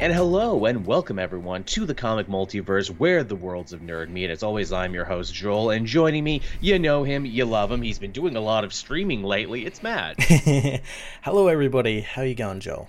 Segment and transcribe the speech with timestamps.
[0.00, 4.30] And hello and welcome everyone to the comic multiverse where the worlds of nerd meet.
[4.30, 7.82] As always, I'm your host Joel, and joining me, you know him, you love him.
[7.82, 9.66] He's been doing a lot of streaming lately.
[9.66, 10.22] It's Matt.
[11.22, 12.00] hello everybody.
[12.00, 12.88] How you going, Joel?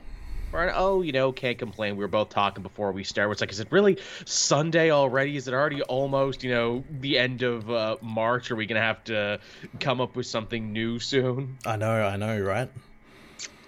[0.54, 1.96] Oh, you know, can't complain.
[1.98, 3.32] We were both talking before we started.
[3.32, 5.36] It's like, is it really Sunday already?
[5.36, 8.52] Is it already almost, you know, the end of uh, March?
[8.52, 9.40] Are we gonna have to
[9.80, 11.58] come up with something new soon?
[11.66, 12.70] I know, I know, right?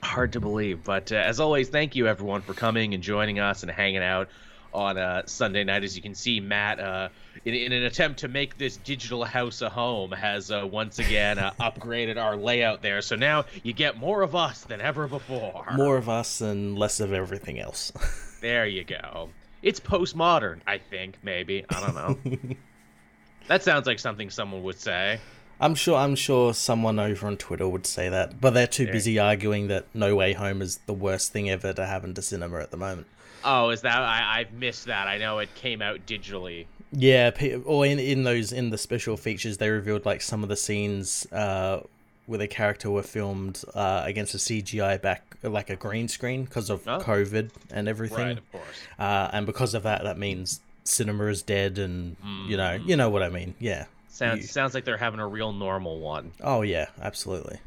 [0.04, 0.84] Hard to believe.
[0.84, 4.30] But uh, as always, thank you everyone for coming and joining us and hanging out
[4.74, 5.84] on uh, Sunday night.
[5.84, 7.10] As you can see, Matt, uh,
[7.46, 11.40] in, in, an attempt to make this digital house a home, has uh, once again
[11.40, 13.02] uh, upgraded our layout there.
[13.02, 15.66] So now you get more of us than ever before.
[15.76, 17.92] More of us and less of everything else.
[18.42, 19.30] there you go.
[19.62, 21.66] It's postmodern, I think, maybe.
[21.70, 22.56] I don't know.
[23.48, 25.20] that sounds like something someone would say.
[25.62, 25.96] I'm sure.
[25.96, 28.92] I'm sure someone over on Twitter would say that, but they're too yeah.
[28.92, 32.60] busy arguing that No Way Home is the worst thing ever to happen to cinema
[32.60, 33.08] at the moment.
[33.44, 35.08] Oh, is that I, I've missed that?
[35.08, 36.66] I know it came out digitally.
[36.92, 37.32] Yeah,
[37.66, 41.26] or in in those in the special features, they revealed like some of the scenes
[41.32, 41.82] uh,
[42.26, 46.70] where the character were filmed uh, against a CGI back, like a green screen, because
[46.70, 47.00] of oh.
[47.00, 48.18] COVID and everything.
[48.18, 48.66] Right, of course.
[49.00, 52.48] Uh, and because of that, that means cinema is dead, and mm.
[52.48, 53.54] you know, you know what I mean.
[53.60, 53.86] Yeah.
[54.22, 54.48] Sounds you...
[54.48, 56.32] sounds like they're having a real normal one.
[56.42, 57.60] Oh yeah, absolutely.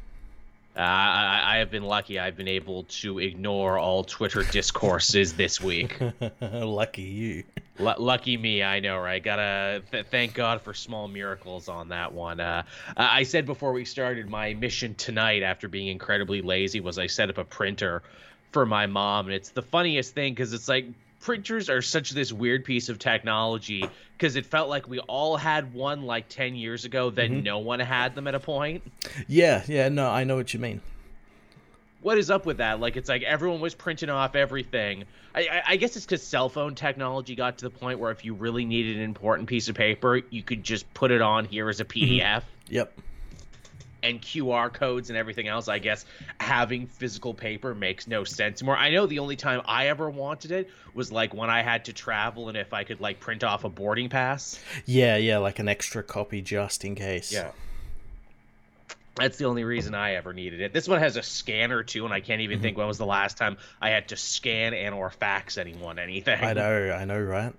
[0.77, 2.19] Uh, I, I have been lucky.
[2.19, 5.97] I've been able to ignore all Twitter discourses this week.
[6.41, 7.43] lucky you.
[7.79, 9.23] L- lucky me, I know, right?
[9.23, 12.39] Gotta th- thank God for small miracles on that one.
[12.39, 12.63] Uh,
[12.95, 17.29] I said before we started, my mission tonight, after being incredibly lazy, was I set
[17.29, 18.01] up a printer
[18.51, 20.85] for my mom, and it's the funniest thing because it's like
[21.25, 23.83] printers are such this weird piece of technology
[24.15, 27.43] because it felt like we all had one like 10 years ago then mm-hmm.
[27.43, 28.83] no one had them at a point.
[29.27, 30.81] Yeah yeah no i know what you mean.
[32.01, 32.79] What is up with that?
[32.79, 35.05] Like it's like everyone was printing off everything.
[35.33, 38.23] I, I, I guess it's because cell phone technology got to the point where if
[38.23, 41.69] you really needed an important piece of paper you could just put it on here
[41.69, 42.73] as a pdf mm-hmm.
[42.73, 42.93] yep
[44.05, 46.05] and QR codes and everything else, I guess
[46.39, 48.77] having physical paper makes no sense anymore.
[48.77, 51.93] I know the only time I ever wanted it was like when I had to
[51.93, 54.59] travel and if I could like print off a boarding pass.
[54.85, 57.33] Yeah, yeah, like an extra copy just in case.
[57.33, 57.51] Yeah.
[59.15, 60.73] That's the only reason I ever needed it.
[60.73, 62.63] This one has a scanner too, and I can't even mm-hmm.
[62.63, 66.43] think when was the last time I had to scan and or fax anyone anything.
[66.43, 67.53] I know, I know, right?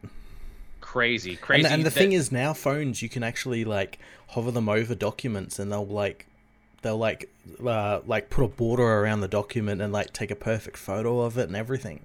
[0.83, 1.65] Crazy, crazy.
[1.65, 1.99] And, and the that...
[1.99, 6.27] thing is, now phones you can actually like hover them over documents, and they'll like
[6.83, 7.31] they'll like
[7.65, 11.39] uh, like put a border around the document and like take a perfect photo of
[11.39, 12.01] it and everything.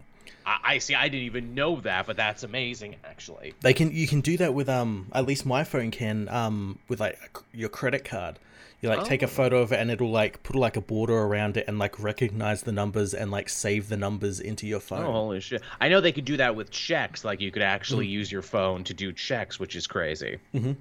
[0.46, 0.96] I, I see.
[0.96, 2.96] I didn't even know that, but that's amazing.
[3.04, 3.92] Actually, they can.
[3.92, 5.08] You can do that with um.
[5.14, 8.40] At least my phone can um with like your credit card.
[8.82, 9.06] You like oh.
[9.06, 9.30] take a oh.
[9.30, 12.64] photo of it and it'll like put like a border around it and like recognize
[12.64, 15.06] the numbers and like save the numbers into your phone.
[15.06, 15.62] Oh holy shit!
[15.80, 17.24] I know they could do that with checks.
[17.24, 18.12] Like you could actually mm.
[18.12, 20.40] use your phone to do checks, which is crazy.
[20.56, 20.74] Mm-hmm.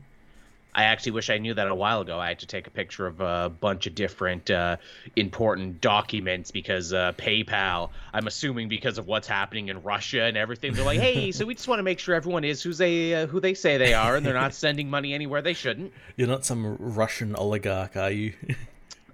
[0.74, 2.18] I actually wish I knew that a while ago.
[2.18, 4.76] I had to take a picture of a bunch of different uh,
[5.16, 10.72] important documents because uh, PayPal, I'm assuming because of what's happening in Russia and everything,
[10.74, 13.26] they're like, hey, so we just want to make sure everyone is who they uh,
[13.26, 15.92] who they say they are, and they're not sending money anywhere they shouldn't.
[16.16, 18.34] You're not some Russian oligarch, are you?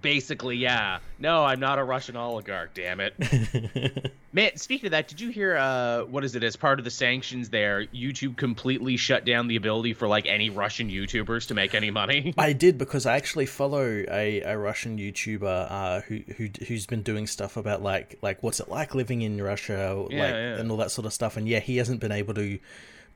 [0.07, 1.01] Basically, yeah.
[1.19, 2.75] No, I'm not a Russian oligarch.
[2.75, 4.13] Damn it.
[4.33, 5.57] Man, speaking of that, did you hear?
[5.57, 6.45] Uh, what is it?
[6.45, 10.49] As part of the sanctions, there, YouTube completely shut down the ability for like any
[10.49, 12.33] Russian YouTubers to make any money.
[12.39, 17.03] I did because I actually follow a, a Russian YouTuber uh, who who who's been
[17.03, 20.61] doing stuff about like like what's it like living in Russia, yeah, like yeah.
[20.61, 21.37] and all that sort of stuff.
[21.37, 22.61] And yeah, he hasn't been able to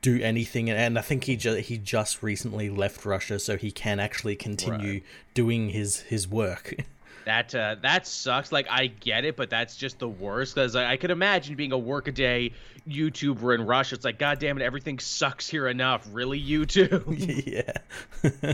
[0.01, 3.99] do anything and I think he just he just recently left Russia so he can
[3.99, 5.03] actually continue right.
[5.33, 6.75] doing his his work.
[7.23, 8.51] That uh, that sucks.
[8.51, 10.55] Like I get it, but that's just the worst.
[10.55, 12.51] Because I, I could imagine being a workaday
[12.89, 13.93] YouTuber in Russia.
[13.93, 16.07] It's like, God damn it, everything sucks here enough.
[16.11, 17.03] Really, you too?
[17.15, 18.53] yeah.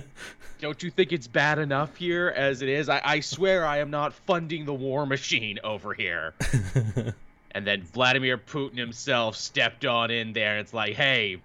[0.60, 2.90] Don't you think it's bad enough here as it is?
[2.90, 6.34] I, I swear I am not funding the war machine over here.
[7.58, 10.60] And then Vladimir Putin himself stepped on in there.
[10.60, 11.42] It's like, hey,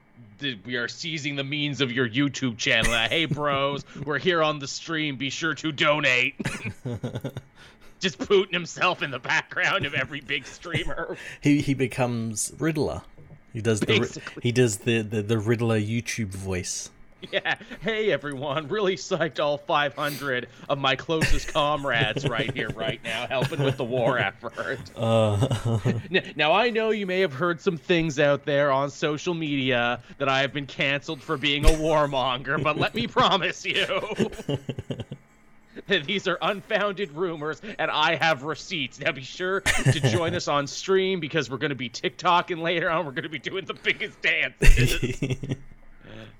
[0.64, 2.92] we are seizing the means of your YouTube channel.
[2.92, 5.16] Uh, hey, bros, we're here on the stream.
[5.16, 6.34] Be sure to donate.
[8.00, 11.16] Just Putin himself in the background of every big streamer.
[11.40, 13.02] he he becomes Riddler.
[13.52, 16.90] He does the he does the, the the Riddler YouTube voice.
[17.32, 17.56] Yeah.
[17.80, 18.68] Hey, everyone.
[18.68, 23.84] Really psyched all 500 of my closest comrades right here, right now, helping with the
[23.84, 24.80] war effort.
[24.94, 25.78] Uh...
[26.36, 30.28] now, I know you may have heard some things out there on social media that
[30.28, 33.86] I have been canceled for being a warmonger, but let me promise you.
[35.86, 39.00] These are unfounded rumors, and I have receipts.
[39.00, 42.90] Now be sure to join us on stream because we're going to be TikToking later
[42.90, 43.06] on.
[43.06, 44.54] We're going to be doing the biggest dance.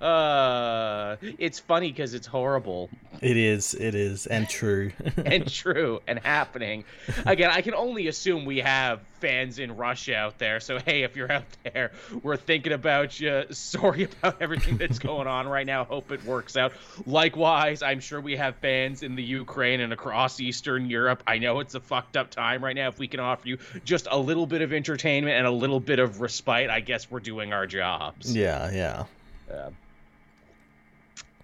[0.03, 2.91] Uh, it's funny because it's horrible.
[3.21, 4.91] It is, it is, and true.
[5.25, 6.85] and true, and happening.
[7.25, 10.59] Again, I can only assume we have fans in Russia out there.
[10.59, 13.45] So, hey, if you're out there, we're thinking about you.
[13.51, 15.85] Sorry about everything that's going on right now.
[15.85, 16.73] Hope it works out.
[17.07, 21.23] Likewise, I'm sure we have fans in the Ukraine and across Eastern Europe.
[21.29, 22.89] I know it's a fucked up time right now.
[22.89, 26.01] If we can offer you just a little bit of entertainment and a little bit
[26.01, 28.35] of respite, I guess we're doing our jobs.
[28.35, 29.05] Yeah, yeah.
[29.49, 29.71] Yeah.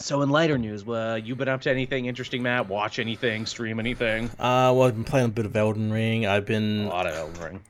[0.01, 2.69] So in lighter news, uh, you been up to anything interesting, Matt?
[2.69, 3.47] Watch anything?
[3.47, 4.27] Stream anything?
[4.39, 6.25] Uh, well, I've been playing a bit of Elden Ring.
[6.25, 7.61] I've been a lot of Elden Ring.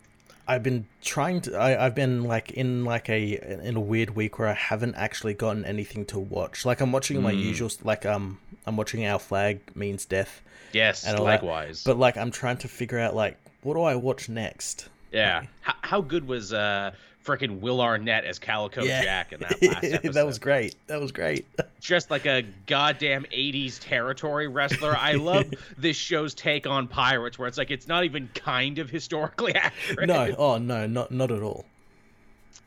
[0.46, 1.60] I've been trying to.
[1.60, 5.34] I, have been like in like a in a weird week where I haven't actually
[5.34, 6.64] gotten anything to watch.
[6.64, 7.22] Like I'm watching mm.
[7.22, 7.38] my hmm.
[7.38, 7.70] usual.
[7.82, 10.42] Like um, I'm watching Our Flag Means Death.
[10.72, 11.84] Yes, and likewise.
[11.84, 11.90] That.
[11.90, 14.88] But like I'm trying to figure out like what do I watch next?
[15.12, 15.40] Yeah.
[15.40, 16.92] Like, how, how good was uh
[17.28, 19.02] freaking Will Arnett as Calico yeah.
[19.02, 20.14] Jack in that last episode.
[20.14, 20.74] that was great.
[20.86, 21.46] That was great.
[21.80, 24.96] Just like a goddamn 80s territory wrestler.
[24.96, 28.88] I love this show's take on pirates where it's like it's not even kind of
[28.88, 30.08] historically accurate.
[30.08, 31.66] No, oh no, not not at all.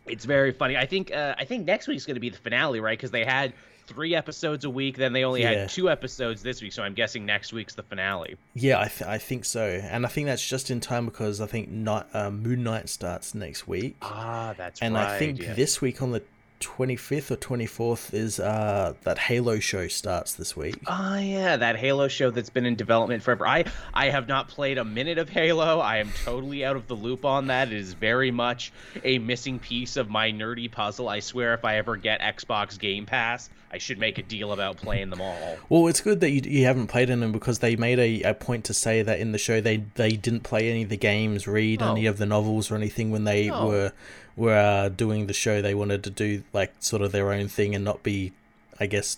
[0.06, 0.78] It's very funny.
[0.78, 2.98] I think uh, I think next week's going to be the finale, right?
[2.98, 3.54] Because they had
[3.92, 4.98] three episodes a week.
[4.98, 5.52] Then they only yeah.
[5.52, 8.38] had two episodes this week, so I'm guessing next week's the finale.
[8.54, 11.46] Yeah, I, th- I think so, and I think that's just in time because I
[11.46, 13.98] think not um, Moon Knight starts next week.
[14.02, 15.02] Ah, that's and right.
[15.02, 15.54] And I think yeah.
[15.54, 16.24] this week on the
[16.62, 20.78] 25th or 24th is uh that Halo show starts this week.
[20.88, 23.46] Oh yeah, that Halo show that's been in development forever.
[23.46, 25.80] I I have not played a minute of Halo.
[25.80, 27.68] I am totally out of the loop on that.
[27.70, 28.72] It is very much
[29.04, 31.10] a missing piece of my nerdy puzzle.
[31.10, 34.78] I swear if I ever get Xbox Game Pass, I should make a deal about
[34.78, 35.58] playing them all.
[35.70, 38.34] Well, it's good that you, you haven't played in them because they made a, a
[38.34, 41.48] point to say that in the show they they didn't play any of the games,
[41.48, 41.92] read oh.
[41.92, 43.68] any of the novels or anything when they oh.
[43.68, 43.94] were
[44.36, 47.76] were uh, doing the show, they wanted to do like sort of their own thing
[47.76, 48.34] and not be,
[48.80, 49.18] I guess,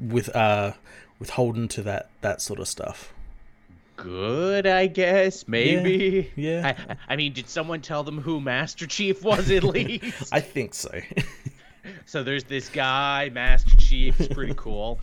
[0.00, 0.72] with uh
[1.18, 3.12] withholden to that that sort of stuff.
[3.96, 5.48] Good, I guess.
[5.48, 6.30] Maybe.
[6.36, 6.60] Yeah.
[6.60, 6.86] yeah.
[6.88, 10.32] I, I mean, did someone tell them who Master Chief was at least?
[10.32, 11.00] I think so.
[12.06, 14.16] so there's this guy, Master Chief.
[14.16, 15.00] He's pretty cool.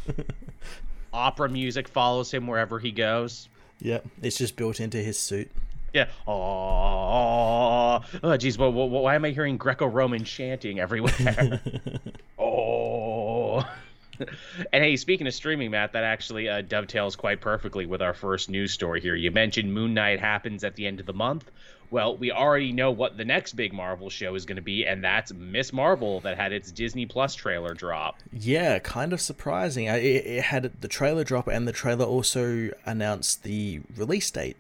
[1.11, 3.49] Opera music follows him wherever he goes.
[3.79, 5.51] Yep, it's just built into his suit.
[5.95, 6.09] Yeah.
[6.27, 8.57] Oh, oh, geez.
[8.57, 11.62] Well, why am I hearing Greco-Roman chanting everywhere?
[12.38, 13.65] oh.
[14.19, 18.50] and hey, speaking of streaming, Matt, that actually uh, dovetails quite perfectly with our first
[18.50, 19.15] news story here.
[19.15, 21.50] You mentioned Moon Knight happens at the end of the month.
[21.92, 25.01] Well, we already know what the next big Marvel show is going to be, and
[25.01, 28.18] that's Miss Marvel that had its Disney Plus trailer drop.
[28.33, 29.86] Yeah, kind of surprising.
[29.86, 34.57] It, it had the trailer drop, and the trailer also announced the release date.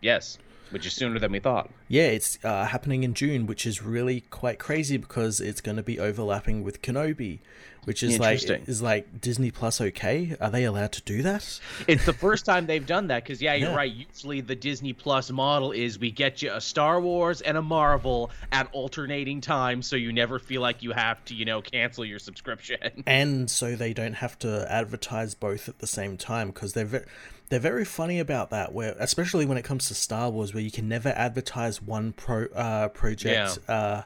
[0.00, 0.38] Yes
[0.70, 1.70] which is sooner than we thought.
[1.88, 5.82] Yeah, it's uh, happening in June, which is really quite crazy because it's going to
[5.82, 7.40] be overlapping with Kenobi,
[7.88, 9.80] which is like is like Disney Plus.
[9.80, 11.58] Okay, are they allowed to do that?
[11.86, 13.76] It's the first time they've done that because yeah, you're yeah.
[13.76, 13.90] right.
[13.90, 18.30] Usually the Disney Plus model is we get you a Star Wars and a Marvel
[18.52, 22.18] at alternating times, so you never feel like you have to you know cancel your
[22.18, 22.78] subscription.
[23.06, 26.84] And so they don't have to advertise both at the same time because they're.
[26.84, 27.06] Very,
[27.48, 30.70] they're very funny about that where especially when it comes to star wars where you
[30.70, 33.74] can never advertise one pro uh, project yeah.
[33.74, 34.02] uh,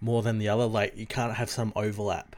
[0.00, 2.35] more than the other like you can't have some overlap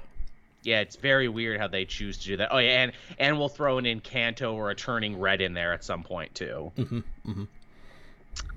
[0.68, 2.48] yeah it's very weird how they choose to do that.
[2.52, 5.84] Oh yeah and and we'll throw an Encanto or a turning red in there at
[5.84, 6.72] some point too.
[6.76, 7.44] Mm-hmm, mm-hmm.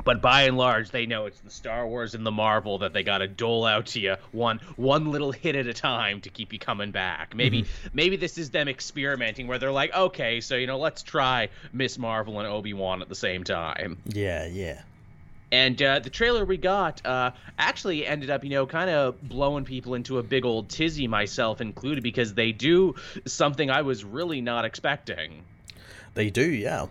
[0.03, 3.03] But by and large they know it's the star wars and the marvel that they
[3.03, 6.53] got to dole out to you one one little hit at a time to keep
[6.53, 7.34] you coming back.
[7.36, 7.88] Maybe mm-hmm.
[7.94, 11.98] maybe this is them experimenting where they're like okay so you know let's try miss
[11.98, 13.98] marvel and obi-wan at the same time.
[14.06, 14.82] Yeah yeah
[15.51, 19.65] and uh, the trailer we got uh, actually ended up, you know, kind of blowing
[19.65, 24.41] people into a big old tizzy, myself included, because they do something I was really
[24.41, 25.43] not expecting.
[26.13, 26.88] They do, yeah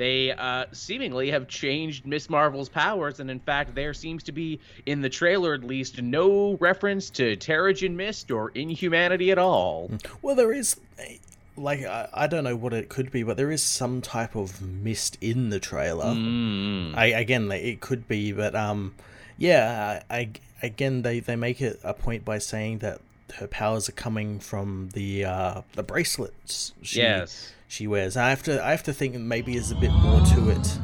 [0.00, 4.58] they uh, seemingly have changed Miss Marvel's powers, and in fact, there seems to be,
[4.86, 9.90] in the trailer at least, no reference to Terrigen Mist or inhumanity at all.
[10.22, 10.80] Well, there is,
[11.60, 14.60] like, I, I don't know what it could be, but there is some type of
[14.62, 16.06] mist in the trailer.
[16.06, 16.96] Mm.
[16.96, 18.94] I again, it could be, but um,
[19.38, 20.30] yeah, I, I
[20.62, 23.00] again they they make it a point by saying that
[23.36, 26.72] her powers are coming from the uh the bracelets.
[26.82, 28.16] She, yes she wears.
[28.16, 30.78] I have to I have to think maybe there's a bit more to it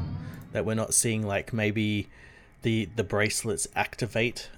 [0.52, 1.26] that we're not seeing.
[1.26, 2.06] Like maybe
[2.62, 4.48] the the bracelets activate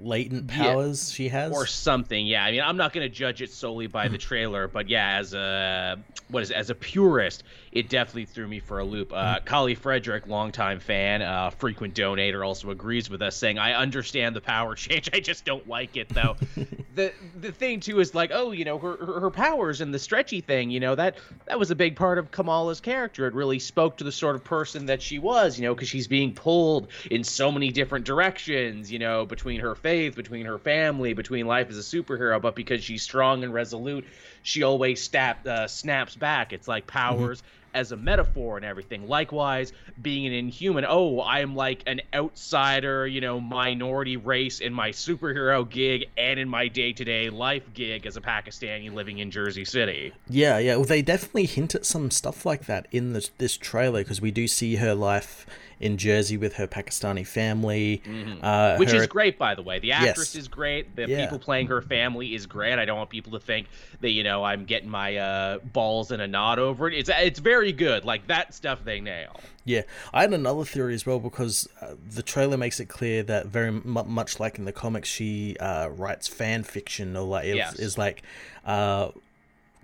[0.00, 1.14] latent powers yeah.
[1.14, 1.52] she has?
[1.52, 2.44] Or something yeah.
[2.44, 5.34] I mean i'm not going to judge it solely by the trailer but yeah as
[5.34, 5.98] a
[6.28, 9.12] what is it, as a purist it definitely threw me for a loop.
[9.12, 9.44] Uh mm.
[9.44, 14.40] kali frederick longtime fan uh frequent donator also agrees with us saying i understand the
[14.40, 16.36] power change i just don't like it though.
[16.94, 17.10] The
[17.40, 20.42] the thing too is like oh you know her, her, her powers and the stretchy
[20.42, 23.26] thing you know that that was a big part of kamala's character.
[23.26, 26.06] It really spoke to the sort of person that she was you know because she's
[26.06, 31.12] being pulled in so many different directions you know between her faith, between her family,
[31.12, 34.04] between life as a superhero, but because she's strong and resolute,
[34.42, 36.52] she always snap, uh, snaps back.
[36.52, 37.76] It's like powers mm-hmm.
[37.76, 39.08] as a metaphor and everything.
[39.08, 44.90] Likewise, being an inhuman, oh, I'm like an outsider, you know, minority race in my
[44.90, 49.30] superhero gig and in my day to day life gig as a Pakistani living in
[49.30, 50.12] Jersey City.
[50.28, 50.76] Yeah, yeah.
[50.76, 54.30] Well, they definitely hint at some stuff like that in this, this trailer because we
[54.30, 55.46] do see her life
[55.82, 58.42] in Jersey with her Pakistani family, mm-hmm.
[58.42, 58.98] uh, which her...
[58.98, 59.80] is great, by the way.
[59.80, 60.42] The actress yes.
[60.42, 60.94] is great.
[60.94, 61.24] The yeah.
[61.24, 62.78] people playing her family is great.
[62.78, 63.66] I don't want people to think
[64.00, 66.94] that you know I'm getting my uh, balls in a knot over it.
[66.94, 68.04] It's it's very good.
[68.04, 69.40] Like that stuff they nail.
[69.64, 73.46] Yeah, I had another theory as well because uh, the trailer makes it clear that
[73.46, 77.78] very m- much like in the comics, she uh, writes fan fiction or like yes.
[77.78, 78.22] is like
[78.64, 79.10] uh,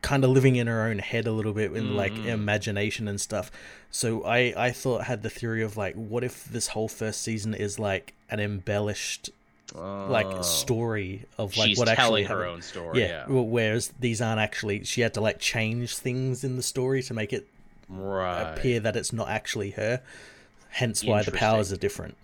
[0.02, 1.94] kind of living in her own head a little bit in mm.
[1.94, 3.50] like imagination and stuff.
[3.90, 7.54] So I I thought had the theory of like what if this whole first season
[7.54, 9.30] is like an embellished
[9.74, 10.42] like oh.
[10.42, 12.56] story of like She's what actually her happened.
[12.56, 13.00] own story.
[13.00, 13.40] Yeah, yeah.
[13.40, 14.84] Whereas these aren't actually.
[14.84, 17.46] She had to like change things in the story to make it
[17.88, 18.42] right.
[18.42, 20.00] appear that it's not actually her.
[20.70, 22.16] Hence why the powers are different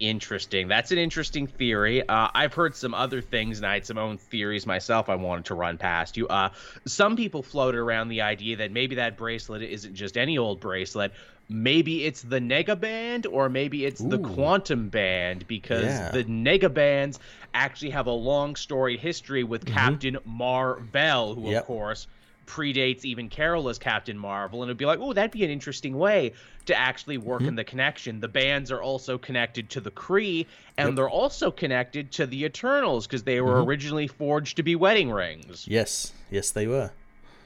[0.00, 0.68] interesting.
[0.68, 2.06] That's an interesting theory.
[2.08, 5.08] Uh, I've heard some other things, and I had some own theories myself.
[5.08, 6.28] I wanted to run past you.
[6.28, 6.50] Uh,
[6.86, 11.12] some people floated around the idea that maybe that bracelet isn't just any old bracelet.
[11.48, 14.08] Maybe it's the Nega Band, or maybe it's Ooh.
[14.08, 16.10] the Quantum Band, because yeah.
[16.10, 17.18] the Nega Bands
[17.54, 19.74] actually have a long story history with mm-hmm.
[19.74, 21.62] Captain Mar-Vell, who, yep.
[21.62, 22.06] of course,
[22.48, 25.96] predates even Carol as Captain Marvel, and it'd be like, oh, that'd be an interesting
[25.96, 26.32] way
[26.66, 27.48] to actually work mm-hmm.
[27.48, 28.20] in the connection.
[28.20, 30.96] The bands are also connected to the Kree, and yep.
[30.96, 33.68] they're also connected to the Eternals because they were mm-hmm.
[33.68, 35.66] originally forged to be wedding rings.
[35.68, 36.90] Yes, yes, they were.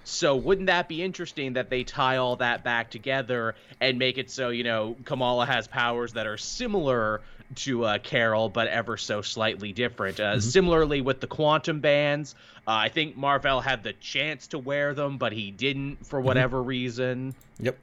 [0.05, 4.31] So wouldn't that be interesting that they tie all that back together and make it
[4.31, 7.21] so you know Kamala has powers that are similar
[7.57, 10.21] to uh, Carol, but ever so slightly different.
[10.21, 10.41] Uh, mm-hmm.
[10.41, 12.35] Similarly with the quantum bands,
[12.67, 16.27] uh, I think Mar-Vell had the chance to wear them, but he didn't for mm-hmm.
[16.27, 16.69] whatever mm-hmm.
[16.69, 17.35] reason.
[17.59, 17.79] Yep.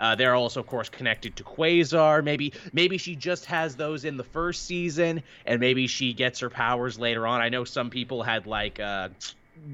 [0.00, 2.22] Uh, they're also, of course, connected to Quasar.
[2.22, 6.50] Maybe, maybe she just has those in the first season, and maybe she gets her
[6.50, 7.40] powers later on.
[7.40, 9.08] I know some people had like uh,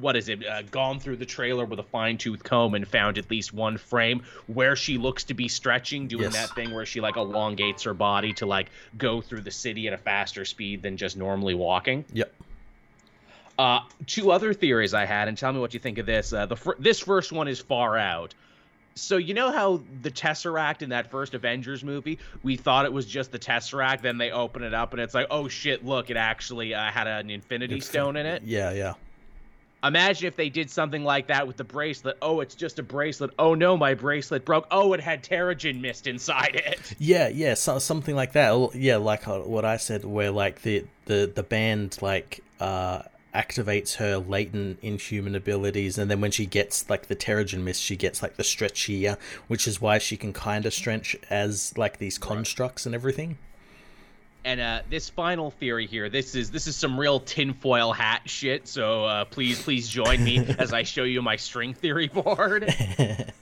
[0.01, 3.19] what is it uh, gone through the trailer with a fine tooth comb and found
[3.19, 6.33] at least one frame where she looks to be stretching doing yes.
[6.33, 9.93] that thing where she like elongates her body to like go through the city at
[9.93, 12.33] a faster speed than just normally walking yep
[13.59, 16.47] uh, two other theories i had and tell me what you think of this uh,
[16.47, 18.35] the this first one is far out
[18.95, 23.07] so you know how the Tesseract in that first Avengers movie, we thought it was
[23.07, 26.17] just the Tesseract, then they open it up and it's like, oh shit, look, it
[26.17, 28.43] actually uh, had an Infinity it's, Stone in it.
[28.45, 28.95] Yeah, yeah.
[29.85, 32.17] Imagine if they did something like that with the bracelet.
[32.23, 33.33] Oh, it's just a bracelet.
[33.39, 34.67] Oh no, my bracelet broke.
[34.71, 36.95] Oh, it had Terrigen mist inside it.
[37.05, 38.75] Yeah, yeah, so, something like that.
[38.75, 43.03] Yeah, like uh, what I said, where like the the the band like uh
[43.35, 47.97] activates her latent inhuman abilities, and then when she gets like the Terrigen mist, she
[47.97, 52.17] gets like the stretchier, which is why she can kind of stretch as like these
[52.17, 52.87] constructs right.
[52.87, 53.37] and everything.
[54.45, 58.69] And uh, this final theory here, this is this is some real tinfoil hat shit.
[58.69, 62.75] So uh, please, please join me as I show you my string theory board.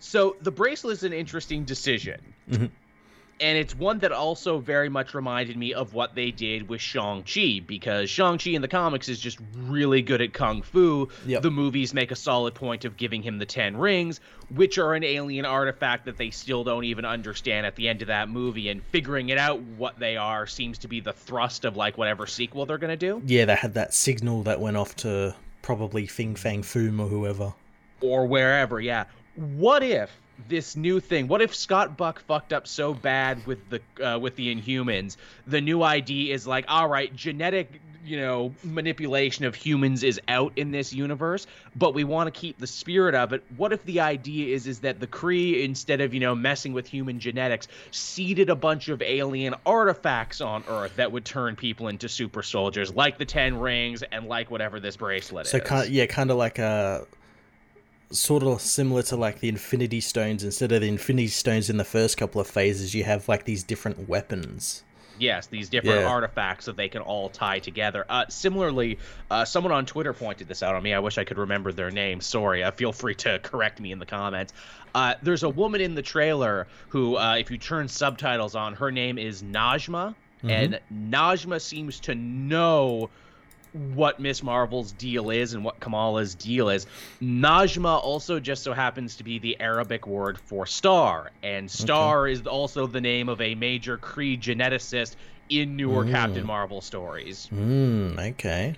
[0.00, 2.20] so the bracelet is an interesting decision.
[2.50, 2.66] Mm-hmm
[3.40, 7.62] and it's one that also very much reminded me of what they did with Shang-Chi
[7.66, 11.08] because Shang-Chi in the comics is just really good at kung fu.
[11.26, 11.42] Yep.
[11.42, 14.20] The movies make a solid point of giving him the 10 rings,
[14.54, 18.08] which are an alien artifact that they still don't even understand at the end of
[18.08, 21.76] that movie and figuring it out what they are seems to be the thrust of
[21.76, 23.22] like whatever sequel they're going to do.
[23.24, 27.54] Yeah, they had that signal that went off to probably Fin Fang Foom or whoever
[28.00, 29.04] or wherever, yeah.
[29.36, 30.10] What if
[30.48, 31.28] this new thing.
[31.28, 35.16] What if Scott Buck fucked up so bad with the uh, with the Inhumans?
[35.46, 40.52] The new ID is like, all right, genetic, you know, manipulation of humans is out
[40.56, 43.44] in this universe, but we want to keep the spirit of it.
[43.56, 46.86] What if the idea is is that the Kree, instead of you know messing with
[46.86, 52.08] human genetics, seeded a bunch of alien artifacts on Earth that would turn people into
[52.08, 55.62] super soldiers, like the Ten Rings and like whatever this bracelet so is.
[55.62, 57.06] So kind of, yeah, kind of like a
[58.10, 60.44] sort of similar to like the Infinity Stones.
[60.44, 63.62] Instead of the Infinity Stones in the first couple of phases, you have like these
[63.62, 64.84] different weapons.
[65.18, 66.06] Yes, these different yeah.
[66.06, 68.06] artifacts that they can all tie together.
[68.08, 68.98] Uh, similarly,
[69.30, 70.94] uh, someone on Twitter pointed this out on me.
[70.94, 72.22] I wish I could remember their name.
[72.22, 72.64] Sorry.
[72.64, 74.54] Uh, feel free to correct me in the comments.
[74.94, 78.90] Uh, there's a woman in the trailer who, uh, if you turn subtitles on, her
[78.90, 80.50] name is Najma, mm-hmm.
[80.50, 83.10] and Najma seems to know
[83.72, 86.86] what Miss Marvel's deal is and what Kamala's deal is.
[87.22, 92.32] Najma also just so happens to be the Arabic word for star, and star okay.
[92.32, 95.16] is also the name of a major Kree geneticist
[95.48, 96.10] in newer mm.
[96.10, 97.48] Captain Marvel stories.
[97.52, 98.74] Mm, okay.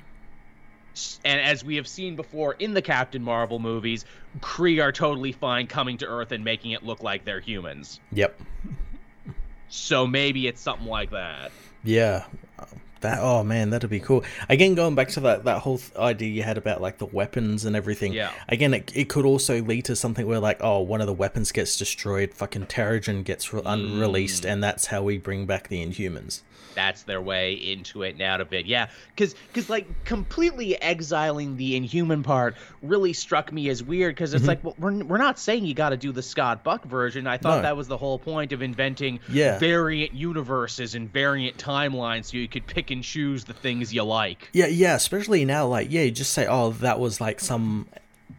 [1.24, 4.04] And as we have seen before in the Captain Marvel movies,
[4.40, 7.98] Kree are totally fine coming to Earth and making it look like they're humans.
[8.12, 8.38] Yep.
[9.68, 11.50] So maybe it's something like that.
[11.82, 12.24] Yeah.
[13.02, 14.24] That oh man, that'd be cool.
[14.48, 17.64] Again, going back to that that whole th- idea you had about like the weapons
[17.64, 18.12] and everything.
[18.12, 18.32] Yeah.
[18.48, 21.52] Again, it, it could also lead to something where like oh one of the weapons
[21.52, 24.52] gets destroyed, fucking Terrigen gets re- unreleased, mm.
[24.52, 26.42] and that's how we bring back the Inhumans
[26.74, 28.66] that's their way into it and out of it.
[28.66, 34.34] Yeah, because because like completely exiling the Inhuman part really struck me as weird because
[34.34, 34.48] it's mm-hmm.
[34.48, 37.26] like well, we're we're not saying you got to do the Scott Buck version.
[37.26, 37.62] I thought no.
[37.62, 39.58] that was the whole point of inventing yeah.
[39.58, 44.48] variant universes and variant timelines so you could pick and choose the things you like.
[44.52, 45.66] Yeah, yeah, especially now.
[45.66, 47.86] Like, yeah, you just say, oh, that was like some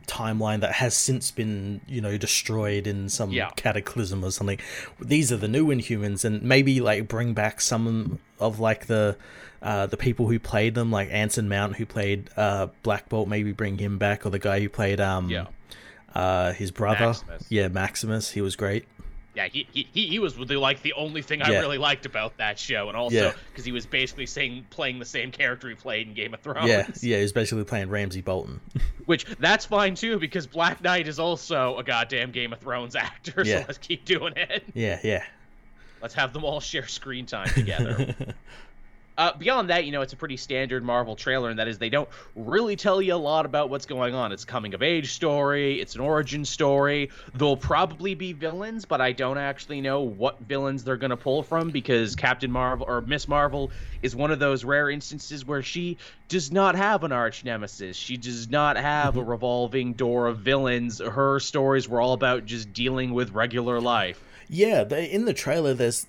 [0.07, 3.49] timeline that has since been you know destroyed in some yeah.
[3.55, 4.59] cataclysm or something
[4.99, 9.15] these are the new inhumans and maybe like bring back some of like the
[9.61, 13.51] uh, the people who played them like anson mount who played uh, black bolt maybe
[13.51, 15.45] bring him back or the guy who played um yeah
[16.15, 17.45] uh, his brother maximus.
[17.49, 18.85] yeah maximus he was great
[19.35, 22.59] yeah, he, he, he was the, like the only thing I really liked about that
[22.59, 23.69] show, and also because yeah.
[23.69, 26.67] he was basically saying playing the same character he played in Game of Thrones.
[26.67, 28.59] Yeah, yeah, he was basically playing Ramsay Bolton.
[29.05, 33.43] Which that's fine too, because Black Knight is also a goddamn Game of Thrones actor.
[33.43, 33.61] Yeah.
[33.61, 34.63] So let's keep doing it.
[34.73, 35.23] Yeah, yeah.
[36.01, 38.15] Let's have them all share screen time together.
[39.15, 41.89] Uh, beyond that, you know, it's a pretty standard Marvel trailer, and that is they
[41.89, 44.31] don't really tell you a lot about what's going on.
[44.31, 47.11] It's a coming of age story, it's an origin story.
[47.35, 51.43] There'll probably be villains, but I don't actually know what villains they're going to pull
[51.43, 53.69] from because Captain Marvel or Miss Marvel
[54.01, 57.95] is one of those rare instances where she does not have an arch nemesis.
[57.95, 59.29] She does not have a mm-hmm.
[59.29, 60.99] revolving door of villains.
[60.99, 64.19] Her stories were all about just dealing with regular life.
[64.49, 66.07] Yeah, they, in the trailer, there's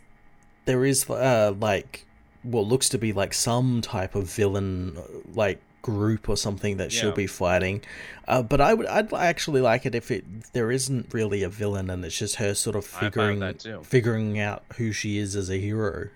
[0.64, 2.03] there is uh, like
[2.44, 4.98] what looks to be like some type of villain
[5.34, 7.00] like group or something that yeah.
[7.00, 7.82] she'll be fighting.
[8.26, 11.90] Uh, but I would I'd actually like it if it there isn't really a villain
[11.90, 13.42] and it's just her sort of figuring
[13.82, 16.08] figuring out who she is as a hero.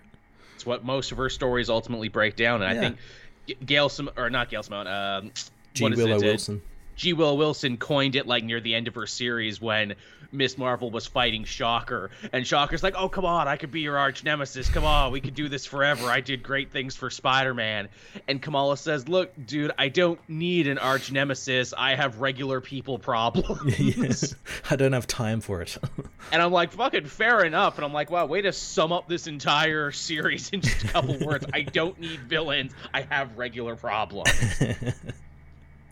[0.55, 2.79] It's what most of her stories ultimately break down, and yeah.
[2.79, 5.31] I think Gail Sim- or not Gail Simone, um,
[5.73, 5.85] G.
[5.85, 6.23] Willow it?
[6.23, 6.61] Wilson.
[6.99, 7.13] G.
[7.13, 9.95] Will Wilson coined it like near the end of her series when
[10.33, 13.97] Miss Marvel was fighting Shocker, and Shocker's like, "Oh, come on, I could be your
[13.97, 14.69] arch nemesis.
[14.69, 16.07] Come on, we could do this forever.
[16.07, 17.87] I did great things for Spider-Man."
[18.27, 21.73] And Kamala says, "Look, dude, I don't need an arch nemesis.
[21.75, 23.79] I have regular people problems.
[23.97, 24.35] yes,
[24.69, 25.77] I don't have time for it."
[26.33, 29.25] and I'm like, "Fucking fair enough." And I'm like, "Wow, way to sum up this
[29.25, 31.45] entire series in just a couple words.
[31.53, 32.73] I don't need villains.
[32.93, 34.29] I have regular problems."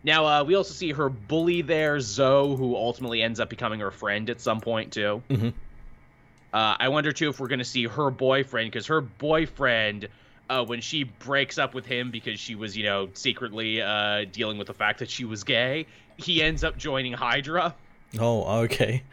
[0.08, 3.92] Now, uh, we also see her bully there, Zoe, who ultimately ends up becoming her
[3.92, 5.22] friend at some point, too.
[5.30, 5.50] Mm-hmm.
[6.54, 10.08] Uh, I wonder, too, if we're going to see her boyfriend, because her boyfriend,
[10.50, 14.58] uh, when she breaks up with him because she was, you know, secretly uh, dealing
[14.58, 17.76] with the fact that she was gay, he ends up joining Hydra.
[18.18, 19.04] Oh, okay.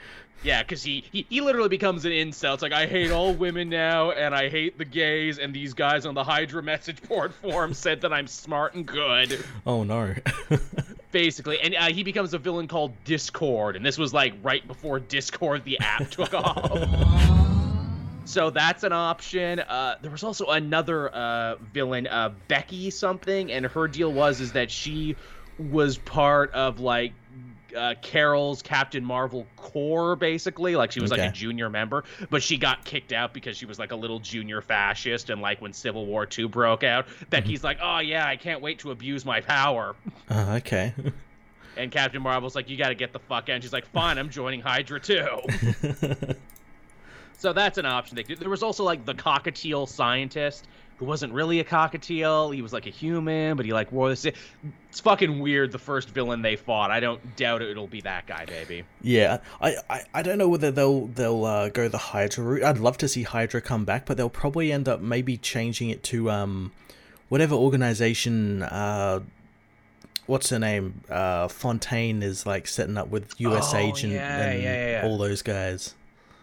[0.44, 2.52] Yeah, because he, he he literally becomes an incel.
[2.52, 5.38] It's like I hate all women now, and I hate the gays.
[5.38, 9.42] And these guys on the Hydra message board forum said that I'm smart and good.
[9.66, 10.14] Oh no.
[11.12, 15.00] Basically, and uh, he becomes a villain called Discord, and this was like right before
[15.00, 17.48] Discord the app took off.
[18.26, 19.60] So that's an option.
[19.60, 24.52] Uh, there was also another uh, villain, uh, Becky something, and her deal was is
[24.52, 25.16] that she
[25.58, 27.12] was part of like
[27.74, 30.76] uh, Carol's Captain Marvel corps, basically.
[30.76, 31.22] Like she was okay.
[31.22, 34.18] like a junior member, but she got kicked out because she was like a little
[34.18, 35.30] junior fascist.
[35.30, 37.66] And like when Civil War Two broke out, Becky's mm-hmm.
[37.66, 39.94] like, "Oh yeah, I can't wait to abuse my power."
[40.28, 40.94] Uh, okay.
[41.76, 44.18] and Captain Marvel's like, "You got to get the fuck out." And she's like, "Fine,
[44.18, 45.40] I'm joining Hydra too."
[47.38, 48.18] so that's an option.
[48.38, 50.66] There was also like the cockatiel scientist
[50.98, 52.54] who wasn't really a cockatiel.
[52.54, 54.24] He was like a human, but he like wore this.
[54.24, 55.72] It's fucking weird.
[55.72, 56.90] The first villain they fought.
[56.90, 58.84] I don't doubt it, it'll be that guy, baby.
[59.02, 62.62] Yeah, I, I, I don't know whether they'll they'll uh, go the Hydra route.
[62.62, 66.02] I'd love to see Hydra come back, but they'll probably end up maybe changing it
[66.04, 66.72] to um,
[67.28, 68.62] whatever organization.
[68.62, 69.20] Uh,
[70.26, 71.00] what's her name?
[71.08, 73.74] Uh, Fontaine is like setting up with U.S.
[73.74, 75.08] oh, Agent yeah, and yeah, yeah.
[75.08, 75.94] all those guys.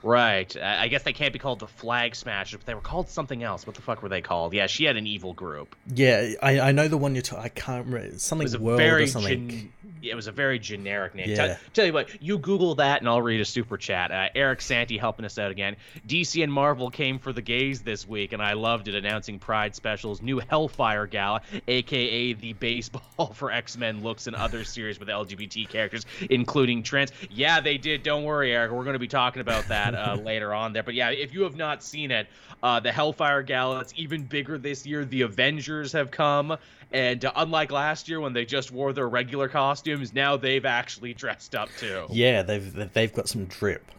[0.04, 0.56] Right.
[0.58, 3.68] I guess they can't be called the Flag Smashers, but they were called something else.
[3.68, 4.54] What the fuck were they called?
[4.54, 5.76] Yeah, she had an evil group.
[5.94, 7.46] Yeah, I, I know the one you're talking.
[7.46, 8.44] I can't remember something.
[8.44, 9.50] It was a World very or something.
[9.50, 11.30] Gen- it was a very generic name.
[11.30, 11.36] Yeah.
[11.36, 14.12] Tell, tell, you what, you Google that and I'll read a super chat.
[14.12, 15.76] Uh, Eric Santi helping us out again.
[16.08, 18.96] DC and Marvel came for the gays this week, and I loved it.
[18.96, 24.64] Announcing Pride specials, new Hellfire Gala, aka the baseball for X Men looks and other
[24.64, 27.12] series with LGBT characters, including trans.
[27.30, 28.04] Yeah, they did.
[28.04, 28.72] Don't worry, Eric.
[28.72, 30.84] We're going to be talking about that uh, later on there.
[30.84, 32.28] But yeah, if you have not seen it,
[32.64, 35.06] uh, the Hellfire Gala, it's even bigger this year.
[35.06, 36.58] The Avengers have come.
[36.92, 41.14] And uh, unlike last year when they just wore their regular costumes, now they've actually
[41.14, 42.06] dressed up too.
[42.10, 43.90] Yeah, they've they've got some drip.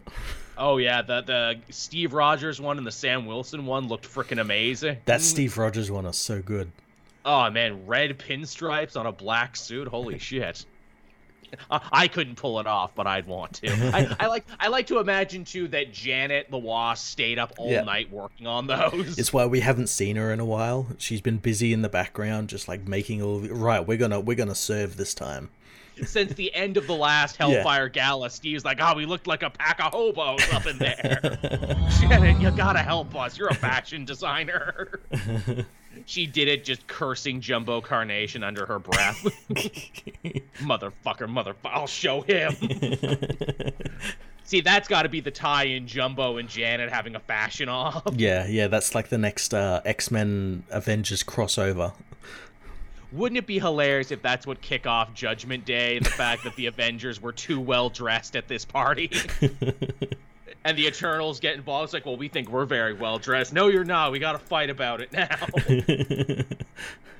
[0.57, 4.97] Oh yeah, the the Steve Rogers one and the Sam Wilson one looked freaking amazing.
[5.05, 6.71] That Steve Rogers one is so good.
[7.25, 9.87] Oh man, red pinstripes on a black suit.
[9.87, 10.65] Holy shit.
[11.69, 13.69] I couldn't pull it off, but I'd want to.
[13.69, 17.71] I, I, like I like to imagine too that Janet the Wasp stayed up all
[17.71, 17.83] yeah.
[17.83, 19.17] night working on those.
[19.17, 20.87] It's why we haven't seen her in a while.
[20.97, 23.39] She's been busy in the background, just like making all.
[23.39, 25.49] Right, we're gonna we're gonna serve this time.
[26.03, 27.89] Since the end of the last Hellfire yeah.
[27.89, 31.19] Gala, Steve's like, "Oh, we looked like a pack of hobos up in there."
[31.99, 33.37] Janet, you gotta help us.
[33.37, 35.01] You're a fashion designer
[36.05, 39.23] she did it just cursing Jumbo Carnation under her breath.
[40.59, 42.55] motherfucker, motherfucker, I'll show him.
[44.45, 48.03] See, that's got to be the tie-in Jumbo and Janet having a fashion off.
[48.13, 51.93] Yeah, yeah, that's like the next uh, X-Men Avengers crossover.
[53.13, 55.99] Wouldn't it be hilarious if that's what kick off Judgment Day?
[55.99, 59.11] The fact that the Avengers were too well dressed at this party
[60.65, 61.85] and the Eternals get involved.
[61.85, 63.53] It's like, well, we think we're very well dressed.
[63.53, 64.11] No, you're not.
[64.11, 65.27] We got to fight about it now.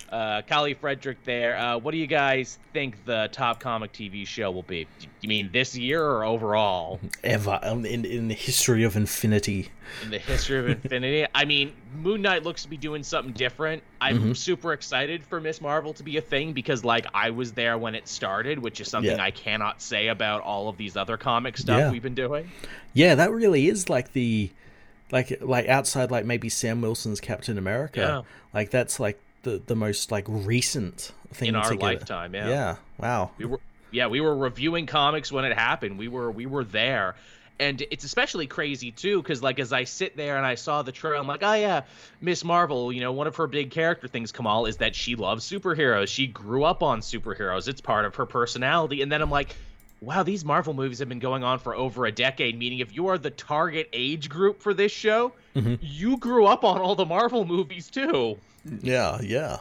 [0.10, 1.58] uh, Kali Frederick there.
[1.58, 4.88] Uh, what do you guys think the top comic TV show will be?
[5.22, 7.00] You mean this year or overall?
[7.24, 9.70] Ever um, in in the history of infinity.
[10.04, 11.26] In the history of infinity.
[11.34, 13.84] I mean, Moon Knight looks to be doing something different.
[14.00, 14.34] I'm mm-hmm.
[14.34, 17.96] super excited for Miss Marvel to be a thing because, like, I was there when
[17.96, 19.24] it started, which is something yeah.
[19.24, 21.92] I cannot say about all of these other comic stuff yeah.
[21.92, 22.52] we've been doing.
[22.94, 24.52] Yeah, that really is like the
[25.12, 28.00] like like outside like maybe Sam Wilson's Captain America.
[28.00, 28.22] Yeah.
[28.54, 32.34] Like that's like the the most like recent thing in our lifetime.
[32.34, 32.50] Yeah.
[32.50, 32.76] Yeah.
[32.98, 33.32] Wow.
[33.38, 33.60] We were
[33.92, 35.98] yeah we were reviewing comics when it happened.
[35.98, 37.16] We were we were there.
[37.60, 40.92] And it's especially crazy too, because like as I sit there and I saw the
[40.92, 41.84] trailer, I'm like, oh yeah,
[42.20, 42.92] Miss Marvel.
[42.92, 46.08] You know, one of her big character things, Kamal, is that she loves superheroes.
[46.08, 47.68] She grew up on superheroes.
[47.68, 49.04] It's part of her personality.
[49.04, 49.56] And then I'm like,
[50.02, 53.08] wow, these Marvel movies have been going on for over a decade, meaning if you
[53.08, 55.76] are the target age group for this show, mm-hmm.
[55.80, 58.38] you grew up on all the Marvel movies too.
[58.82, 59.60] Yeah, yeah.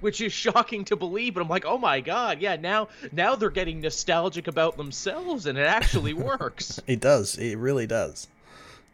[0.00, 2.56] Which is shocking to believe, but I'm like, oh my god, yeah.
[2.56, 6.80] Now, now they're getting nostalgic about themselves, and it actually works.
[6.86, 7.36] it does.
[7.38, 8.26] It really does.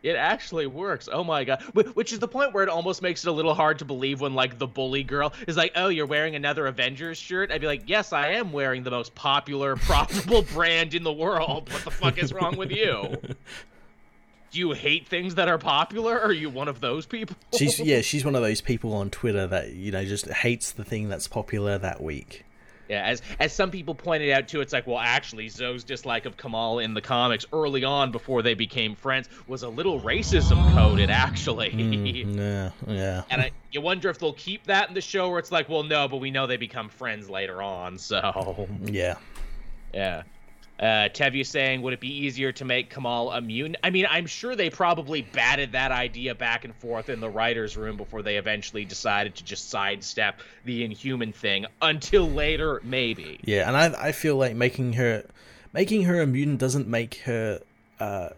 [0.01, 1.09] It actually works.
[1.11, 1.61] Oh my god.
[1.95, 4.33] Which is the point where it almost makes it a little hard to believe when
[4.35, 7.83] like the bully girl is like, "Oh, you're wearing another Avengers shirt?" I'd be like,
[7.89, 11.73] "Yes, I am wearing the most popular, profitable brand in the world.
[11.73, 13.17] What the fuck is wrong with you?"
[14.51, 16.15] Do you hate things that are popular?
[16.17, 17.37] Or are you one of those people?
[17.57, 20.85] she's yeah, she's one of those people on Twitter that you know just hates the
[20.85, 22.45] thing that's popular that week.
[22.89, 26.37] Yeah, as as some people pointed out too, it's like, well, actually, Zoe's dislike of
[26.37, 31.11] Kamal in the comics early on, before they became friends, was a little racism coded,
[31.11, 31.71] actually.
[31.71, 33.23] Mm, yeah, yeah.
[33.31, 35.83] And I, you wonder if they'll keep that in the show, where it's like, well,
[35.83, 38.67] no, but we know they become friends later on, so.
[38.85, 39.17] Yeah.
[39.93, 40.23] Yeah.
[40.79, 43.77] Uh, Tev, saying, would it be easier to make Kamal a mutant?
[43.83, 47.77] I mean, I'm sure they probably batted that idea back and forth in the writer's
[47.77, 53.41] room before they eventually decided to just sidestep the inhuman thing until later, maybe.
[53.43, 55.25] Yeah, and I, I feel like making her
[55.73, 57.61] making her a mutant doesn't make her
[57.99, 58.29] uh,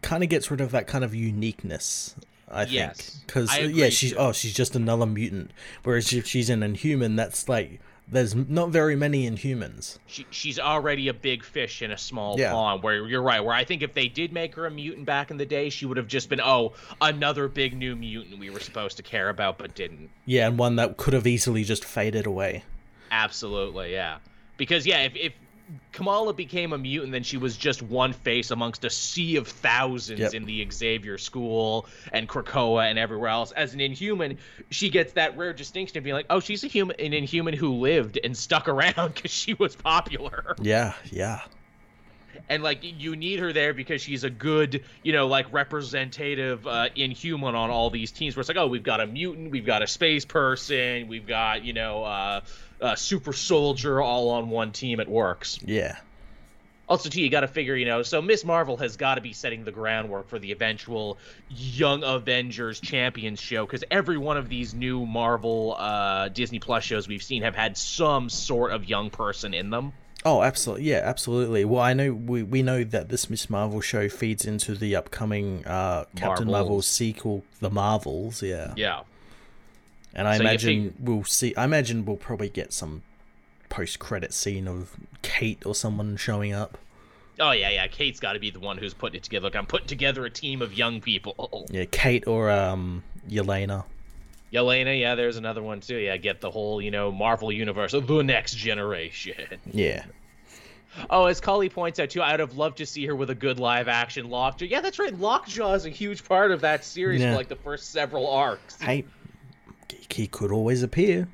[0.00, 2.14] kind of gets rid of that kind of uniqueness.
[2.50, 4.18] I yes, think because yeah, she's too.
[4.18, 5.50] oh she's just another mutant.
[5.82, 7.78] Whereas if she's an inhuman, that's like
[8.10, 9.98] there's not very many Inhumans.
[10.06, 12.52] She, she's already a big fish in a small yeah.
[12.52, 12.82] pond.
[12.82, 13.40] Where you're right.
[13.40, 15.86] Where I think if they did make her a mutant back in the day, she
[15.86, 19.58] would have just been oh another big new mutant we were supposed to care about
[19.58, 20.10] but didn't.
[20.24, 22.64] Yeah, and one that could have easily just faded away.
[23.10, 24.18] Absolutely, yeah.
[24.56, 25.32] Because yeah, if, if
[25.92, 30.20] Kamala became a mutant, then she was just one face amongst a sea of thousands
[30.20, 30.34] yep.
[30.34, 33.52] in the Xavier School and Krakoa and everywhere else.
[33.52, 34.38] As an Inhuman,
[34.70, 37.74] she gets that rare distinction of being like, oh, she's a human, an Inhuman who
[37.74, 40.56] lived and stuck around because she was popular.
[40.60, 41.40] Yeah, yeah.
[42.48, 46.88] And like you need her there because she's a good, you know, like representative uh,
[46.94, 48.36] Inhuman on all these teams.
[48.36, 51.64] Where it's like, oh, we've got a mutant, we've got a space person, we've got,
[51.64, 52.04] you know.
[52.04, 52.40] Uh,
[52.80, 55.00] uh, super soldier all on one team.
[55.00, 55.58] It works.
[55.64, 55.96] Yeah.
[56.88, 59.32] also too you got to figure you know so miss marvel has got to be
[59.32, 61.18] setting the groundwork for the eventual
[61.50, 67.06] young avengers champions show because every one of these new marvel uh, disney plus shows
[67.06, 69.92] we've seen have had some sort of young person in them
[70.24, 74.08] oh absolutely yeah absolutely well i know we, we know that this miss marvel show
[74.08, 76.48] feeds into the upcoming uh, captain marvels.
[76.48, 79.00] marvel sequel the marvels yeah yeah
[80.14, 83.02] and i so imagine we'll see i imagine we'll probably get some
[83.68, 86.78] post credit scene of Kate or someone showing up.
[87.40, 87.86] Oh yeah, yeah.
[87.86, 89.44] Kate's got to be the one who's putting it together.
[89.44, 91.66] Look, I'm putting together a team of young people.
[91.70, 93.84] Yeah, Kate or um Yelena.
[94.52, 95.96] Yelena, yeah, there's another one too.
[95.96, 99.58] Yeah, get the whole you know Marvel universe, the next generation.
[99.72, 100.04] Yeah.
[101.10, 103.60] Oh, as Cully points out too, I'd have loved to see her with a good
[103.60, 104.64] live action Lockjaw.
[104.64, 105.16] Yeah, that's right.
[105.16, 107.32] Lockjaw is a huge part of that series yeah.
[107.32, 108.78] for like the first several arcs.
[110.10, 111.28] He could always appear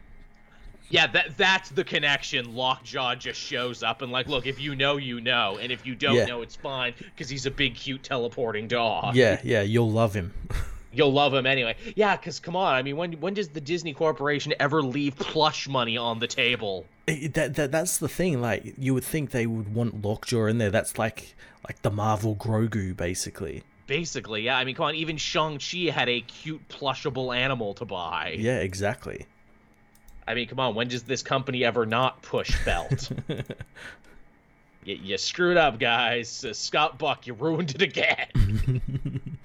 [0.90, 2.54] yeah, that that's the connection.
[2.54, 5.94] Lockjaw just shows up and like, look, if you know, you know, and if you
[5.94, 6.26] don't yeah.
[6.26, 9.16] know, it's fine because he's a big, cute teleporting dog.
[9.16, 10.32] Yeah, yeah, you'll love him.
[10.96, 11.74] You'll love him anyway.
[11.96, 15.68] Yeah, because come on, I mean, when when does the Disney Corporation ever leave plush
[15.68, 16.86] money on the table?
[17.06, 18.40] that, that that's the thing.
[18.40, 20.70] Like, you would think they would want Lockjaw in there.
[20.70, 21.34] That's like
[21.66, 23.64] like the Marvel Grogu, basically.
[23.86, 24.56] Basically, yeah.
[24.56, 28.36] I mean, come on, even Shang Chi had a cute plushable animal to buy.
[28.38, 29.26] Yeah, exactly.
[30.26, 33.10] I mean, come on, when does this company ever not push belt?
[34.84, 36.44] you, you, screwed up, guys.
[36.44, 38.80] Uh, Scott Buck, you ruined it again.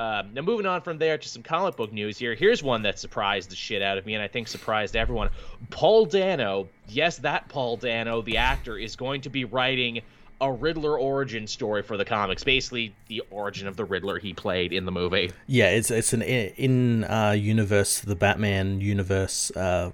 [0.00, 2.34] Um, now, moving on from there to some comic book news here.
[2.34, 5.28] Here's one that surprised the shit out of me, and I think surprised everyone.
[5.68, 10.00] Paul Dano, yes, that Paul Dano, the actor, is going to be writing
[10.40, 12.42] a Riddler origin story for the comics.
[12.44, 15.32] Basically, the origin of the Riddler he played in the movie.
[15.46, 19.92] Yeah, it's it's an in uh, universe, the Batman universe uh,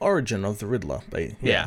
[0.00, 1.00] origin of the Riddler.
[1.10, 1.32] But, yeah.
[1.42, 1.66] yeah.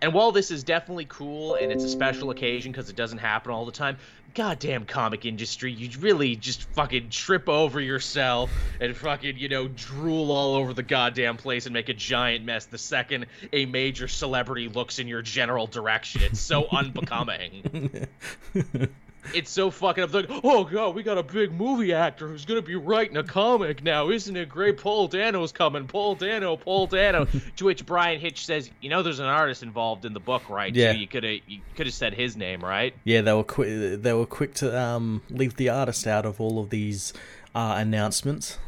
[0.00, 3.50] And while this is definitely cool and it's a special occasion because it doesn't happen
[3.50, 3.96] all the time,
[4.34, 10.30] goddamn comic industry, you really just fucking trip over yourself and fucking, you know, drool
[10.30, 14.68] all over the goddamn place and make a giant mess the second a major celebrity
[14.68, 16.22] looks in your general direction.
[16.22, 18.06] It's so unbecoming.
[19.34, 20.12] it's so fucking up.
[20.12, 23.82] Like, oh god, we got a big movie actor who's gonna be writing a comic
[23.82, 24.10] now.
[24.10, 24.78] Isn't it great?
[24.78, 25.86] Paul Dano's coming.
[25.86, 27.26] Paul Dano, Paul Dano.
[27.56, 30.74] to which Bryan Hitch says, you know, there's an artist involved in the book, right?
[30.74, 30.92] Yeah.
[30.92, 32.94] So you could have you could have said his name, right?
[33.04, 34.02] Yeah, they were quick.
[34.02, 37.12] They were quick to um, leave the artist out of all of these
[37.54, 38.58] uh, announcements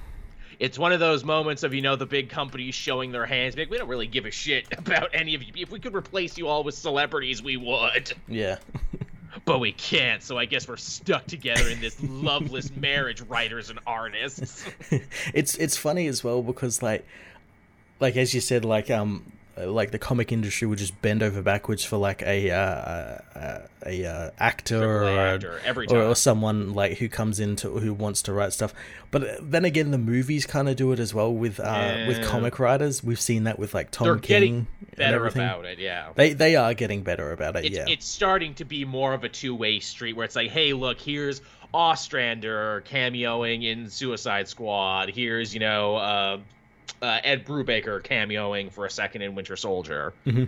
[0.61, 3.71] it's one of those moments of you know the big companies showing their hands like
[3.71, 6.47] we don't really give a shit about any of you if we could replace you
[6.47, 8.59] all with celebrities we would yeah
[9.45, 10.23] but we can't.
[10.23, 14.65] So I guess we're stuck together in this loveless marriage, writers and artists.
[15.35, 17.07] it's it's funny as well because like
[17.99, 19.33] like as you said, like um
[19.67, 24.07] like the comic industry would just bend over backwards for like a uh, a, a
[24.07, 28.53] uh, actor, or, actor or, or someone like who comes into who wants to write
[28.53, 28.75] stuff.
[29.11, 32.09] But then again, the movies kind of do it as well with uh, yeah.
[32.09, 33.03] with comic writers.
[33.03, 34.67] We've seen that with like Tom They're King.
[34.97, 36.11] better about it, yeah.
[36.15, 37.67] They they are getting better about it.
[37.67, 40.51] It's, yeah, it's starting to be more of a two way street where it's like,
[40.51, 41.43] hey, look, here's
[41.73, 45.11] Ostrander cameoing in Suicide Squad.
[45.11, 45.97] Here's you know.
[45.97, 46.39] Uh,
[47.03, 50.13] uh, Ed Brubaker cameoing for a second in Winter Soldier.
[50.27, 50.45] Mm-hmm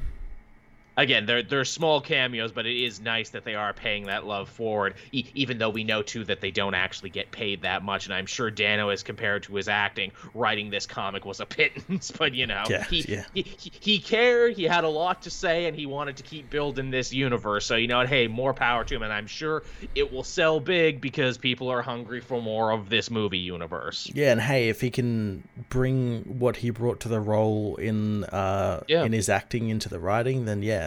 [0.96, 4.48] again, they're they're small cameos, but it is nice that they are paying that love
[4.48, 4.94] forward.
[5.12, 8.14] E- even though we know too that they don't actually get paid that much, and
[8.14, 12.12] I'm sure Dano, as compared to his acting, writing this comic was a pittance.
[12.22, 13.24] But you know, yeah, he, yeah.
[13.34, 14.54] he, he he cared.
[14.56, 17.66] He had a lot to say, and he wanted to keep building this universe.
[17.66, 19.62] So you know, hey, more power to him, and I'm sure
[19.94, 24.10] it will sell big because people are hungry for more of this movie universe.
[24.14, 28.82] Yeah, and hey, if he can bring what he brought to the role in uh
[28.86, 29.04] yeah.
[29.04, 30.82] in his acting into the writing, then yeah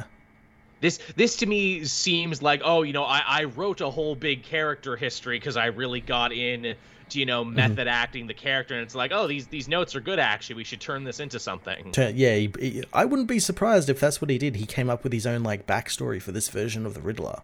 [0.86, 4.44] this this to me seems like oh you know I, I wrote a whole big
[4.44, 6.76] character history because I really got in
[7.10, 7.56] to you know mm-hmm.
[7.56, 7.88] method mm-hmm.
[7.88, 10.80] acting the character and it's like oh these these notes are good actually we should
[10.80, 14.38] turn this into something yeah he, he, I wouldn't be surprised if that's what he
[14.38, 17.42] did he came up with his own like backstory for this version of the Riddler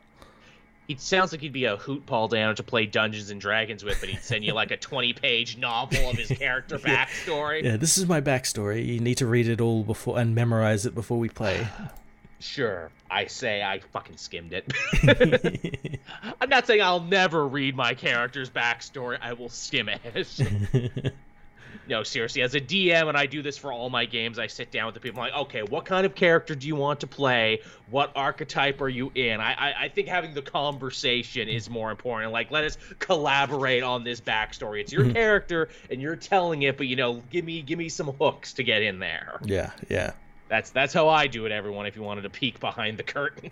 [0.87, 4.01] he sounds like he'd be a hoot Paul Dano to play Dungeons and Dragons with,
[4.01, 7.63] but he'd send you like a 20 page novel of his character backstory.
[7.63, 8.85] Yeah, this is my backstory.
[8.85, 11.65] You need to read it all before and memorize it before we play.
[12.41, 14.73] Sure, I say I fucking skimmed it.
[16.41, 19.19] I'm not saying I'll never read my character's backstory.
[19.21, 21.13] I will skim it.
[21.87, 24.71] no, seriously, as a DM, and I do this for all my games, I sit
[24.71, 25.21] down with the people.
[25.21, 27.59] I'm like, okay, what kind of character do you want to play?
[27.91, 29.39] What archetype are you in?
[29.39, 32.31] I, I, I think having the conversation is more important.
[32.31, 34.81] Like, let us collaborate on this backstory.
[34.81, 35.13] It's your mm-hmm.
[35.13, 38.63] character, and you're telling it, but you know, give me give me some hooks to
[38.63, 39.39] get in there.
[39.43, 40.13] Yeah, yeah.
[40.51, 41.85] That's that's how I do it, everyone.
[41.85, 43.49] If you wanted to peek behind the curtain.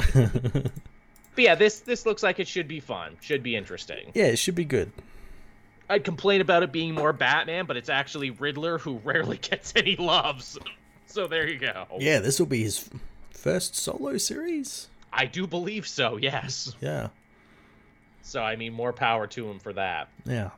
[1.35, 3.15] But yeah, this this looks like it should be fun.
[3.21, 4.11] Should be interesting.
[4.13, 4.91] Yeah, it should be good.
[5.87, 9.95] I'd complain about it being more Batman, but it's actually Riddler who rarely gets any
[9.95, 10.57] loves.
[11.05, 11.85] So there you go.
[11.97, 12.89] Yeah, this will be his
[13.29, 14.89] first solo series.
[15.13, 16.17] I do believe so.
[16.17, 16.75] Yes.
[16.81, 17.07] Yeah.
[18.21, 20.09] So I mean, more power to him for that.
[20.25, 20.49] Yeah.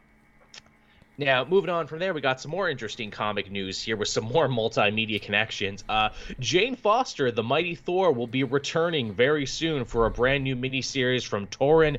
[1.21, 4.23] Now, moving on from there, we got some more interesting comic news here with some
[4.23, 5.83] more multimedia connections.
[5.87, 10.55] Uh, Jane Foster, the Mighty Thor, will be returning very soon for a brand new
[10.55, 11.97] miniseries from Torunn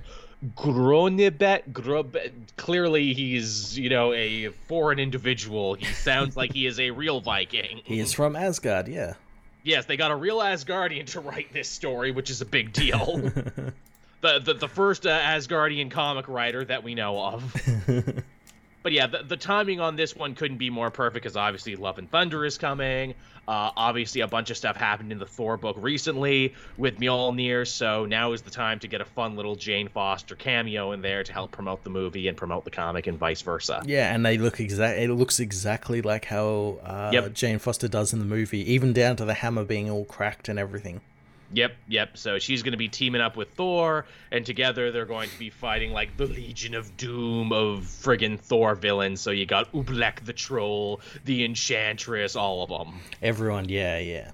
[0.56, 1.72] Grønbekk.
[1.72, 2.16] Grub-
[2.56, 5.74] Clearly, he's, you know, a foreign individual.
[5.74, 7.80] He sounds like he is a real Viking.
[7.85, 9.14] He is from Asgard, yeah.
[9.62, 13.18] Yes, they got a real Asgardian to write this story, which is a big deal.
[14.20, 18.24] the, the, the first uh, Asgardian comic writer that we know of.
[18.82, 21.98] but yeah, the, the timing on this one couldn't be more perfect because obviously Love
[21.98, 23.14] and Thunder is coming.
[23.48, 28.06] Uh, obviously, a bunch of stuff happened in the Thor book recently with Mjolnir, so
[28.06, 31.32] now is the time to get a fun little Jane Foster cameo in there to
[31.32, 33.82] help promote the movie and promote the comic and vice versa.
[33.84, 35.00] Yeah, and they look exact.
[35.00, 37.32] It looks exactly like how uh, yep.
[37.34, 40.58] Jane Foster does in the movie, even down to the hammer being all cracked and
[40.58, 41.00] everything.
[41.52, 42.16] Yep, yep.
[42.16, 45.50] So she's going to be teaming up with Thor, and together they're going to be
[45.50, 49.20] fighting like the Legion of Doom of friggin' Thor villains.
[49.20, 53.00] So you got Ulik the Troll, the Enchantress, all of them.
[53.20, 54.30] Everyone, yeah, yeah.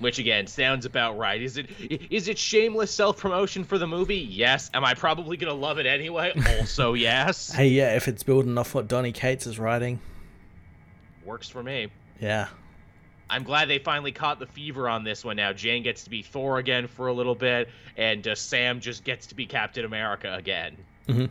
[0.00, 1.40] Which again sounds about right.
[1.40, 1.70] Is it
[2.10, 4.16] is it shameless self promotion for the movie?
[4.16, 4.68] Yes.
[4.74, 6.32] Am I probably gonna love it anyway?
[6.58, 7.52] Also, yes.
[7.52, 7.94] Hey, yeah.
[7.94, 10.00] If it's building off what Donny Cates is writing,
[11.24, 11.88] works for me.
[12.20, 12.48] Yeah.
[13.34, 15.52] I'm glad they finally caught the fever on this one now.
[15.52, 19.26] Jane gets to be Thor again for a little bit, and uh, Sam just gets
[19.26, 20.76] to be Captain America again.
[21.08, 21.24] Mm-hmm.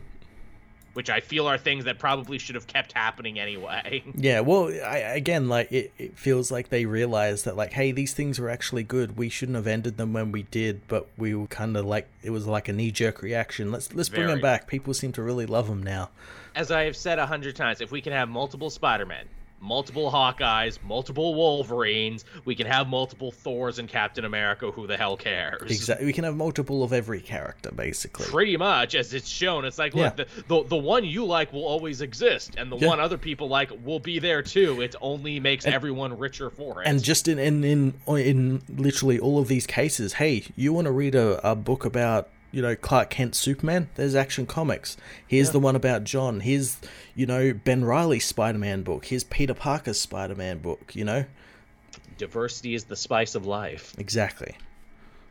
[0.92, 4.04] Which I feel are things that probably should have kept happening anyway.
[4.14, 8.12] Yeah, well, I, again, like it, it feels like they realized that, like, hey, these
[8.12, 9.16] things were actually good.
[9.16, 12.30] We shouldn't have ended them when we did, but we were kind of like it
[12.30, 13.72] was like a knee jerk reaction.
[13.72, 14.24] Let's let's Very.
[14.24, 14.68] bring them back.
[14.68, 16.10] People seem to really love them now.
[16.54, 19.26] As I have said a hundred times, if we can have multiple Spider Men,
[19.64, 22.24] multiple Hawkeyes, multiple Wolverines.
[22.44, 24.70] We can have multiple Thors and Captain America.
[24.70, 25.70] Who the hell cares?
[25.70, 26.06] Exactly.
[26.06, 28.26] We can have multiple of every character, basically.
[28.26, 29.64] Pretty much, as it's shown.
[29.64, 30.24] It's like, look, yeah.
[30.24, 32.88] the, the, the one you like will always exist, and the yeah.
[32.88, 34.80] one other people like will be there too.
[34.82, 36.88] It only makes and, everyone richer for it.
[36.88, 40.92] And just in in in in literally all of these cases, hey, you want to
[40.92, 43.88] read a, a book about you know Clark Kent Superman.
[43.96, 44.96] There's Action Comics.
[45.26, 45.52] Here's yeah.
[45.52, 46.40] the one about John.
[46.40, 46.78] Here's
[47.14, 49.06] you know Ben Riley's Spider-Man book.
[49.06, 50.94] Here's Peter Parker's Spider-Man book.
[50.94, 51.24] You know,
[52.16, 53.94] diversity is the spice of life.
[53.98, 54.56] Exactly.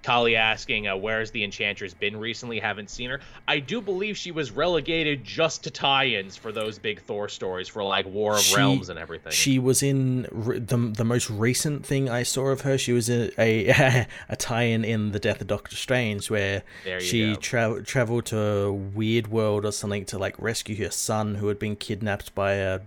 [0.04, 2.60] Kali asking, uh, "Where's the Enchantress been recently?
[2.60, 7.02] Haven't seen her." I do believe she was relegated just to tie-ins for those big
[7.02, 9.32] Thor stories, for like War of she, Realms and everything.
[9.32, 12.78] She was in re- the the most recent thing I saw of her.
[12.78, 16.64] She was in a a tie-in in the Death of Doctor Strange, where
[17.00, 21.48] she tra- traveled to a weird world or something to like rescue her son who
[21.48, 22.82] had been kidnapped by a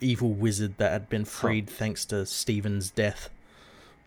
[0.00, 1.76] evil wizard that had been freed huh.
[1.78, 3.30] thanks to Stephen's death.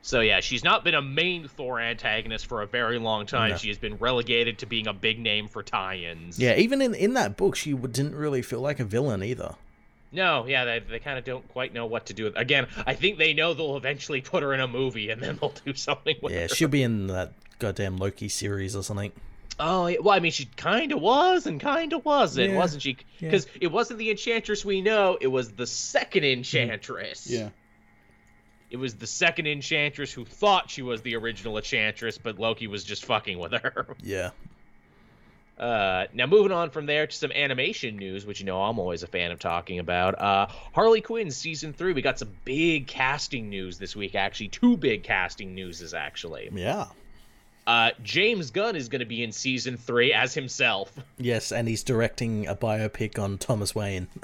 [0.05, 3.49] So yeah, she's not been a main Thor antagonist for a very long time.
[3.49, 3.57] No.
[3.57, 6.37] She has been relegated to being a big name for tie-ins.
[6.37, 9.55] Yeah, even in in that book, she didn't really feel like a villain either.
[10.11, 12.37] No, yeah, they, they kind of don't quite know what to do with.
[12.37, 15.55] Again, I think they know they'll eventually put her in a movie, and then they'll
[15.65, 16.49] do something with yeah, her.
[16.49, 19.11] she'll be in that goddamn Loki series or something.
[19.59, 22.57] Oh, well, I mean, she kind of was and kind of wasn't, yeah.
[22.57, 22.97] wasn't she?
[23.19, 23.59] Because yeah.
[23.61, 26.37] it wasn't the Enchantress we know; it was the second mm-hmm.
[26.37, 27.25] Enchantress.
[27.25, 27.49] Yeah.
[28.71, 32.83] It was the second Enchantress who thought she was the original Enchantress, but Loki was
[32.83, 33.87] just fucking with her.
[34.03, 34.31] Yeah.
[35.57, 39.03] Uh, now moving on from there to some animation news, which you know I'm always
[39.03, 40.19] a fan of talking about.
[40.19, 41.93] Uh, Harley Quinn season three.
[41.93, 44.15] We got some big casting news this week.
[44.15, 45.93] Actually, two big casting newses.
[45.93, 46.49] Actually.
[46.51, 46.87] Yeah.
[47.65, 50.91] Uh, James Gunn is going to be in season three as himself.
[51.17, 54.07] Yes, and he's directing a biopic on Thomas Wayne.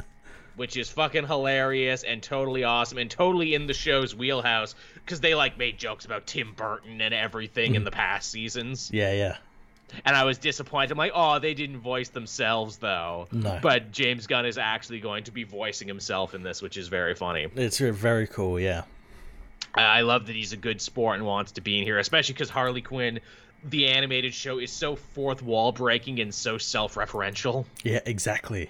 [0.62, 5.34] which is fucking hilarious and totally awesome and totally in the show's wheelhouse because they
[5.34, 8.92] like made jokes about Tim Burton and everything in the past seasons.
[8.94, 9.38] Yeah, yeah.
[10.06, 10.92] And I was disappointed.
[10.92, 13.28] I'm like, oh, they didn't voice themselves though.
[13.32, 13.58] No.
[13.60, 17.16] But James Gunn is actually going to be voicing himself in this, which is very
[17.16, 17.48] funny.
[17.56, 18.84] It's very cool, yeah.
[19.74, 22.52] I love that he's a good sport and wants to be in here, especially because
[22.52, 23.20] Harley Quinn,
[23.64, 27.66] the animated show, is so fourth wall breaking and so self referential.
[27.84, 28.70] Yeah, exactly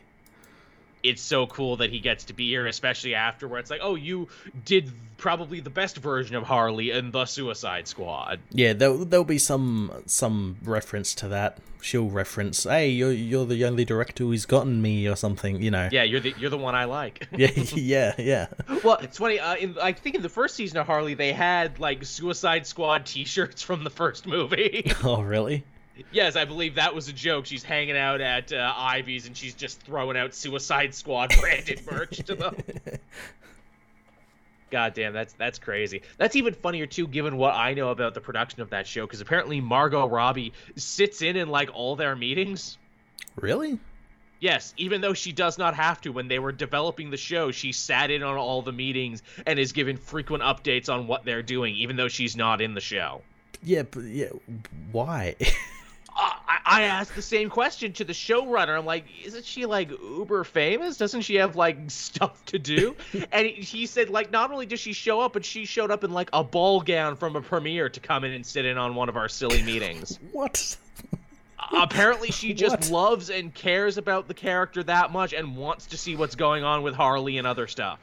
[1.04, 3.96] it's so cool that he gets to be here, especially after where it's like, oh,
[3.96, 4.28] you
[4.66, 8.40] did probably the best version of Harley in the Suicide Squad.
[8.52, 11.60] Yeah, there'll, there'll be some some reference to that.
[11.82, 15.90] She'll reference, hey, you're you're the only director who's gotten me, or something, you know.
[15.92, 17.28] Yeah, you're the you're the one I like.
[17.36, 18.48] yeah, yeah, yeah.
[18.84, 19.40] Well, it's funny.
[19.40, 23.06] Uh, in, I think in the first season of Harley, they had like Suicide Squad
[23.06, 24.92] T-shirts from the first movie.
[25.04, 25.64] oh, really?
[26.12, 27.46] Yes, I believe that was a joke.
[27.46, 32.18] She's hanging out at uh, Ivy's and she's just throwing out Suicide Squad branded merch
[32.26, 32.56] to them.
[34.72, 36.02] God damn, that's that's crazy.
[36.18, 39.06] That's even funnier too, given what I know about the production of that show.
[39.06, 42.78] Because apparently Margot Robbie sits in in like all their meetings.
[43.36, 43.80] Really?
[44.40, 46.12] Yes, even though she does not have to.
[46.12, 49.72] When they were developing the show, she sat in on all the meetings and is
[49.72, 53.22] given frequent updates on what they're doing, even though she's not in the show.
[53.62, 54.30] Yeah, but yeah,
[54.92, 55.36] why?
[56.72, 58.78] I, asked the same question to the showrunner.
[58.78, 60.98] I'm like, isn't she like uber famous?
[60.98, 62.96] Doesn't she have like stuff to do?
[63.32, 66.12] and he said, like, not only does she show up, but she showed up in
[66.12, 69.10] like a ball gown from a premiere to come in and sit in on one
[69.10, 70.20] of our silly meetings.
[70.32, 70.78] what?
[71.74, 72.90] Apparently, she just what?
[72.90, 76.82] loves and cares about the character that much and wants to see what's going on
[76.82, 78.00] with Harley and other stuff.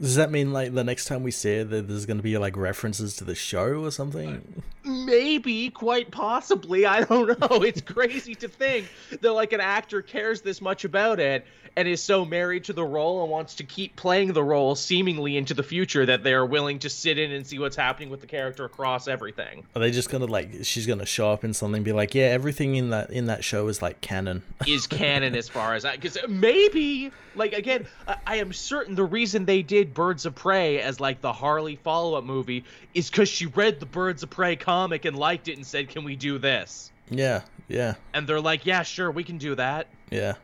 [0.00, 2.56] Does that mean like the next time we see that there's going to be like
[2.56, 4.62] references to the show or something?
[4.84, 6.84] Maybe, quite possibly.
[6.84, 7.62] I don't know.
[7.62, 8.88] It's crazy to think
[9.20, 12.84] that like an actor cares this much about it and is so married to the
[12.84, 16.46] role and wants to keep playing the role seemingly into the future that they are
[16.46, 19.64] willing to sit in and see what's happening with the character across everything.
[19.74, 22.26] Are they just gonna like she's gonna show up in something and be like, yeah,
[22.26, 24.42] everything in that in that show is like canon.
[24.66, 29.04] is canon as far as I because maybe like again, I, I am certain the
[29.04, 32.64] reason they did Birds of Prey as like the Harley follow up movie
[32.94, 36.04] is because she read the Birds of Prey comic and liked it and said, Can
[36.04, 36.90] we do this?
[37.10, 37.94] Yeah, yeah.
[38.12, 39.88] And they're like, Yeah, sure, we can do that.
[40.10, 40.34] Yeah.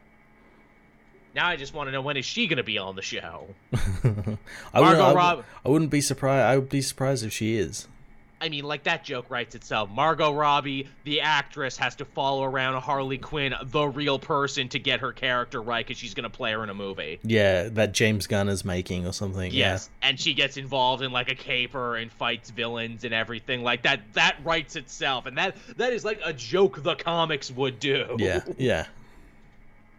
[1.35, 3.47] Now I just want to know when is she going to be on the show?
[3.73, 3.79] I,
[4.81, 6.45] Margot wouldn't, Rob- I wouldn't be surprised.
[6.45, 7.87] I would be surprised if she is.
[8.41, 9.91] I mean, like that joke writes itself.
[9.91, 15.01] Margot Robbie, the actress, has to follow around Harley Quinn, the real person, to get
[15.01, 17.21] her character right because she's gonna play her in a movie.
[17.23, 19.53] Yeah, that James Gunn is making or something.
[19.53, 20.09] Yes, yeah.
[20.09, 24.01] and she gets involved in like a caper and fights villains and everything like that.
[24.15, 28.17] That writes itself, and that that is like a joke the comics would do.
[28.19, 28.87] Yeah, yeah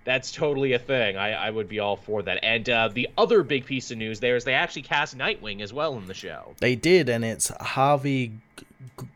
[0.04, 1.18] that's totally a thing.
[1.18, 2.44] I, I would be all for that.
[2.44, 5.72] And uh, the other big piece of news there is they actually cast Nightwing as
[5.72, 6.56] well in the show.
[6.60, 8.34] They did, and it's Harvey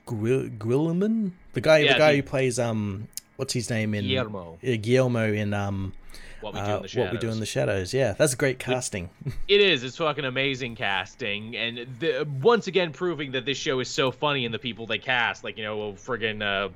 [0.07, 4.57] Guillén, the guy, yeah, the guy the, who plays um, what's his name in Guillermo,
[4.63, 5.93] uh, Guillermo in um.
[6.41, 9.09] What we, uh, what we do in the shadows, yeah, that's great casting.
[9.47, 9.83] It is.
[9.83, 14.45] It's fucking amazing casting, and the, once again proving that this show is so funny
[14.45, 15.43] in the people they cast.
[15.43, 16.69] Like you know, friggin' uh,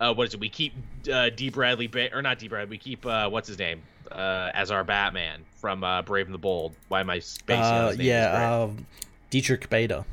[0.00, 0.40] uh, what is it?
[0.40, 0.72] We keep
[1.12, 1.50] uh, D.
[1.50, 2.48] Bradley ba- or not D.
[2.48, 2.70] Bradley.
[2.70, 6.38] We keep uh, what's his name uh, as our Batman from uh, Brave and the
[6.38, 6.74] Bold.
[6.88, 8.06] Why am I spacing uh, his name?
[8.06, 8.86] Yeah, um,
[9.30, 10.04] Diedrich Bader.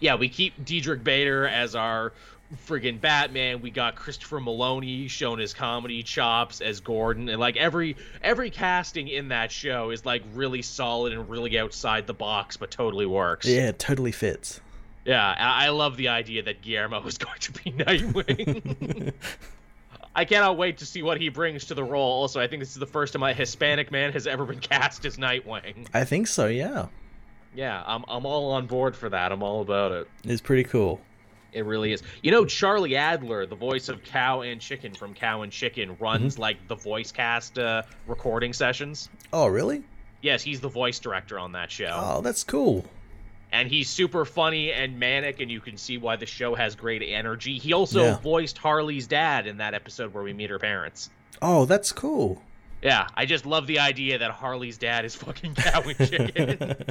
[0.00, 2.12] Yeah, we keep Diedrich Bader as our
[2.66, 3.60] friggin' Batman.
[3.60, 9.08] We got Christopher Meloni showing his comedy chops as Gordon, and like every every casting
[9.08, 13.46] in that show is like really solid and really outside the box, but totally works.
[13.46, 14.60] Yeah, it totally fits.
[15.06, 19.12] Yeah, I love the idea that Guillermo is going to be Nightwing.
[20.16, 22.10] I cannot wait to see what he brings to the role.
[22.10, 25.04] Also, I think this is the first time a Hispanic man has ever been cast
[25.04, 25.86] as Nightwing.
[25.94, 26.86] I think so, yeah.
[27.54, 29.32] Yeah, I'm I'm all on board for that.
[29.32, 30.08] I'm all about it.
[30.24, 31.00] It's pretty cool.
[31.52, 32.02] It really is.
[32.22, 36.34] You know, Charlie Adler, the voice of Cow and Chicken from Cow and Chicken, runs
[36.34, 36.42] mm-hmm.
[36.42, 39.08] like the voice cast uh, recording sessions.
[39.32, 39.82] Oh, really?
[40.20, 41.92] Yes, he's the voice director on that show.
[41.94, 42.84] Oh, that's cool
[43.56, 47.02] and he's super funny and manic and you can see why the show has great
[47.02, 47.58] energy.
[47.58, 48.18] He also yeah.
[48.18, 51.10] voiced harley's dad in that episode where we meet her parents.
[51.40, 52.42] Oh that's cool.
[52.82, 56.58] Yeah i just love the idea that harley's dad is fucking cow and chicken.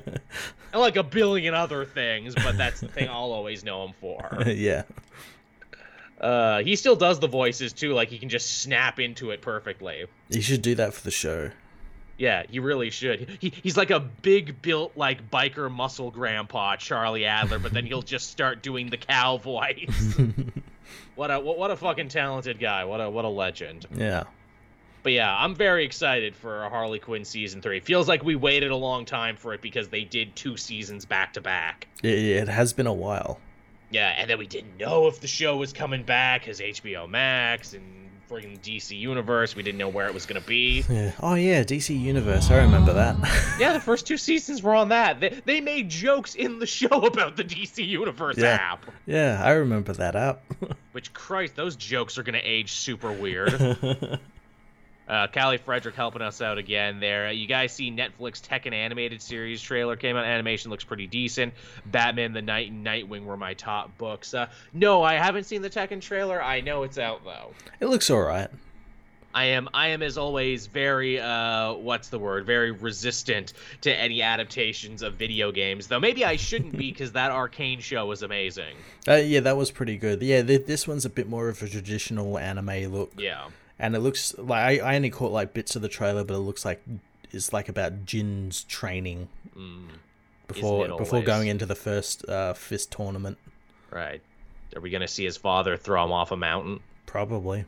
[0.74, 4.44] And like a billion other things but that's the thing i'll always know him for.
[4.48, 4.84] Yeah.
[6.20, 7.94] Uh, he still does the voices too.
[7.94, 10.06] Like he can just snap into it perfectly.
[10.30, 11.52] He should do that for the show
[12.18, 13.38] yeah, he really should.
[13.40, 18.02] He, he's like a big built like biker muscle grandpa, Charlie Adler, but then he'll
[18.16, 20.18] just start doing the cow voice.
[21.16, 22.86] what a what, what a fucking talented guy.
[22.86, 23.86] What a what a legend.
[23.94, 24.24] Yeah.
[25.04, 27.80] But yeah, I'm very excited for Harley Quinn season three.
[27.80, 31.34] Feels like we waited a long time for it because they did two seasons back
[31.34, 31.88] to back.
[32.02, 33.40] It has been a while.
[33.92, 37.74] Yeah, and then we didn't know if the show was coming back because HBO Max
[37.74, 39.56] and freaking DC Universe.
[39.56, 40.84] We didn't know where it was going to be.
[40.90, 41.12] Yeah.
[41.22, 42.50] Oh yeah, DC Universe.
[42.50, 43.16] I remember that.
[43.60, 45.20] yeah, the first two seasons were on that.
[45.20, 48.58] They, they made jokes in the show about the DC Universe yeah.
[48.60, 48.86] app.
[49.06, 50.42] Yeah, I remember that app.
[50.92, 54.20] Which Christ, those jokes are going to age super weird.
[55.08, 57.32] Uh, Callie Frederick helping us out again there.
[57.32, 60.26] You guys see Netflix Tekken animated series trailer came out.
[60.26, 61.54] Animation looks pretty decent.
[61.86, 64.34] Batman the Knight and Nightwing were my top books.
[64.34, 66.42] Uh, no, I haven't seen the Tekken trailer.
[66.42, 67.52] I know it's out though.
[67.80, 68.50] It looks alright.
[69.36, 73.52] I am I am as always very uh what's the word very resistant
[73.82, 78.06] to any adaptations of video games though maybe I shouldn't be because that arcane show
[78.06, 78.76] was amazing.
[79.06, 80.22] Uh, yeah, that was pretty good.
[80.22, 83.12] Yeah, th- this one's a bit more of a traditional anime look.
[83.18, 83.48] Yeah,
[83.80, 86.40] and it looks like I, I only caught like bits of the trailer, but it
[86.40, 86.82] looks like
[87.32, 89.88] it's like about Jin's training mm.
[90.48, 93.38] before before going into the first uh, fist tournament.
[93.92, 94.22] Right.
[94.76, 96.80] Are we gonna see his father throw him off a mountain?
[97.06, 97.66] Probably.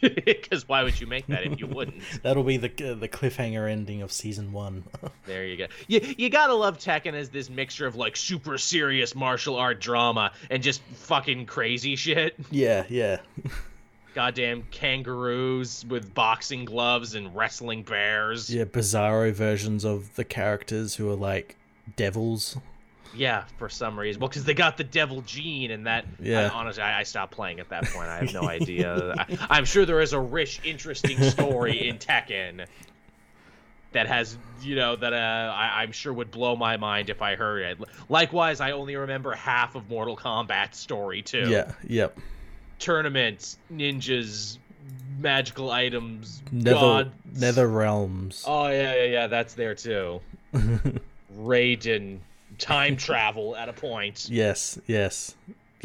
[0.00, 2.02] Because why would you make that if you wouldn't?
[2.22, 4.82] That'll be the uh, the cliffhanger ending of season one.
[5.26, 5.66] there you go.
[5.86, 10.32] You you gotta love Tekken as this mixture of like super serious martial art drama
[10.50, 12.34] and just fucking crazy shit.
[12.50, 13.18] Yeah, yeah.
[14.16, 18.48] Goddamn kangaroos with boxing gloves and wrestling bears.
[18.48, 21.54] Yeah, bizarro versions of the characters who are like
[21.96, 22.56] devils.
[23.14, 24.20] Yeah, for some reason.
[24.20, 26.06] Well, because they got the devil gene, and that.
[26.18, 26.46] Yeah.
[26.46, 28.08] I, honestly, I, I, stopped playing at that point.
[28.08, 29.26] I have no idea.
[29.50, 32.64] I, am sure there is a rich, interesting story in Tekken
[33.92, 37.36] that has, you know, that uh, I, I'm sure would blow my mind if I
[37.36, 37.88] heard it.
[38.08, 41.50] Likewise, I only remember half of Mortal Kombat's story too.
[41.50, 41.72] Yeah.
[41.86, 42.18] Yep.
[42.78, 44.58] Tournaments, ninjas,
[45.18, 47.10] magical items, Nether, gods.
[47.40, 48.44] Nether realms.
[48.46, 49.26] Oh yeah, yeah, yeah.
[49.26, 50.20] That's there too.
[51.38, 52.20] Raiden
[52.58, 54.28] time travel at a point.
[54.30, 55.34] Yes, yes.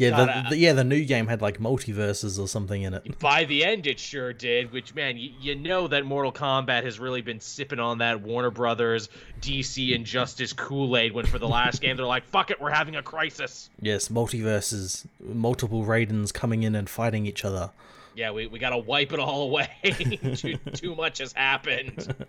[0.02, 3.18] Yeah, the, the, yeah, the new game had like multiverses or something in it.
[3.18, 4.72] By the end, it sure did.
[4.72, 8.50] Which man, you, you know that Mortal Kombat has really been sipping on that Warner
[8.50, 9.08] Brothers,
[9.40, 11.12] DC, Injustice Kool Aid.
[11.12, 15.04] When for the last game, they're like, "Fuck it, we're having a crisis." Yes, multiverses,
[15.20, 17.70] multiple Raidens coming in and fighting each other.
[18.14, 19.68] Yeah, we, we gotta wipe it all away.
[20.36, 22.14] too, too much has happened.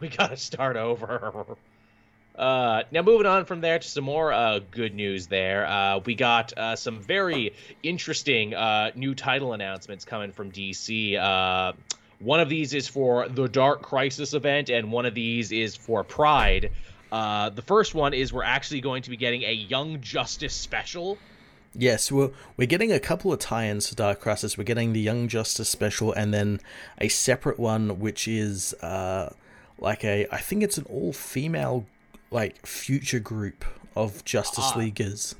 [0.00, 1.56] We gotta start over.
[2.38, 5.66] Uh, now, moving on from there to some more uh, good news there.
[5.66, 11.74] Uh, we got uh, some very interesting uh, new title announcements coming from DC.
[12.20, 16.02] One of these is for the Dark Crisis event, and one of these is for
[16.02, 16.70] Pride.
[17.10, 21.18] the first one is we're actually going to be getting a Young Justice special.
[21.74, 24.56] Yes, we're, we're getting a couple of tie ins to Dark Crisis.
[24.56, 26.60] We're getting the Young Justice special, and then
[27.00, 31.84] a separate one, which is like a, I think it's an all female
[32.30, 33.64] like future group
[33.94, 35.34] of Justice uh, Leaguers.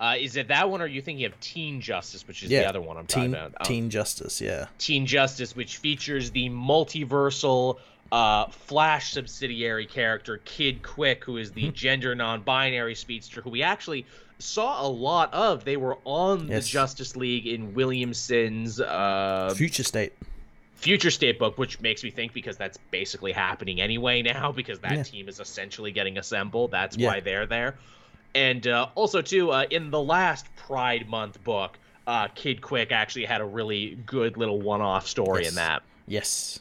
[0.00, 2.60] Uh, is it that one, or are you thinking of Teen Justice, which is yeah,
[2.60, 3.54] the other one I'm Teen, talking about?
[3.60, 3.64] Oh.
[3.64, 4.66] Teen Justice, yeah.
[4.78, 7.78] Teen Justice, which features the multiversal
[8.10, 11.74] uh, Flash subsidiary character Kid Quick, who is the mm-hmm.
[11.74, 14.06] gender non-binary speedster, who we actually
[14.38, 15.64] saw a lot of.
[15.64, 16.64] They were on yes.
[16.64, 20.14] the Justice League in Williamson's uh, Future State
[20.80, 24.96] future state book, which makes me think because that's basically happening anyway now because that
[24.96, 25.02] yeah.
[25.02, 26.70] team is essentially getting assembled.
[26.70, 27.08] That's yeah.
[27.08, 27.76] why they're there.
[28.34, 33.26] And uh, also too, uh, in the last Pride Month book, uh, Kid Quick actually
[33.26, 35.50] had a really good little one-off story yes.
[35.50, 35.82] in that.
[36.06, 36.60] Yes.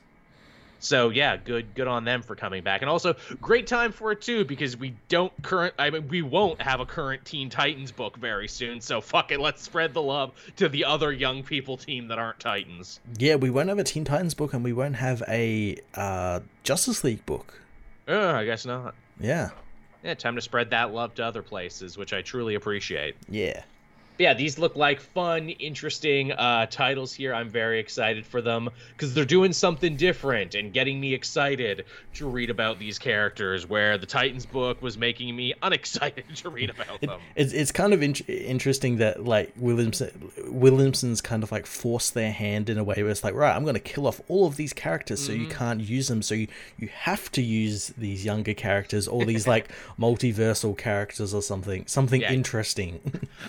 [0.79, 4.21] So yeah, good good on them for coming back, and also great time for it
[4.21, 8.17] too because we don't current I mean we won't have a current Teen Titans book
[8.17, 8.81] very soon.
[8.81, 12.39] So fuck it, let's spread the love to the other young people team that aren't
[12.39, 12.99] Titans.
[13.17, 17.03] Yeah, we won't have a Teen Titans book, and we won't have a uh, Justice
[17.03, 17.59] League book.
[18.07, 18.95] Uh, I guess not.
[19.19, 19.49] Yeah.
[20.03, 23.15] Yeah, time to spread that love to other places, which I truly appreciate.
[23.27, 23.63] Yeah
[24.19, 27.33] yeah, these look like fun, interesting uh, titles here.
[27.33, 32.29] I'm very excited for them because they're doing something different and getting me excited to
[32.29, 33.67] read about these characters.
[33.67, 37.11] Where the Titans book was making me unexcited to read about them.
[37.35, 42.13] It, it's it's kind of in- interesting that like Williamson Williamson's kind of like forced
[42.13, 44.45] their hand in a way where it's like, right, I'm going to kill off all
[44.45, 45.43] of these characters so mm-hmm.
[45.43, 46.21] you can't use them.
[46.21, 46.47] So you
[46.77, 52.21] you have to use these younger characters or these like multiversal characters or something something
[52.21, 52.33] yeah.
[52.33, 52.99] interesting.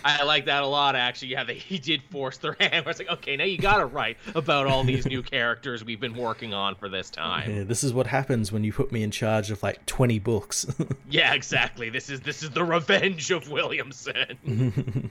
[0.05, 1.29] I like that a lot, actually.
[1.29, 2.75] Yeah, they, he did force their hand.
[2.75, 6.01] I was like, okay, now you got to write about all these new characters we've
[6.01, 7.51] been working on for this time.
[7.51, 10.67] Yeah, this is what happens when you put me in charge of like twenty books.
[11.11, 11.91] yeah, exactly.
[11.91, 15.11] This is this is the revenge of Williamson.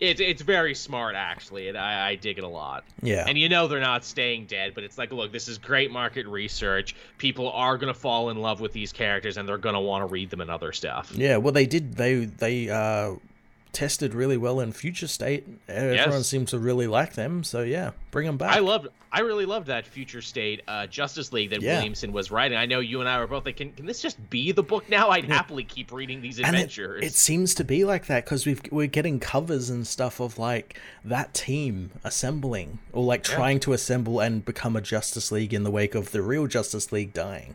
[0.00, 2.84] it's it's very smart actually, and I, I dig it a lot.
[3.02, 3.24] Yeah.
[3.26, 6.26] And you know they're not staying dead, but it's like, look, this is great market
[6.26, 6.94] research.
[7.18, 10.30] People are gonna fall in love with these characters, and they're gonna want to read
[10.30, 11.12] them and other stuff.
[11.14, 11.38] Yeah.
[11.38, 11.94] Well, they did.
[11.94, 13.14] They they uh
[13.78, 15.46] tested really well in Future State.
[15.68, 16.26] Everyone yes.
[16.26, 18.56] seems to really like them, so yeah, bring them back.
[18.56, 21.76] I loved, I really loved that Future State uh, Justice League that yeah.
[21.76, 22.58] Williamson was writing.
[22.58, 24.88] I know you and I were both like, can, can this just be the book
[24.90, 25.10] now?
[25.10, 25.34] I'd yeah.
[25.36, 27.04] happily keep reading these adventures.
[27.04, 30.40] It, it, seems to be like that because we've we're getting covers and stuff of
[30.40, 35.62] like that team assembling or like trying to assemble and become a Justice League in
[35.62, 37.54] the wake of the real Justice League dying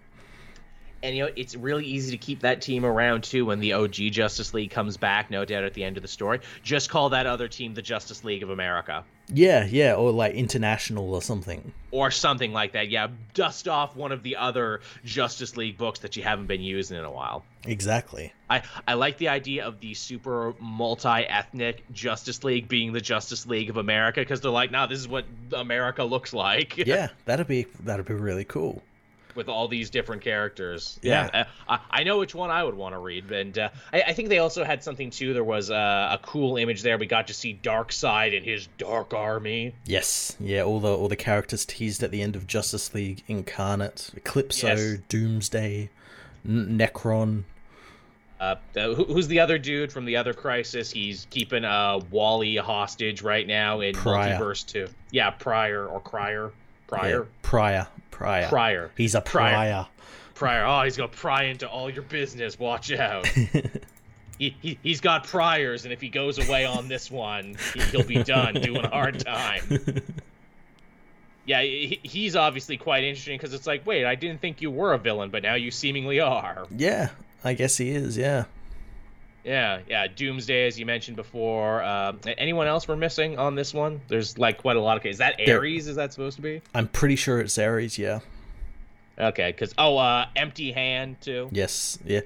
[1.03, 3.95] and you know it's really easy to keep that team around too when the OG
[4.11, 6.39] Justice League comes back, no doubt at the end of the story.
[6.63, 9.03] Just call that other team the Justice League of America.
[9.31, 11.73] Yeah, yeah, or like international or something.
[11.91, 12.89] Or something like that.
[12.89, 16.97] Yeah, dust off one of the other Justice League books that you haven't been using
[16.97, 17.43] in a while.
[17.65, 18.33] Exactly.
[18.49, 23.69] I I like the idea of the super multi-ethnic Justice League being the Justice League
[23.69, 26.77] of America because they're like, nah, this is what America looks like.
[26.77, 28.81] yeah, that'd be that'd be really cool
[29.35, 30.99] with all these different characters.
[31.01, 31.45] Yeah, yeah.
[31.67, 34.29] I, I, know which one I would want to read, and uh, I, I, think
[34.29, 35.33] they also had something too.
[35.33, 36.97] There was uh, a cool image there.
[36.97, 39.73] We got to see Darkseid and his Dark Army.
[39.85, 44.11] Yes, yeah, all the all the characters teased at the end of Justice League Incarnate,
[44.15, 44.99] Eclipso, yes.
[45.09, 45.89] Doomsday,
[46.45, 47.43] N- Nekron.
[48.43, 50.91] Uh, who, who's the other dude from the other crisis?
[50.91, 54.37] He's keeping uh, Wally hostage right now in Prior.
[54.37, 54.89] Multiverse 2.
[55.11, 56.51] Yeah, Prior or Crier.
[56.87, 57.27] Prior.
[57.42, 57.87] Yeah, prior.
[58.09, 58.49] Prior.
[58.49, 58.91] Prior.
[58.97, 59.85] He's a prior.
[60.33, 60.65] Prior.
[60.65, 62.57] Oh, he's gonna pry into all your business.
[62.57, 63.27] Watch out.
[64.39, 68.05] he, he he's got priors, and if he goes away on this one, he, will
[68.05, 70.01] be done doing a hard time.
[71.45, 74.93] yeah, he, he's obviously quite interesting because it's like, wait, I didn't think you were
[74.93, 76.65] a villain, but now you seemingly are.
[76.75, 77.09] Yeah,
[77.43, 78.17] I guess he is.
[78.17, 78.45] Yeah.
[79.43, 80.07] Yeah, yeah.
[80.07, 81.83] Doomsday, as you mentioned before.
[81.83, 84.01] Uh, anyone else we're missing on this one?
[84.07, 85.15] There's like quite a lot of cases.
[85.15, 85.85] Is that Ares?
[85.85, 86.61] There, is that supposed to be?
[86.73, 87.97] I'm pretty sure it's Ares.
[87.97, 88.19] Yeah.
[89.19, 91.49] Okay, because oh, uh, empty hand too.
[91.51, 91.99] Yes.
[92.05, 92.21] Yeah.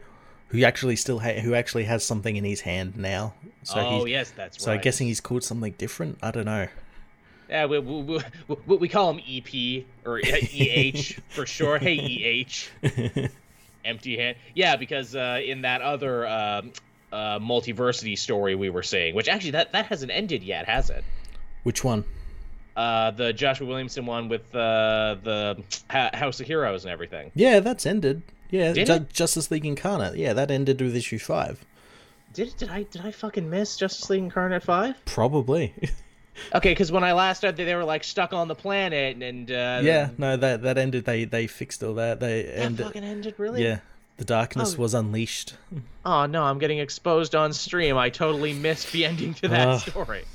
[0.49, 3.33] Who actually still ha- who actually has something in his hand now?
[3.63, 4.65] So oh yes, that's so right.
[4.65, 6.19] So I'm guessing he's called something different.
[6.23, 6.67] I don't know.
[7.49, 11.77] Yeah, we, we, we, we call him EP or EH for sure.
[11.77, 12.45] Hey
[12.83, 13.29] EH.
[13.87, 14.37] empty hand.
[14.53, 16.71] Yeah, because uh, in that other um,
[17.11, 21.03] uh, multiversity story we were saying, which actually that that hasn't ended yet, has it?
[21.63, 22.03] Which one?
[22.75, 27.31] Uh, the Joshua Williamson one with uh, the House of Heroes and everything.
[27.33, 28.21] Yeah, that's ended.
[28.51, 30.15] Yeah, Ju- Justice League Incarnate.
[30.15, 31.65] Yeah, that ended with issue five.
[32.33, 34.95] Did did I did I fucking miss Justice League Incarnate five?
[35.05, 35.73] Probably.
[36.55, 39.81] okay, because when I last started, they were like stuck on the planet, and uh,
[39.81, 41.05] yeah, no, that that ended.
[41.05, 42.19] They they fixed all that.
[42.19, 43.63] They that ended, fucking ended really.
[43.63, 43.79] Yeah,
[44.17, 44.81] the darkness oh.
[44.81, 45.55] was unleashed.
[46.05, 47.97] Oh no, I'm getting exposed on stream.
[47.97, 50.25] I totally missed the ending to that uh, story.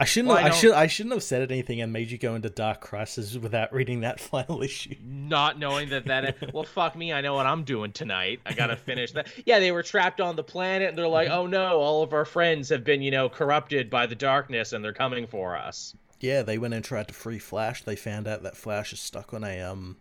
[0.00, 0.28] I shouldn't.
[0.28, 0.72] Well, have, I, I, should.
[0.72, 4.18] I shouldn't have said anything and made you go into Dark Crisis without reading that
[4.20, 4.94] final issue.
[5.04, 6.54] Not knowing that that.
[6.54, 7.12] well, fuck me.
[7.12, 8.40] I know what I'm doing tonight.
[8.46, 9.28] I gotta finish that.
[9.44, 12.24] Yeah, they were trapped on the planet, and they're like, "Oh no, all of our
[12.24, 16.42] friends have been, you know, corrupted by the darkness, and they're coming for us." Yeah,
[16.42, 17.82] they went and tried to free Flash.
[17.82, 19.98] They found out that Flash is stuck on a um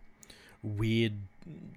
[0.64, 1.18] weird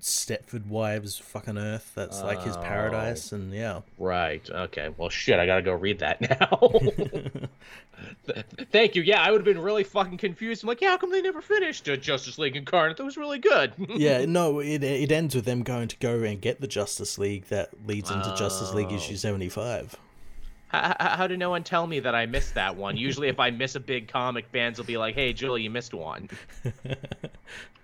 [0.00, 1.92] Stepford wives fucking Earth.
[1.94, 2.26] That's oh.
[2.26, 2.62] like his oh.
[2.62, 3.82] paradise, and yeah.
[3.98, 4.48] Right.
[4.50, 4.90] Okay.
[4.96, 5.38] Well, shit.
[5.38, 7.48] I gotta go read that now.
[8.70, 9.02] Thank you.
[9.02, 10.62] Yeah, I would have been really fucking confused.
[10.62, 12.96] I'm like, yeah, how come they never finished Justice League Incarnate?
[12.96, 13.72] That was really good.
[13.88, 14.24] yeah.
[14.24, 17.70] No, it it ends with them going to go and get the Justice League that
[17.86, 18.36] leads into oh.
[18.36, 18.96] Justice League oh.
[18.96, 19.96] issue seventy five.
[20.68, 22.96] How, how, did no one tell me that I missed that one?
[22.96, 25.92] Usually, if I miss a big comic, bands will be like, "Hey, Julie, you missed
[25.92, 26.30] one."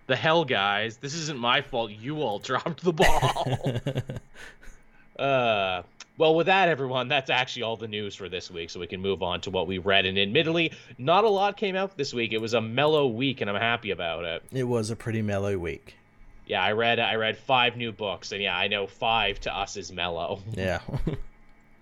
[0.09, 0.97] The hell, guys?
[0.97, 1.93] This isn't my fault.
[1.93, 3.59] You all dropped the ball.
[5.19, 5.83] uh,
[6.17, 9.01] well, with that, everyone, that's actually all the news for this week, so we can
[9.01, 10.05] move on to what we read.
[10.05, 12.33] And admittedly, not a lot came out this week.
[12.33, 14.43] It was a mellow week, and I'm happy about it.
[14.53, 15.95] It was a pretty mellow week.
[16.47, 19.77] Yeah, I read I read five new books, and yeah, I know five to us
[19.77, 20.41] is mellow.
[20.55, 20.81] Yeah.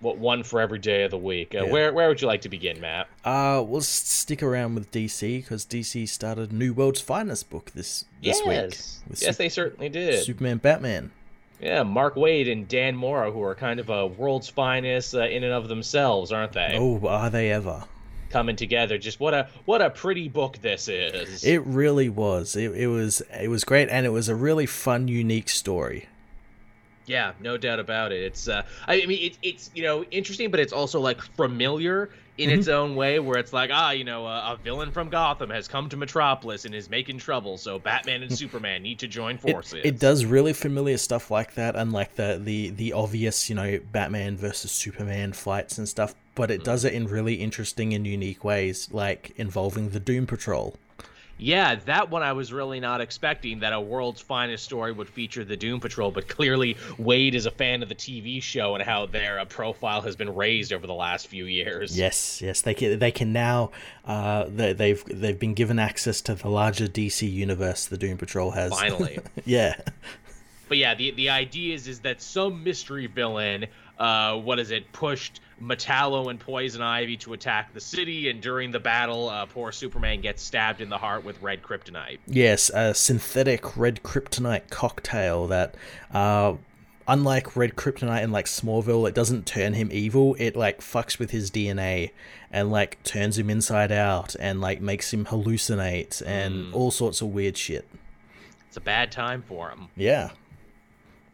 [0.07, 1.55] what one for every day of the week.
[1.55, 1.73] Uh, yeah.
[1.73, 3.09] Where where would you like to begin, Matt?
[3.25, 8.41] Uh, we'll stick around with DC because DC started New World's Finest book this this
[8.45, 8.47] yes.
[8.47, 8.79] week.
[9.11, 10.25] Yes, Sup- they certainly did.
[10.25, 11.11] Superman, Batman.
[11.61, 15.43] Yeah, Mark Waid and Dan Mora, who are kind of a world's finest uh, in
[15.43, 16.77] and of themselves, aren't they?
[16.79, 17.85] Oh, are they ever?
[18.31, 21.45] Coming together, just what a what a pretty book this is.
[21.45, 22.55] It really was.
[22.55, 26.09] It, it was it was great, and it was a really fun, unique story.
[27.07, 28.23] Yeah, no doubt about it.
[28.23, 32.51] It's uh, I mean, it's it's you know interesting, but it's also like familiar in
[32.51, 32.59] mm-hmm.
[32.59, 35.69] its own way, where it's like ah, you know, a, a, villain from Gotham has
[35.69, 39.75] come to Metropolis and is making trouble, so Batman and Superman need to join forces.
[39.75, 43.79] It, it, does really familiar stuff like that, unlike the the the obvious, you know,
[43.93, 46.15] Batman versus Superman fights and stuff.
[46.35, 46.65] But it mm-hmm.
[46.65, 50.77] does it in really interesting and unique ways, like involving the Doom Patrol
[51.39, 55.45] yeah, that one I was really not expecting that a world's finest story would feature
[55.45, 59.07] the Doom Patrol, but clearly Waid is a fan of the TV show and how
[59.07, 61.97] their uh, profile has been raised over the last few years.
[61.97, 63.71] Yes, yes, they can they can now
[64.07, 68.53] uh, they, they've they've been given access to the larger DC universe the Doom Patrol
[68.53, 68.73] has.
[68.73, 69.77] Finally, yeah.
[70.69, 73.67] But yeah, the the idea is is that some mystery villain,
[73.99, 78.71] uh, what is it, pushed Metallo and Poison Ivy to attack the city, and during
[78.71, 82.19] the battle, uh, poor Superman gets stabbed in the heart with red kryptonite.
[82.27, 85.75] Yes, a synthetic red kryptonite cocktail that,
[86.13, 86.55] uh,
[87.09, 90.37] unlike red kryptonite in like Smallville, it doesn't turn him evil.
[90.39, 92.11] It like fucks with his DNA
[92.51, 96.75] and like turns him inside out and like makes him hallucinate and mm.
[96.75, 97.89] all sorts of weird shit.
[98.69, 99.89] It's a bad time for him.
[99.97, 100.31] Yeah.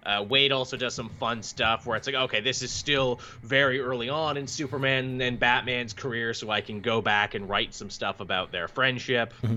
[0.05, 3.81] Uh, Waid also does some fun stuff where it's like, okay, this is still very
[3.81, 7.91] early on in Superman and Batman's career, so I can go back and write some
[7.91, 9.33] stuff about their friendship.
[9.43, 9.57] Mm-hmm.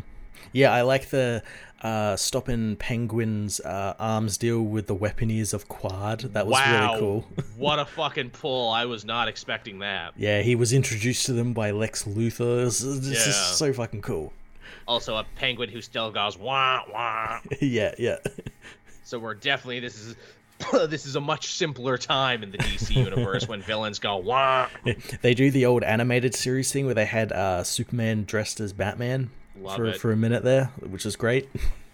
[0.51, 1.43] Yeah, I like the
[1.81, 6.33] uh, stopping Penguin's uh, arms deal with the weaponeers of Qward.
[6.33, 6.87] That was wow.
[6.87, 7.27] really cool.
[7.57, 8.69] what a fucking pull!
[8.69, 10.13] I was not expecting that.
[10.15, 12.65] Yeah, he was introduced to them by Lex Luthor.
[12.65, 13.29] This yeah.
[13.29, 14.33] is so fucking cool.
[14.87, 17.39] Also, a penguin who still goes wah wah.
[17.61, 18.17] yeah, yeah.
[19.05, 20.15] So we're definitely this is
[20.89, 24.67] this is a much simpler time in the DC universe when villains go wah.
[25.21, 29.29] They do the old animated series thing where they had uh, Superman dressed as Batman
[29.55, 29.97] love for it.
[29.97, 31.49] for a minute there, which is great.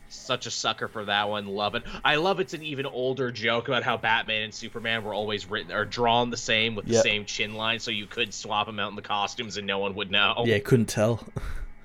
[0.07, 1.47] Such a sucker for that one.
[1.47, 1.83] Love it.
[2.03, 5.71] I love it's an even older joke about how Batman and Superman were always written
[5.73, 7.03] or drawn the same with the yep.
[7.03, 9.95] same chin line, so you could swap them out in the costumes and no one
[9.95, 10.43] would know.
[10.45, 11.25] Yeah, couldn't tell.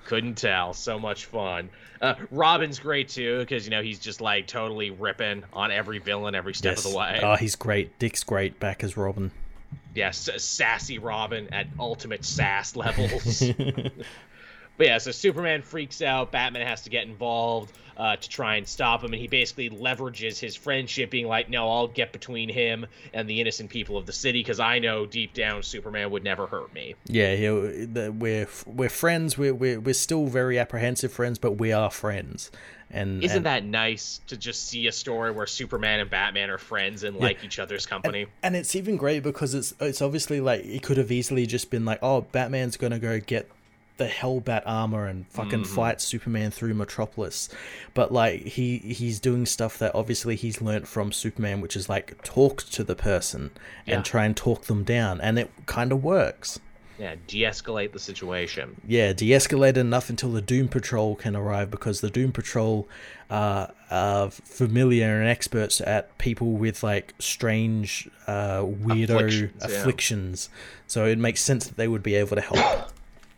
[0.07, 0.73] Couldn't tell.
[0.73, 1.69] So much fun.
[2.01, 6.33] Uh, Robin's great too because you know he's just like totally ripping on every villain
[6.33, 6.85] every step yes.
[6.85, 7.19] of the way.
[7.21, 7.99] Oh, he's great.
[7.99, 9.31] Dick's great back as Robin.
[9.93, 13.43] Yes, sassy Robin at ultimate sass levels.
[14.77, 16.31] But yeah, so Superman freaks out.
[16.31, 20.39] Batman has to get involved uh, to try and stop him, and he basically leverages
[20.39, 24.13] his friendship, being like, "No, I'll get between him and the innocent people of the
[24.13, 27.33] city because I know deep down Superman would never hurt me." Yeah,
[28.11, 29.37] we're we're friends.
[29.37, 32.51] We're, we're we're still very apprehensive friends, but we are friends.
[32.89, 36.57] And isn't and, that nice to just see a story where Superman and Batman are
[36.57, 37.21] friends and yeah.
[37.21, 38.21] like each other's company?
[38.21, 41.69] And, and, it's even great because it's it's obviously like it could have easily just
[41.69, 43.49] been like, oh, Batman's gonna go get
[43.97, 45.75] the Hellbat armor and fucking mm-hmm.
[45.75, 47.49] fight Superman through Metropolis.
[47.93, 52.21] But like he he's doing stuff that obviously he's learnt from Superman, which is like
[52.23, 53.51] talk to the person
[53.85, 53.95] yeah.
[53.95, 56.59] and try and talk them down, and it kind of works.
[56.99, 58.81] Yeah, de-escalate the situation.
[58.87, 62.89] Yeah, de-escalate enough until the Doom Patrol can arrive because the Doom Patrol
[63.29, 69.63] uh, are familiar and experts at people with like strange, uh, weirdo afflictions.
[69.63, 70.49] afflictions.
[70.51, 70.83] Yeah.
[70.87, 72.91] So it makes sense that they would be able to help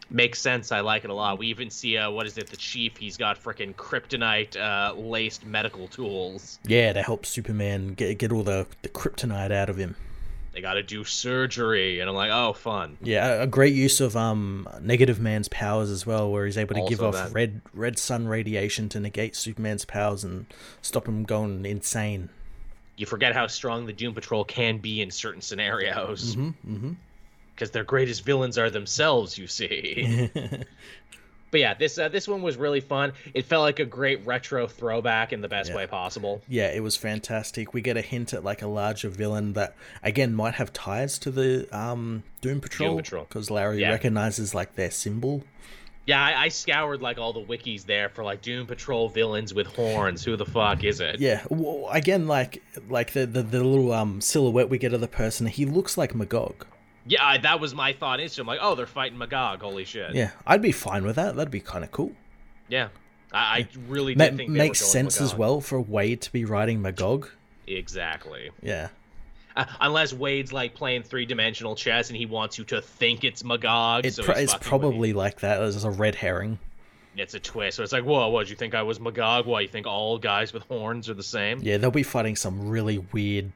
[0.10, 0.72] makes sense.
[0.72, 1.40] I like it a lot.
[1.40, 2.48] We even see uh, what is it?
[2.48, 2.98] The chief.
[2.98, 6.60] He's got freaking kryptonite uh, laced medical tools.
[6.66, 9.96] Yeah, to help Superman get get all the the kryptonite out of him.
[10.52, 12.98] They got to do surgery, and I'm like, oh, fun.
[13.02, 16.82] Yeah, a great use of um Negative Man's powers as well, where he's able to
[16.82, 17.34] also give off that.
[17.34, 20.48] red red sun radiation to negate Superman's powers and
[20.82, 22.30] stop him going insane.
[22.98, 26.36] You forget how strong the Doom Patrol can be in certain scenarios.
[26.36, 26.94] Mm-hmm, mm-hmm
[27.60, 29.38] because their greatest villains are themselves.
[29.38, 30.30] You see.
[31.52, 33.14] but yeah, this uh, this one was really fun.
[33.34, 35.76] It felt like a great retro throwback in the best yeah.
[35.76, 36.42] way possible.
[36.48, 37.74] Yeah, it was fantastic.
[37.74, 41.32] We get a hint at like a larger villain that again might have ties to
[41.32, 43.92] the um, Doom Patrol because Larry yeah.
[43.92, 45.44] recognizes like their symbol.
[46.06, 49.68] Yeah, I, I, scoured like all the wikis there for like Doom Patrol villains with
[49.68, 50.24] horns.
[50.24, 51.20] Who the fuck is it?
[51.20, 55.08] Yeah, well, again, like like the, the the little um silhouette we get of the
[55.08, 56.66] person, he looks like Magog.
[57.06, 58.58] Yeah, I, that was my thought instantly.
[58.58, 59.62] I'm like, oh, they're fighting Magog.
[59.62, 60.14] Holy shit.
[60.14, 61.36] Yeah, I'd be fine with that.
[61.36, 62.12] That'd be kind of cool.
[62.68, 62.90] Yeah,
[63.34, 67.30] I, I really Ma- think makes sense as well for Waid to be riding Magog.
[67.68, 68.50] Exactly.
[68.62, 68.90] Yeah.
[69.56, 73.44] Uh, unless Waid's like playing three dimensional chess and he wants you to think it's
[73.44, 74.06] Magog.
[74.06, 75.62] It so pro- it's probably like that.
[75.62, 76.60] It's a red herring.
[77.18, 77.78] It's a twist.
[77.78, 78.50] So it's like, whoa, what?
[78.50, 79.46] You think I was Magog?
[79.46, 79.62] Why?
[79.62, 81.60] You think all guys with horns are the same?
[81.62, 83.52] Yeah, they'll be fighting some really weird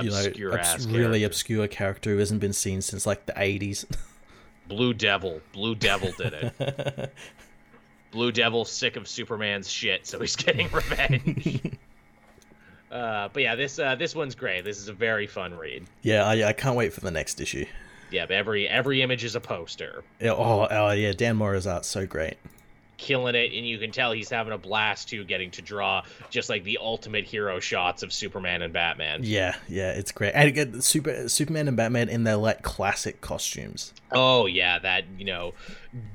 [0.00, 3.84] you obscure know, obs- really obscure character who hasn't been seen since like the 80s.
[4.68, 5.40] Blue Devil.
[5.52, 7.12] Blue Devil did it.
[8.10, 11.76] Blue Devil sick of Superman's shit, so he's getting revenge.
[12.90, 14.64] uh, but yeah, this uh, this one's great.
[14.64, 15.86] This is a very fun read.
[16.02, 17.66] Yeah, I, I can't wait for the next issue.
[18.10, 20.02] Yeah, every every image is a poster.
[20.20, 22.36] Yeah, oh, oh yeah, Dan Mora's art's so great
[22.96, 26.48] killing it, and you can tell he's having a blast too, getting to draw just
[26.48, 29.20] like the ultimate hero shots of Superman and Batman.
[29.22, 30.32] Yeah, yeah, it's great.
[30.34, 33.92] And again, Super Superman and Batman in their like classic costumes.
[34.12, 35.54] Oh yeah, that you know,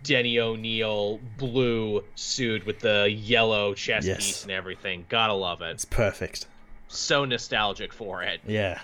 [0.03, 4.17] Denny O'Neil blue suit with the yellow chest yes.
[4.17, 5.05] piece and everything.
[5.09, 5.71] Gotta love it.
[5.71, 6.47] It's perfect.
[6.87, 8.41] So nostalgic for it.
[8.45, 8.81] Yeah.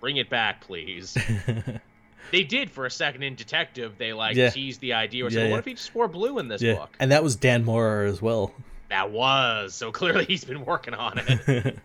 [0.00, 1.16] Bring it back, please.
[2.30, 3.94] They did for a second in Detective.
[3.98, 4.50] They like yeah.
[4.50, 5.26] teased the idea.
[5.26, 5.50] Or yeah, yeah.
[5.50, 6.90] what if he just wore blue in this book?
[6.98, 8.52] And that was Dan Mora as well.
[8.88, 11.78] That was so clearly he's been working on it.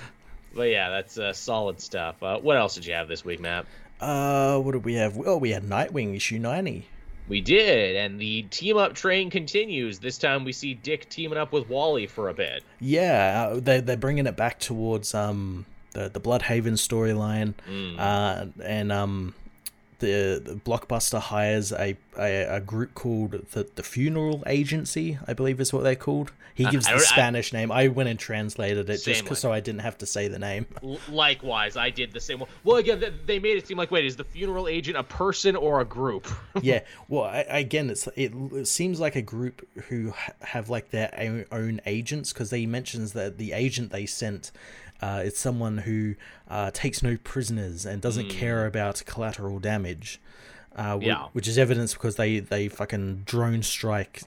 [0.54, 2.22] but yeah, that's uh, solid stuff.
[2.22, 3.66] Uh, what else did you have this week, Matt?
[4.00, 5.18] Uh, what did we have?
[5.26, 6.86] Oh, we had Nightwing issue ninety.
[7.28, 10.00] We did, and the team up train continues.
[10.00, 12.64] This time we see Dick teaming up with Wally for a bit.
[12.80, 17.98] Yeah, uh, they they're bringing it back towards um the the Blüdhaven storyline, mm.
[17.98, 19.34] uh, and um
[20.00, 25.60] the, the Blockbuster hires a, a, a group called the the Funeral Agency, I believe
[25.60, 26.32] is what they're called.
[26.54, 27.72] He gives uh, the Spanish I, name.
[27.72, 30.66] I went and translated it just so I didn't have to say the name.
[31.08, 32.42] Likewise, I did the same.
[32.64, 35.80] Well, again, they made it seem like wait, is the funeral agent a person or
[35.80, 36.28] a group?
[36.60, 36.80] yeah.
[37.08, 41.80] Well, I, again, it's it, it, seems like a group who have like their own
[41.86, 44.50] agents because they mentions that the agent they sent
[45.02, 46.14] uh, it's someone who
[46.48, 48.30] uh, takes no prisoners and doesn't mm.
[48.30, 50.20] care about collateral damage.
[50.76, 51.26] Uh, yeah.
[51.32, 54.22] which is evidence because they, they fucking drone strike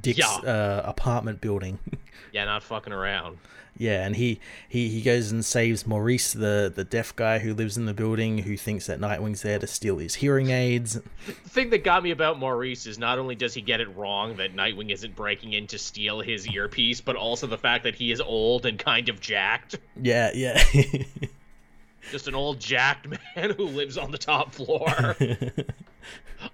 [0.00, 0.36] Dick's yeah.
[0.36, 1.78] Uh, apartment building.
[2.32, 3.38] yeah, not fucking around.
[3.76, 4.38] Yeah, and he,
[4.68, 8.38] he, he goes and saves Maurice, the, the deaf guy who lives in the building,
[8.38, 11.00] who thinks that Nightwing's there to steal his hearing aids.
[11.26, 14.36] The thing that got me about Maurice is not only does he get it wrong
[14.36, 18.10] that Nightwing isn't breaking in to steal his earpiece, but also the fact that he
[18.10, 19.78] is old and kind of jacked.
[20.00, 20.62] Yeah, yeah.
[22.10, 25.16] Just an old jacked man who lives on the top floor.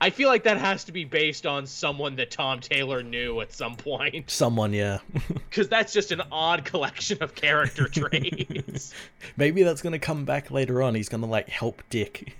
[0.01, 3.53] I feel like that has to be based on someone that Tom Taylor knew at
[3.53, 4.31] some point.
[4.31, 4.99] Someone, yeah.
[5.51, 8.95] Because that's just an odd collection of character traits.
[9.37, 10.95] maybe that's gonna come back later on.
[10.95, 12.37] He's gonna like help Dick.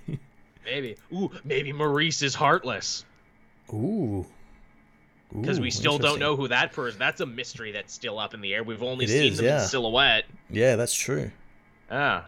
[0.63, 0.95] maybe.
[1.13, 3.03] Ooh, maybe Maurice is heartless.
[3.73, 4.25] Ooh.
[5.33, 6.99] Because we still don't know who that person.
[6.99, 8.63] That's a mystery that's still up in the air.
[8.63, 9.61] We've only it seen is, them yeah.
[9.61, 10.25] in silhouette.
[10.49, 11.31] Yeah, that's true.
[11.89, 12.25] Ah,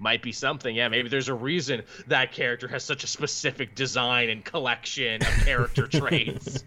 [0.00, 0.74] might be something.
[0.74, 5.28] Yeah, maybe there's a reason that character has such a specific design and collection of
[5.44, 6.64] character traits.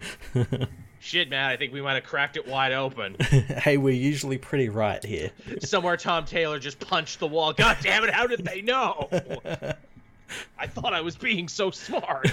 [0.99, 3.15] Shit, man, I think we might have cracked it wide open.
[3.19, 5.31] hey, we're usually pretty right here.
[5.59, 7.51] Somewhere Tom Taylor just punched the wall.
[7.51, 9.09] God damn it, how did they know?
[10.57, 12.31] I thought I was being so smart.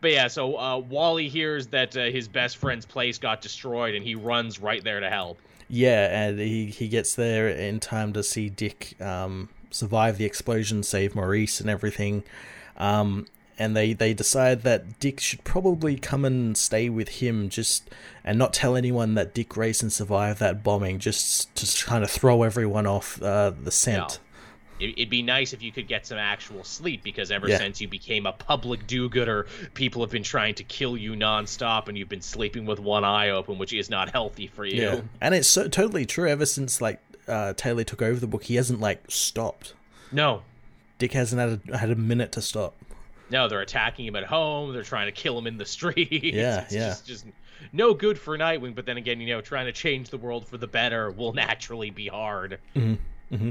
[0.00, 4.02] but yeah, so uh, Wally hears that uh, his best friend's place got destroyed and
[4.02, 5.38] he runs right there to help.
[5.72, 10.82] Yeah, and he, he gets there in time to see Dick um, survive the explosion,
[10.82, 12.24] save Maurice and everything.
[12.76, 17.88] Um, and they, they decide that Dick should probably come and stay with him just
[18.24, 22.42] and not tell anyone that Dick Grayson survived that bombing, just to kind of throw
[22.42, 24.18] everyone off uh, the scent.
[24.80, 27.58] Yeah it'd be nice if you could get some actual sleep because ever yeah.
[27.58, 31.96] since you became a public do-gooder, people have been trying to kill you nonstop, and
[31.96, 34.82] you've been sleeping with one eye open, which is not healthy for you.
[34.82, 36.28] Yeah, and it's so, totally true.
[36.28, 39.74] Ever since like uh, Taylor took over the book, he hasn't like stopped.
[40.12, 40.42] No,
[40.98, 42.74] Dick hasn't had a, had a minute to stop.
[43.30, 44.72] No, they're attacking him at home.
[44.72, 46.22] They're trying to kill him in the street.
[46.22, 46.88] Yeah, it's yeah.
[46.88, 47.26] Just, just
[47.72, 48.74] no good for Nightwing.
[48.74, 51.90] But then again, you know, trying to change the world for the better will naturally
[51.90, 52.58] be hard.
[52.74, 53.34] Mm-hmm.
[53.34, 53.50] Mm-hmm.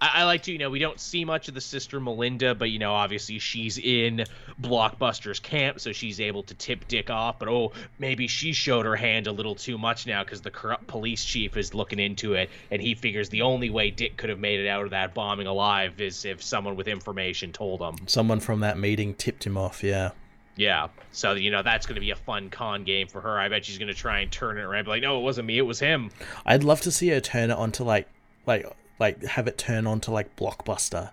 [0.00, 2.70] I, I, like to, you know, we don't see much of the sister Melinda, but
[2.70, 4.24] you know, obviously she's in
[4.60, 7.38] Blockbuster's camp, so she's able to tip Dick off.
[7.38, 10.86] But oh, maybe she showed her hand a little too much now because the corrupt
[10.86, 14.38] police chief is looking into it, and he figures the only way Dick could have
[14.38, 17.96] made it out of that bombing alive is if someone with information told him.
[18.06, 19.82] Someone from that meeting tipped him off.
[19.82, 20.10] Yeah.
[20.56, 20.88] Yeah.
[21.12, 23.38] So, you know, that's going to be a fun con game for her.
[23.38, 24.84] I bet she's going to try and turn it around.
[24.84, 25.58] Be like, no, it wasn't me.
[25.58, 26.10] It was him.
[26.44, 28.08] I'd love to see her turn it onto, like,
[28.46, 28.66] like
[28.98, 31.10] like have it turn on to like blockbuster.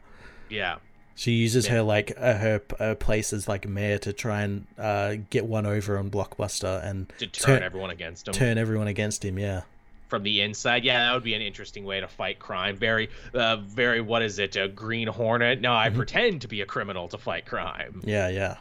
[0.50, 0.78] Yeah.
[1.16, 1.74] She uses yeah.
[1.74, 5.66] her like uh, her, her place as like mayor to try and uh, get one
[5.66, 8.34] over on Blockbuster and to turn, turn everyone against him.
[8.34, 9.38] Turn everyone against him.
[9.38, 9.62] Yeah.
[10.10, 12.78] From the inside, yeah, that would be an interesting way to fight crime.
[12.78, 14.02] Very, uh, very.
[14.02, 14.56] What is it?
[14.56, 15.60] A Green Hornet?
[15.60, 15.98] No, I mm-hmm.
[15.98, 18.02] pretend to be a criminal to fight crime.
[18.04, 18.58] Yeah, yeah.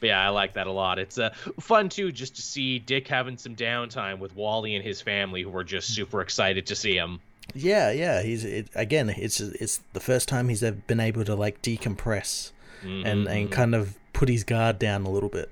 [0.00, 0.98] But yeah, I like that a lot.
[0.98, 1.30] It's uh,
[1.60, 5.56] fun too, just to see Dick having some downtime with Wally and his family, who
[5.56, 7.20] are just super excited to see him.
[7.52, 8.22] Yeah, yeah.
[8.22, 9.10] He's it, again.
[9.10, 13.06] It's it's the first time he's ever been able to like decompress mm-hmm.
[13.06, 13.52] and and mm-hmm.
[13.52, 15.50] kind of put his guard down a little bit.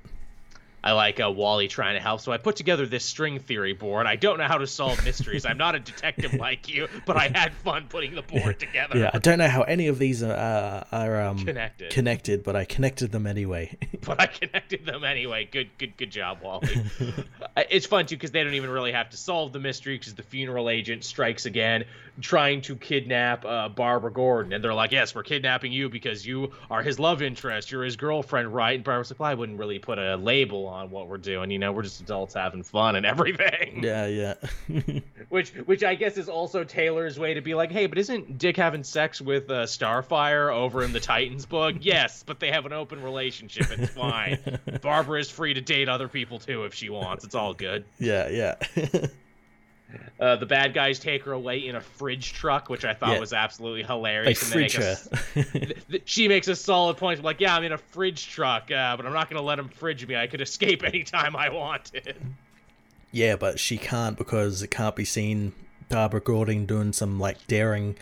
[0.84, 2.20] I like uh, Wally trying to help.
[2.20, 4.06] So I put together this string theory board.
[4.06, 5.46] I don't know how to solve mysteries.
[5.46, 8.98] I'm not a detective like you, but I had fun putting the board together.
[8.98, 11.90] Yeah, I don't know how any of these are, uh, are um, connected.
[11.90, 13.76] connected, but I connected them anyway.
[14.00, 15.48] but I connected them anyway.
[15.50, 16.68] Good, good, good job, Wally.
[17.56, 20.24] it's fun too because they don't even really have to solve the mystery because the
[20.24, 21.84] funeral agent strikes again,
[22.20, 26.52] trying to kidnap uh, Barbara Gordon, and they're like, "Yes, we're kidnapping you because you
[26.70, 27.70] are his love interest.
[27.70, 30.71] You're his girlfriend, right?" And Barbara's like, "Well, I wouldn't really put a label on
[30.90, 31.50] what we're doing.
[31.50, 33.82] You know, we're just adults having fun and everything.
[33.82, 34.34] Yeah, yeah.
[35.28, 38.56] which, which I guess is also Taylor's way to be like, hey, but isn't Dick
[38.56, 41.76] having sex with uh, Starfire over in the Titans book?
[41.80, 43.66] yes, but they have an open relationship.
[43.70, 44.38] It's fine.
[44.80, 47.24] Barbara is free to date other people too if she wants.
[47.24, 47.84] It's all good.
[47.98, 48.54] Yeah, yeah.
[50.20, 53.20] Uh, the bad guys take her away in a fridge truck, which I thought yeah.
[53.20, 54.40] was absolutely hilarious.
[54.50, 54.96] They fridge her.
[56.04, 57.22] She makes a solid point.
[57.22, 59.68] Like, yeah, I'm in a fridge truck, uh, but I'm not going to let them
[59.68, 60.16] fridge me.
[60.16, 62.16] I could escape anytime I wanted.
[63.10, 65.52] Yeah, but she can't because it can't be seen
[65.88, 67.96] Barbara Gordon doing some like daring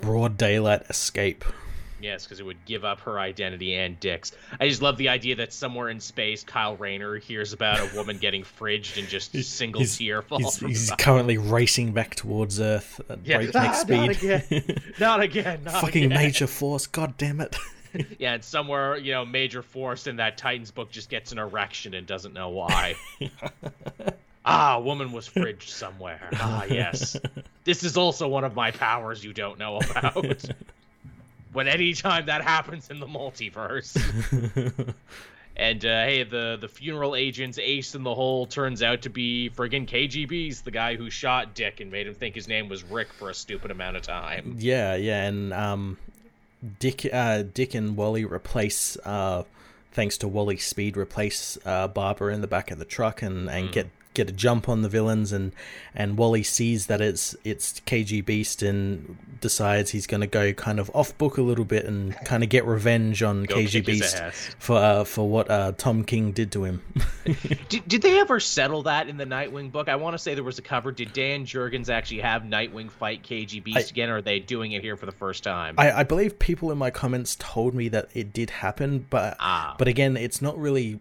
[0.00, 1.44] broad daylight escape.
[2.04, 4.32] Yes, because it would give up her identity and Dick's.
[4.60, 8.18] I just love the idea that somewhere in space, Kyle Rayner hears about a woman
[8.18, 10.58] getting fridged and just single he's, tear falls.
[10.58, 13.38] He's, he's currently racing back towards Earth at yeah.
[13.38, 13.96] breakneck ah, speed.
[13.96, 14.82] Not again.
[15.00, 15.64] not again.
[15.64, 16.18] Not Fucking again.
[16.18, 16.86] major force.
[16.86, 17.56] God damn it.
[18.18, 21.94] yeah, and somewhere, you know, major force in that Titans book just gets an erection
[21.94, 22.96] and doesn't know why.
[24.44, 26.28] ah, a woman was fridged somewhere.
[26.34, 27.16] Ah, yes.
[27.64, 30.44] This is also one of my powers you don't know about
[31.54, 33.96] when anytime that happens in the multiverse.
[35.56, 39.50] and uh, hey, the the funeral agent's ace in the hole turns out to be
[39.54, 43.12] friggin' KGBeast the guy who shot Dick and made him think his name was Rick
[43.12, 44.56] for a stupid amount of time.
[44.58, 45.96] Yeah, yeah, and um,
[46.78, 49.44] Dick, uh, Dick and Wally replace, uh,
[49.92, 53.68] thanks to Wally's speed, replace uh, Barbara in the back of the truck and and
[53.68, 53.72] mm.
[53.72, 55.52] get get a jump on the villains and
[55.94, 60.90] and Wally sees that it's it's KGBeast and decides he's going to go kind of
[60.94, 65.04] off book a little bit and kind of get revenge on go KGBeast for uh,
[65.04, 66.82] for what uh, Tom King did to him.
[67.68, 69.88] did, did they ever settle that in the Nightwing book?
[69.88, 70.92] I want to say there was a cover.
[70.92, 74.82] Did Dan Jurgens actually have Nightwing fight KGBeast I, again, or are they doing it
[74.82, 75.74] here for the first time?
[75.76, 79.74] I, I, believe people in my comments told me that it did happen, but ah.
[79.78, 81.00] but again, it's not really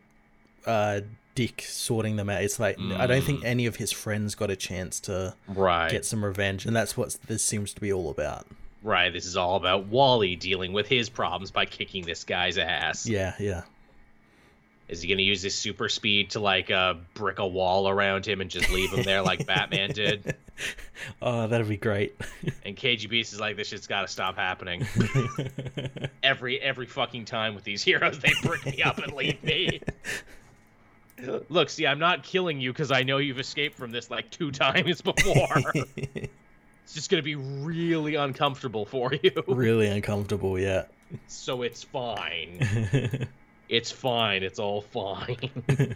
[0.66, 1.02] uh,
[1.36, 2.44] Dick sorting them out.
[2.44, 2.96] It's like mm.
[2.98, 3.46] I don't think mm.
[3.46, 5.90] any of his friends got a chance to right.
[5.90, 8.48] get some revenge, and that's what this seems to be all about.
[8.84, 9.12] Right.
[9.12, 13.08] This is all about Wally dealing with his problems by kicking this guy's ass.
[13.08, 13.34] Yeah.
[13.40, 13.64] Yeah.
[14.90, 18.28] Is he going to use his super speed to like uh, brick a wall around
[18.28, 20.36] him and just leave him there like Batman did?
[21.20, 22.16] Oh, that'd be great.
[22.64, 24.86] and KGB is like, this shit's got to stop happening.
[26.24, 29.82] every every fucking time with these heroes, they brick me up and leave me.
[31.50, 34.52] Look, see, I'm not killing you because I know you've escaped from this like two
[34.52, 35.62] times before.
[35.76, 39.32] it's just gonna be really uncomfortable for you.
[39.48, 40.86] Really uncomfortable, yeah.
[41.28, 43.28] So it's fine.
[43.70, 44.44] it's fine.
[44.44, 45.96] It's all fine.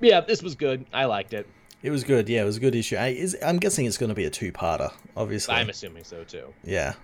[0.00, 0.86] yeah, this was good.
[0.92, 1.46] I liked it.
[1.82, 2.28] It was good.
[2.28, 2.96] Yeah, it was a good issue.
[2.96, 4.92] I, is, I'm guessing it's going to be a two-parter.
[5.16, 6.52] Obviously, I'm assuming so too.
[6.62, 6.94] Yeah.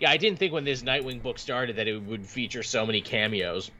[0.00, 3.00] Yeah, I didn't think when this Nightwing book started that it would feature so many
[3.00, 3.70] cameos.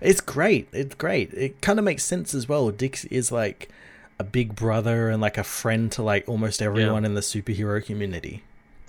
[0.00, 0.68] It's great.
[0.72, 1.32] It's great.
[1.34, 2.70] It kind of makes sense as well.
[2.70, 3.70] Dick is like
[4.18, 7.08] a big brother and like a friend to like almost everyone yeah.
[7.08, 8.42] in the superhero community.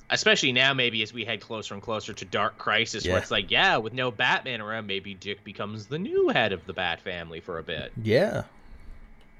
[0.09, 3.13] Especially now, maybe as we head closer and closer to Dark Crisis, yeah.
[3.13, 6.65] where it's like, yeah, with no Batman around, maybe Dick becomes the new head of
[6.65, 7.93] the Bat family for a bit.
[8.01, 8.43] Yeah.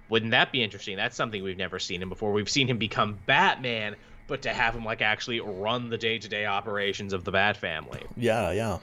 [0.08, 0.96] Wouldn't that be interesting?
[0.96, 2.32] That's something we've never seen him before.
[2.32, 3.98] We've seen him become Batman,
[4.28, 7.58] but to have him like actually run the day to day operations of the Bat
[7.58, 8.04] family.
[8.16, 8.78] Yeah, yeah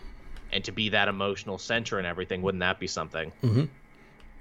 [0.53, 3.33] and to be that emotional center and everything, wouldn't that be something?
[3.43, 3.65] Mm-hmm.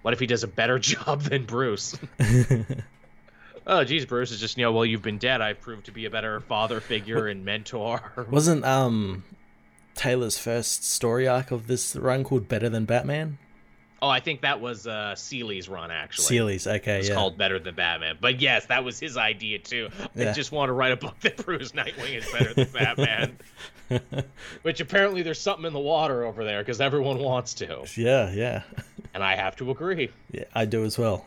[0.01, 1.97] What if he does a better job than Bruce?
[3.67, 5.41] oh, geez, Bruce is just you know, well, you've been dead.
[5.41, 8.25] I've proved to be a better father figure and mentor.
[8.29, 9.23] Wasn't um
[9.95, 13.37] Taylor's first story arc of this run called Better Than Batman?
[14.01, 16.25] Oh, I think that was uh, Seeley's run actually.
[16.25, 17.15] Seeley's, okay, it's yeah.
[17.15, 18.17] called Better Than Batman.
[18.21, 19.89] But yes, that was his idea too.
[20.13, 20.29] Yeah.
[20.29, 23.37] I just want to write a book that proves Nightwing is better than Batman.
[24.61, 27.85] Which apparently there's something in the water over there because everyone wants to.
[27.95, 28.63] Yeah, yeah.
[29.13, 30.09] And I have to agree.
[30.31, 31.25] Yeah, I do as well.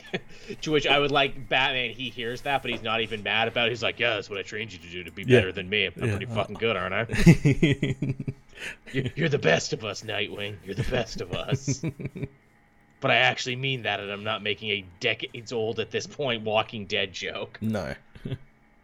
[0.62, 1.90] to which I would like Batman.
[1.90, 3.70] He hears that, but he's not even mad about it.
[3.70, 5.86] He's like, "Yeah, that's what I trained you to do to be better than me.
[5.86, 6.10] I'm yeah.
[6.10, 8.34] pretty fucking good, aren't I?"
[8.92, 10.56] You're the best of us, Nightwing.
[10.64, 11.82] You're the best of us.
[13.00, 16.42] but I actually mean that, and I'm not making a decades old at this point
[16.42, 17.58] Walking Dead joke.
[17.60, 17.94] No.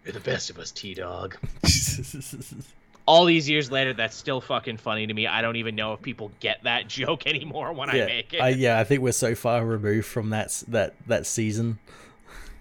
[0.05, 1.37] You're the best of us, T Dog.
[3.07, 5.27] All these years later, that's still fucking funny to me.
[5.27, 8.41] I don't even know if people get that joke anymore when yeah, I make it.
[8.41, 11.79] I, yeah, I think we're so far removed from that that that season.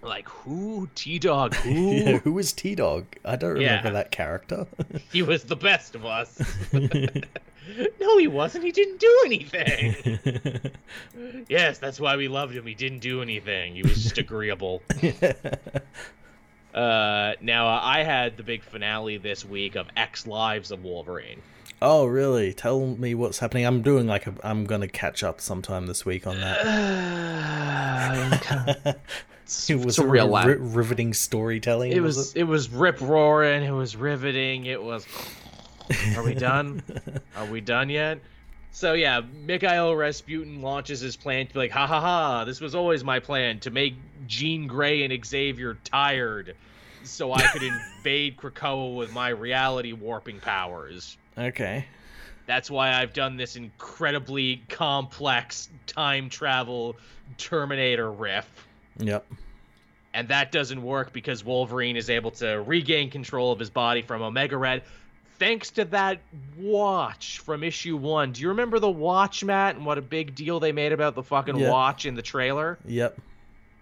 [0.08, 0.90] Like who?
[0.96, 1.54] T Dog?
[1.64, 1.92] Who?
[1.92, 3.06] yeah, who was T Dog?
[3.26, 3.94] I don't remember yeah.
[3.94, 4.66] that character.
[5.12, 6.42] he was the best of us.
[6.74, 8.64] no, he wasn't.
[8.64, 10.72] He didn't do anything.
[11.50, 12.66] yes, that's why we loved him.
[12.66, 13.76] He didn't do anything.
[13.76, 14.82] He was just agreeable.
[16.74, 21.42] Uh, now uh, I had the big finale this week of X Lives of Wolverine.
[21.82, 22.54] Oh, really?
[22.54, 23.66] Tell me what's happening.
[23.66, 26.60] I'm doing like a, I'm gonna catch up sometime this week on that.
[29.70, 31.92] it was a real ri- riveting storytelling.
[31.92, 32.42] It was, was it?
[32.42, 32.44] it?
[32.44, 33.64] was rip roaring.
[33.64, 34.66] It was riveting.
[34.66, 35.06] It was.
[36.18, 36.84] Are we done?
[37.36, 38.20] Are we done yet?
[38.72, 42.76] So yeah, Mikhail Rasputin launches his plan to be like, ha ha ha, this was
[42.76, 43.96] always my plan to make
[44.28, 46.56] Jean Grey and Xavier tired
[47.04, 47.64] so I could
[47.98, 51.18] invade Krakoa with my reality warping powers.
[51.38, 51.86] Okay.
[52.46, 56.98] That's why I've done this incredibly complex time travel
[57.38, 58.67] Terminator riff.
[59.00, 59.26] Yep.
[60.14, 64.22] And that doesn't work because Wolverine is able to regain control of his body from
[64.22, 64.84] Omega Red
[65.40, 66.20] thanks to that
[66.58, 68.32] watch from issue one.
[68.32, 71.24] Do you remember the watch, Matt, and what a big deal they made about the
[71.24, 71.72] fucking yep.
[71.72, 72.78] watch in the trailer?
[72.86, 73.20] Yep.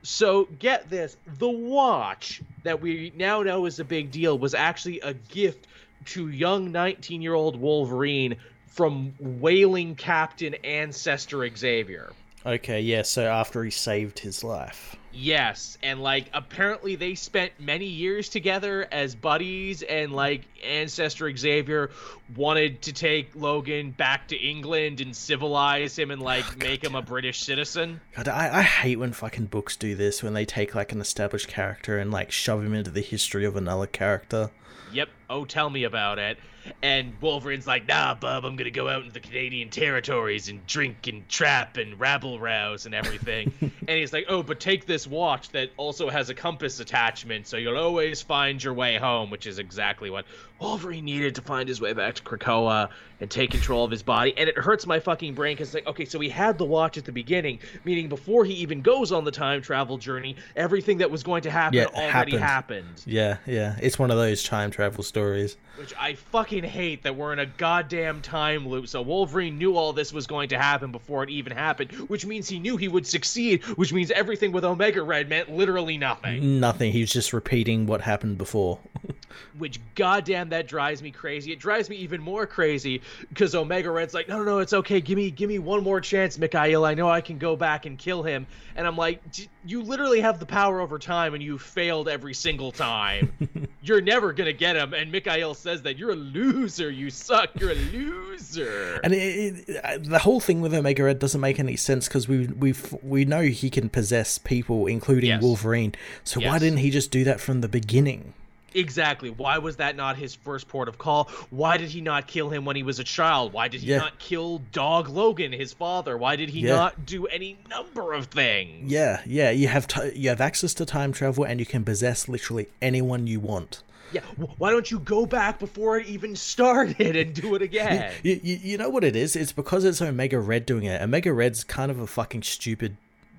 [0.03, 4.99] So get this the watch that we now know is a big deal was actually
[4.99, 5.67] a gift
[6.05, 8.35] to young 19 year old Wolverine
[8.67, 12.11] from whaling captain ancestor Xavier.
[12.45, 14.95] Okay, yeah, so after he saved his life.
[15.15, 21.91] Yes, and like apparently they spent many years together as buddies, and like Ancestor Xavier
[22.35, 26.83] wanted to take Logan back to England and civilize him and oh, like oh, make
[26.83, 28.01] him a British citizen.
[28.15, 31.47] God, I, I hate when fucking books do this when they take like an established
[31.47, 34.51] character and like shove him into the history of another character.
[34.91, 35.09] Yep.
[35.29, 36.37] Oh, tell me about it.
[36.81, 41.07] And Wolverine's like, nah, bub, I'm gonna go out into the Canadian territories and drink
[41.07, 43.53] and trap and rabble rouse and everything.
[43.61, 47.57] and he's like, oh, but take this watch that also has a compass attachment, so
[47.57, 50.25] you'll always find your way home, which is exactly what
[50.59, 52.89] Wolverine needed to find his way back to Krakoa
[53.19, 54.33] and take control of his body.
[54.37, 57.05] And it hurts my fucking brain because, like, okay, so he had the watch at
[57.05, 61.23] the beginning, meaning before he even goes on the time travel journey, everything that was
[61.23, 62.39] going to happen yeah, already happened.
[62.39, 63.03] happened.
[63.05, 63.77] Yeah, yeah.
[63.81, 65.57] It's one of those time travel stories.
[65.77, 68.87] Which I fucking hate that we're in a goddamn time loop.
[68.87, 72.47] So Wolverine knew all this was going to happen before it even happened, which means
[72.47, 76.59] he knew he would succeed, which means everything with Omega Red meant literally nothing.
[76.59, 76.91] Nothing.
[76.91, 78.79] He was just repeating what happened before.
[79.57, 81.51] which goddamn that drives me crazy.
[81.51, 85.01] It drives me even more crazy because Omega Red's like, no, no, no, it's okay.
[85.01, 86.85] Give me, give me one more chance, Mikhail.
[86.85, 88.47] I know I can go back and kill him.
[88.75, 89.21] And I'm like,
[89.65, 93.31] you literally have the power over time, and you failed every single time.
[93.81, 94.93] You're never gonna get him.
[94.93, 96.89] And Mikhail says that you're a loser.
[96.89, 97.51] You suck.
[97.59, 98.99] You're a loser.
[99.03, 102.47] And it, it, the whole thing with Omega Red doesn't make any sense because we
[102.47, 102.73] we
[103.03, 105.41] we know he can possess people, including yes.
[105.41, 105.93] Wolverine.
[106.23, 106.49] So yes.
[106.49, 108.33] why didn't he just do that from the beginning?
[108.75, 109.29] Exactly.
[109.29, 111.29] Why was that not his first port of call?
[111.49, 113.53] Why did he not kill him when he was a child?
[113.53, 113.97] Why did he yeah.
[113.97, 116.17] not kill Dog Logan, his father?
[116.17, 116.75] Why did he yeah.
[116.75, 118.91] not do any number of things?
[118.91, 119.49] Yeah, yeah.
[119.49, 123.27] You have t- you have access to time travel, and you can possess literally anyone
[123.27, 123.81] you want.
[124.11, 124.21] Yeah,
[124.57, 128.13] why don't you go back before it even started and do it again?
[128.23, 129.35] You, you, you know what it is?
[129.35, 131.01] It's because it's Omega Red doing it.
[131.01, 132.97] Omega Red's kind of a fucking stupid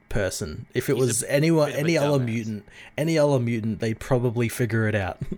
[0.09, 0.67] person.
[0.75, 2.65] If it He's was anyone, any other mutant,
[2.97, 5.19] any other mutant, they'd probably figure it out.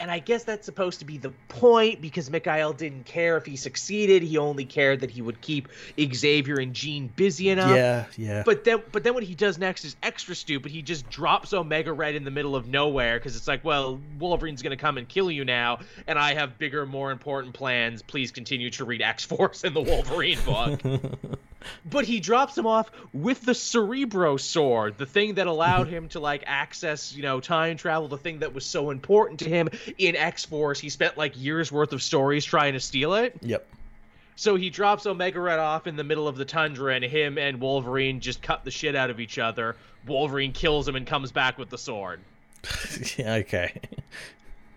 [0.00, 3.56] and I guess that's supposed to be the point because Mikhail didn't care if he
[3.56, 4.22] succeeded.
[4.22, 5.68] He only cared that he would keep
[5.98, 7.70] Xavier and Jean busy enough.
[7.70, 8.42] Yeah, yeah.
[8.44, 10.70] But then, but then what he does next is extra stupid.
[10.72, 14.62] He just drops Omega Red in the middle of nowhere because it's like, well, Wolverine's
[14.62, 18.02] gonna come and kill you now, and I have bigger, more important plans.
[18.02, 20.80] Please continue to read X Force in the Wolverine book.
[21.84, 26.20] but he drops him off with the Cerebro sword, the thing that allowed him to
[26.20, 29.68] like access, you know, time travel, the thing that was so important to him
[29.98, 30.80] in X Force.
[30.80, 33.36] He spent like years worth of stories trying to steal it.
[33.42, 33.66] Yep.
[34.36, 37.60] So he drops Omega Red off in the middle of the tundra, and him and
[37.60, 39.76] Wolverine just cut the shit out of each other.
[40.06, 42.20] Wolverine kills him and comes back with the sword.
[43.20, 43.80] okay.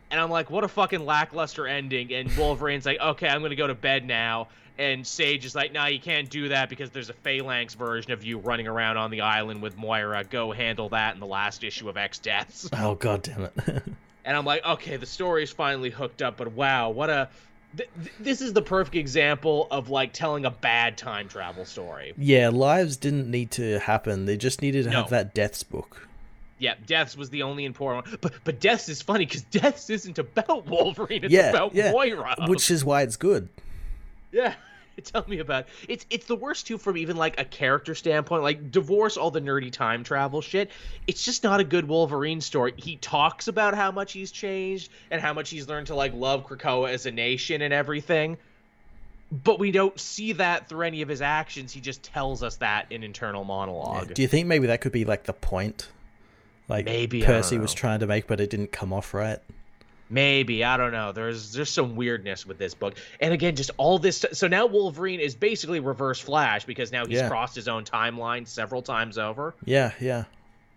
[0.10, 2.14] And I'm like, what a fucking lackluster ending.
[2.14, 4.48] And Wolverine's like, okay, I'm gonna go to bed now.
[4.78, 8.24] And Sage is like, nah, you can't do that because there's a Phalanx version of
[8.24, 10.24] you running around on the island with Moira.
[10.24, 12.70] Go handle that in the last issue of X Deaths.
[12.74, 13.84] Oh god damn it.
[14.28, 17.30] and I'm like, okay, the story's finally hooked up, but wow, what a
[17.78, 22.14] th- this is the perfect example of like telling a bad time travel story.
[22.18, 24.26] Yeah, lives didn't need to happen.
[24.26, 25.02] They just needed to no.
[25.02, 26.08] have that deaths book.
[26.60, 28.18] Yeah, Deaths was the only important one.
[28.20, 31.24] But but Deaths is funny because Deaths isn't about Wolverine.
[31.24, 31.92] It's yeah, about yeah.
[31.92, 32.36] Moira.
[32.48, 33.48] Which is why it's good.
[34.32, 34.56] Yeah.
[35.04, 35.70] Tell me about it.
[35.88, 38.44] it's it's the worst too from even like a character standpoint.
[38.44, 40.72] Like divorce all the nerdy time travel shit.
[41.06, 42.74] It's just not a good Wolverine story.
[42.78, 46.48] He talks about how much he's changed and how much he's learned to like love
[46.48, 48.38] Krakoa as a nation and everything.
[49.32, 51.74] But we don't see that through any of his actions.
[51.74, 54.08] He just tells us that in internal monologue.
[54.08, 54.14] Yeah.
[54.14, 55.90] Do you think maybe that could be like the point?
[56.70, 59.40] Like maybe Percy was trying to make, but it didn't come off right.
[60.10, 61.12] Maybe I don't know.
[61.12, 64.26] There's there's some weirdness with this book, and again, just all this.
[64.32, 67.28] So now Wolverine is basically Reverse Flash because now he's yeah.
[67.28, 69.54] crossed his own timeline several times over.
[69.66, 70.24] Yeah, yeah.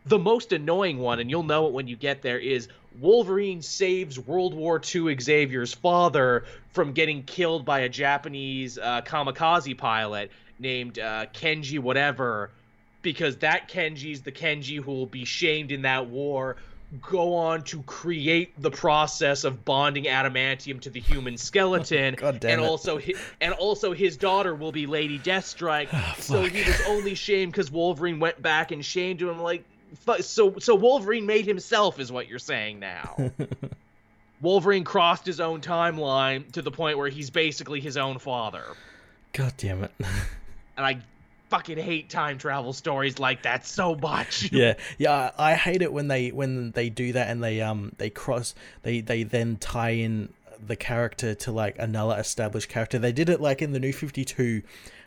[0.05, 4.19] the most annoying one, and you'll know it when you get there, is Wolverine saves
[4.19, 10.99] World War II Xavier's father from getting killed by a Japanese uh, kamikaze pilot named
[10.99, 12.51] uh, Kenji whatever,
[13.03, 16.57] because that Kenji's the Kenji who will be shamed in that war
[17.01, 22.59] go on to create the process of bonding adamantium to the human skeleton and it.
[22.59, 27.15] also his, and also his daughter will be Lady Deathstrike oh, so he was only
[27.15, 29.65] shamed cuz Wolverine went back and shamed him like
[30.21, 33.33] so so Wolverine made himself is what you're saying now.
[34.41, 38.65] Wolverine crossed his own timeline to the point where he's basically his own father.
[39.33, 39.93] God damn it.
[40.77, 41.01] and I
[41.51, 44.51] fucking hate time travel stories like that so much.
[44.53, 48.09] yeah, yeah, I hate it when they when they do that and they um they
[48.09, 50.33] cross they they then tie in
[50.65, 52.99] the character to like another established character.
[52.99, 54.63] They did it like in the New Fifty Two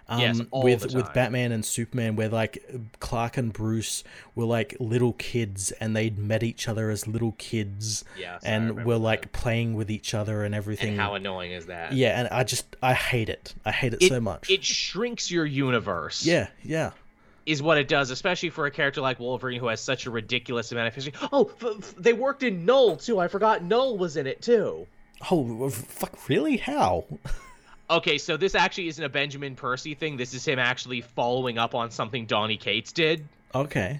[0.07, 2.63] um, yes, with with Batman and Superman, where like
[2.99, 4.03] Clark and Bruce
[4.35, 8.97] were like little kids, and they'd met each other as little kids, yes, and were
[8.97, 10.89] like playing with each other and everything.
[10.89, 11.93] And how annoying is that?
[11.93, 13.53] Yeah, and I just I hate it.
[13.65, 14.49] I hate it, it so much.
[14.49, 16.25] It shrinks your universe.
[16.25, 16.91] Yeah, yeah
[17.45, 20.71] is what it does, especially for a character like Wolverine who has such a ridiculous
[20.71, 21.13] amount of history.
[21.31, 23.19] Oh, f- f- they worked in Knull too.
[23.19, 24.87] I forgot Knull was in it too.
[25.29, 26.29] Oh, fuck!
[26.29, 26.57] Really?
[26.57, 27.05] How?
[27.89, 30.17] Okay, so this actually isn't a Benjamin Percy thing.
[30.17, 33.27] This is him actually following up on something Donny Cates did.
[33.53, 33.99] Okay.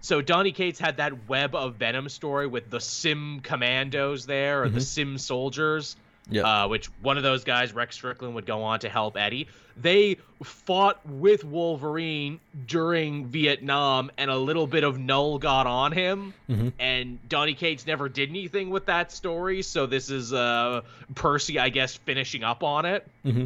[0.00, 4.66] So Donny Cates had that web of Venom story with the Sim Commandos there, or
[4.66, 4.74] mm-hmm.
[4.74, 5.96] the Sim Soldiers.
[6.28, 6.64] Yeah.
[6.64, 9.48] Uh, which one of those guys, Rex Strickland, would go on to help Eddie.
[9.76, 16.34] They fought with Wolverine during Vietnam, and a little bit of Knull got on him.
[16.48, 16.68] Mm-hmm.
[16.78, 20.82] And Donny Cates never did anything with that story, so this is uh,
[21.14, 23.06] Percy, I guess, finishing up on it.
[23.24, 23.44] Mm-hmm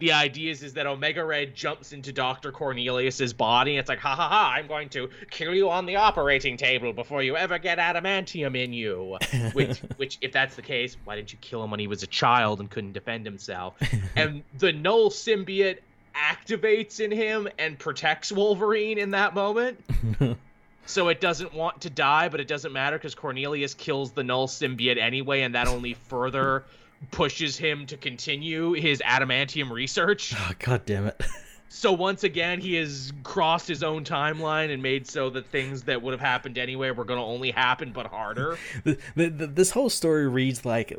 [0.00, 2.50] the idea is, is that Omega Red jumps into Dr.
[2.50, 3.72] Cornelius's body.
[3.72, 6.92] And it's like, ha ha ha, I'm going to kill you on the operating table
[6.92, 9.18] before you ever get adamantium in you.
[9.52, 12.06] which, which, if that's the case, why didn't you kill him when he was a
[12.06, 13.76] child and couldn't defend himself?
[14.16, 15.78] and the Knull symbiote
[16.16, 19.78] activates in him and protects Wolverine in that moment.
[20.86, 24.48] so it doesn't want to die, but it doesn't matter because Cornelius kills the Knull
[24.48, 26.64] symbiote anyway, and that only further
[27.10, 30.34] pushes him to continue his adamantium research.
[30.36, 31.20] Oh, God damn it.
[31.72, 36.02] So once again, he has crossed his own timeline and made so that things that
[36.02, 38.58] would have happened anyway were going to only happen, but harder.
[38.84, 40.92] the, the, the, this whole story reads like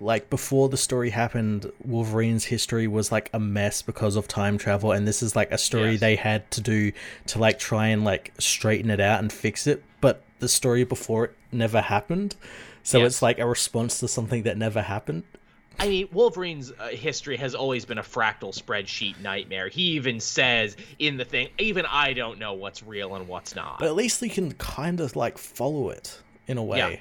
[0.00, 4.92] like before the story happened, Wolverine's history was like a mess because of time travel,
[4.92, 6.00] and this is like a story yes.
[6.00, 6.92] they had to do
[7.28, 9.82] to like try and like straighten it out and fix it.
[10.02, 12.36] But the story before it never happened,
[12.82, 13.06] so yes.
[13.06, 15.24] it's like a response to something that never happened.
[15.78, 19.68] I mean, Wolverine's uh, history has always been a fractal spreadsheet nightmare.
[19.68, 23.78] He even says in the thing, even I don't know what's real and what's not.
[23.78, 26.78] But at least you can kind of like follow it in a way.
[26.78, 26.96] Yeah.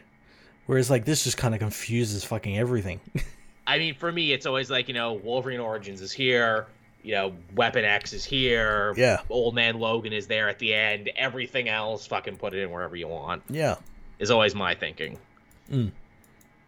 [0.68, 3.00] Whereas like this just kind of confuses fucking everything.
[3.68, 6.68] I mean, for me, it's always like you know, Wolverine Origins is here.
[7.04, 8.94] You know, Weapon X is here.
[8.98, 9.22] Yeah.
[9.30, 11.10] Old Man Logan is there at the end.
[11.16, 13.44] Everything else, fucking put it in wherever you want.
[13.50, 13.76] Yeah.
[14.20, 15.18] Is always my thinking.
[15.72, 15.92] Mm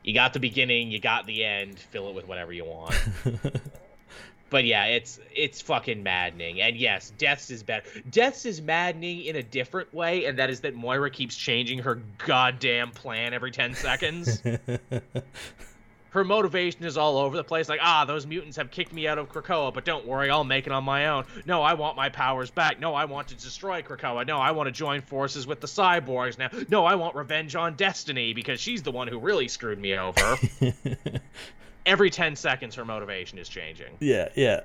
[0.09, 2.95] you got the beginning, you got the end, fill it with whatever you want.
[4.49, 6.61] but yeah, it's it's fucking maddening.
[6.61, 7.87] And yes, Deaths is better.
[8.09, 12.01] Deaths is maddening in a different way, and that is that Moira keeps changing her
[12.25, 14.41] goddamn plan every ten seconds.
[16.11, 17.69] her motivation is all over the place.
[17.69, 20.65] Like, ah, those mutants have kicked me out of Krakoa, but don't worry, I'll make
[20.65, 21.25] it on my own.
[21.45, 22.79] No, I want my powers back.
[22.79, 24.25] No, I want to destroy Krakoa.
[24.25, 26.49] No, I want to join forces with the cyborgs now.
[26.69, 30.37] No, I want revenge on Destiny because she's the one who really screwed me over.
[31.85, 33.97] Every 10 seconds, her motivation is changing.
[33.99, 34.61] Yeah, yeah.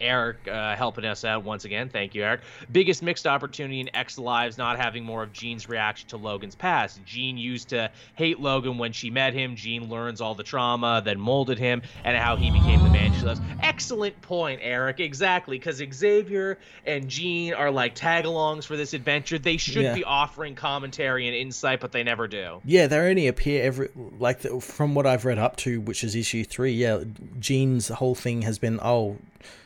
[0.00, 1.88] Eric uh, helping us out once again.
[1.88, 2.40] Thank you, Eric.
[2.70, 7.04] Biggest mixed opportunity in X Lives not having more of Jean's reaction to Logan's past.
[7.04, 9.56] Jean used to hate Logan when she met him.
[9.56, 13.22] Jean learns all the trauma that molded him and how he became the man she
[13.22, 13.40] loves.
[13.62, 15.00] Excellent point, Eric.
[15.00, 19.38] Exactly, because Xavier and Jean are like tag alongs for this adventure.
[19.38, 19.94] They should yeah.
[19.94, 22.60] be offering commentary and insight, but they never do.
[22.64, 26.14] Yeah, they only appear every like the, from what I've read up to, which is
[26.14, 26.72] issue three.
[26.72, 27.04] Yeah,
[27.38, 29.16] Jean's whole thing has been oh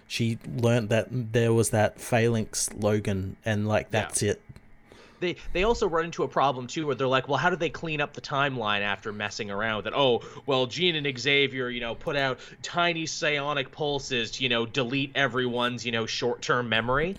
[0.09, 4.33] she learned that there was that phalanx Logan, and like that's yeah.
[4.33, 4.43] it.
[5.21, 7.69] They they also run into a problem too, where they're like, well, how do they
[7.69, 9.93] clean up the timeline after messing around with it?
[9.95, 14.65] Oh, well, Jean and Xavier, you know, put out tiny psionic pulses to you know
[14.65, 17.17] delete everyone's you know short term memory.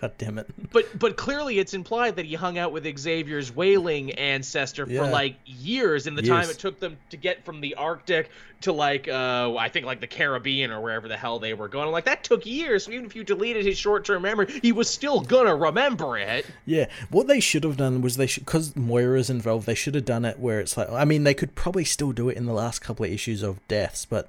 [0.00, 0.46] God damn it.
[0.72, 5.00] But but clearly it's implied that he hung out with Xavier's whaling ancestor yeah.
[5.00, 6.28] for like years in the years.
[6.30, 8.28] time it took them to get from the Arctic
[8.62, 11.86] to like uh I think like the Caribbean or wherever the hell they were going.
[11.86, 12.86] I'm like that took years.
[12.86, 16.44] So even if you deleted his short-term memory, he was still gonna remember it.
[16.66, 16.86] Yeah.
[17.10, 20.24] What they should have done was they should cuz Moira's involved, they should have done
[20.24, 22.80] it where it's like I mean they could probably still do it in the last
[22.80, 24.28] couple of issues of deaths, but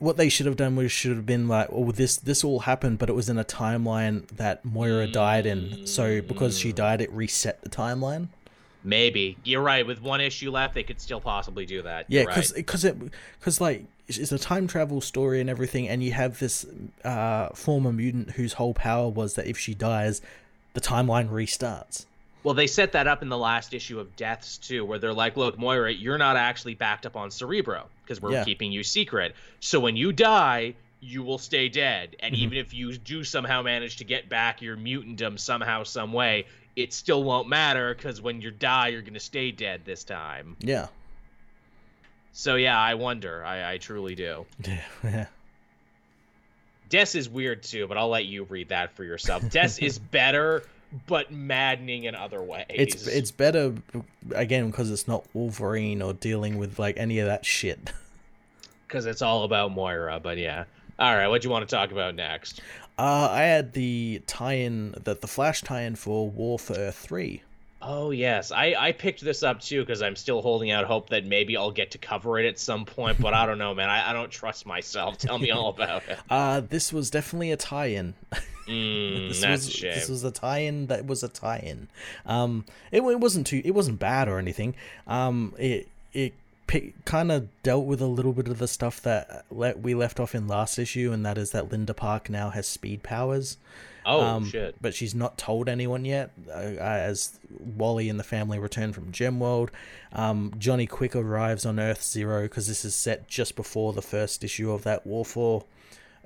[0.00, 2.98] what they should have done was should have been like, oh, this this all happened,
[2.98, 5.86] but it was in a timeline that Moira died in.
[5.86, 8.28] So because she died, it reset the timeline.
[8.82, 9.86] Maybe you're right.
[9.86, 12.06] With one issue left, they could still possibly do that.
[12.08, 12.94] Yeah, because because right.
[12.94, 16.64] it because like it's a time travel story and everything, and you have this
[17.04, 20.22] uh, former mutant whose whole power was that if she dies,
[20.72, 22.06] the timeline restarts.
[22.42, 25.36] Well, they set that up in the last issue of Deaths too, where they're like,
[25.36, 28.44] "Look, Moira, you're not actually backed up on Cerebro because we're yeah.
[28.44, 29.36] keeping you secret.
[29.60, 32.16] So when you die, you will stay dead.
[32.18, 32.42] And mm-hmm.
[32.42, 36.92] even if you do somehow manage to get back your mutantdom somehow, some way, it
[36.92, 40.56] still won't matter because when you die, you're going to stay dead this time.
[40.58, 40.88] Yeah.
[42.32, 43.44] So yeah, I wonder.
[43.44, 44.44] I, I truly do.
[45.04, 45.26] Yeah.
[46.88, 49.48] Deaths is weird too, but I'll let you read that for yourself.
[49.48, 50.64] Deaths is better
[51.06, 52.66] but maddening in other ways.
[52.68, 53.74] It's it's better
[54.34, 57.92] again because it's not Wolverine or dealing with like any of that shit.
[58.86, 60.64] Because it's all about Moira, but yeah.
[60.98, 62.60] All right, what do you want to talk about next?
[62.98, 67.42] Uh, I had the tie-in, that the Flash tie-in for War for Earth three.
[67.82, 71.24] Oh yes, I I picked this up too because I'm still holding out hope that
[71.24, 73.20] maybe I'll get to cover it at some point.
[73.20, 73.88] But I don't know, man.
[73.88, 75.16] I, I don't trust myself.
[75.18, 76.18] Tell me all about it.
[76.30, 78.14] Uh, this was definitely a tie-in.
[78.68, 79.80] Mm, this that's was.
[79.80, 81.88] This was a tie-in that was a tie-in.
[82.24, 83.60] Um, it, it wasn't too.
[83.64, 84.76] It wasn't bad or anything.
[85.08, 86.34] Um, it it
[87.04, 90.34] kind of dealt with a little bit of the stuff that let, we left off
[90.34, 93.56] in last issue, and that is that Linda Park now has speed powers.
[94.06, 94.76] Oh um, shit!
[94.80, 96.30] But she's not told anyone yet.
[96.48, 99.70] Uh, as Wally and the family return from Gemworld,
[100.12, 104.44] um, Johnny Quick arrives on Earth Zero because this is set just before the first
[104.44, 105.64] issue of that War for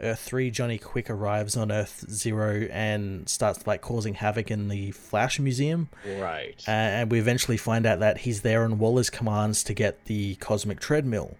[0.00, 4.90] Earth 3, Johnny Quick arrives on Earth 0 and starts like causing havoc in the
[4.90, 5.88] Flash Museum.
[6.18, 6.62] Right.
[6.66, 10.34] Uh, and we eventually find out that he's there on Waller's commands to get the
[10.36, 11.36] Cosmic Treadmill.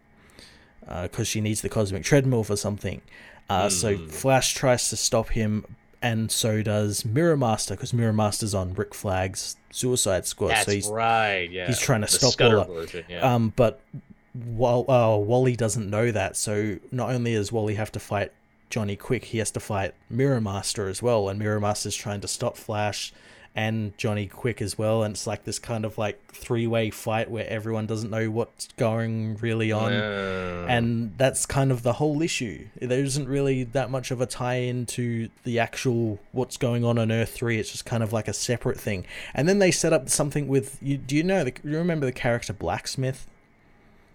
[0.80, 3.00] Because uh, she needs the Cosmic Treadmill for something.
[3.48, 3.70] Uh, mm.
[3.72, 4.06] So hmm.
[4.06, 5.64] Flash tries to stop him,
[6.04, 10.48] and so does Mirror Master, because Mirror Master's on Rick Flag's Suicide Squad.
[10.48, 11.66] That's so he's, right, yeah.
[11.66, 12.64] He's trying to the stop Waller.
[12.66, 13.34] Version, yeah.
[13.34, 13.80] Um, but
[14.34, 18.32] Wall- uh, Wally doesn't know that, so not only does Wally have to fight
[18.68, 22.28] Johnny Quick, he has to fight Mirror Master as well, and Mirror Master's trying to
[22.28, 23.12] stop Flash
[23.56, 27.30] and Johnny Quick as well, and it's like this kind of like three way fight
[27.30, 30.66] where everyone doesn't know what's going really on, yeah.
[30.68, 32.66] and that's kind of the whole issue.
[32.80, 36.98] There isn't really that much of a tie in to the actual what's going on
[36.98, 37.58] on Earth Three.
[37.58, 40.78] It's just kind of like a separate thing, and then they set up something with
[40.82, 40.96] you.
[40.96, 41.44] Do you know?
[41.44, 43.26] The, do you remember the character Blacksmith?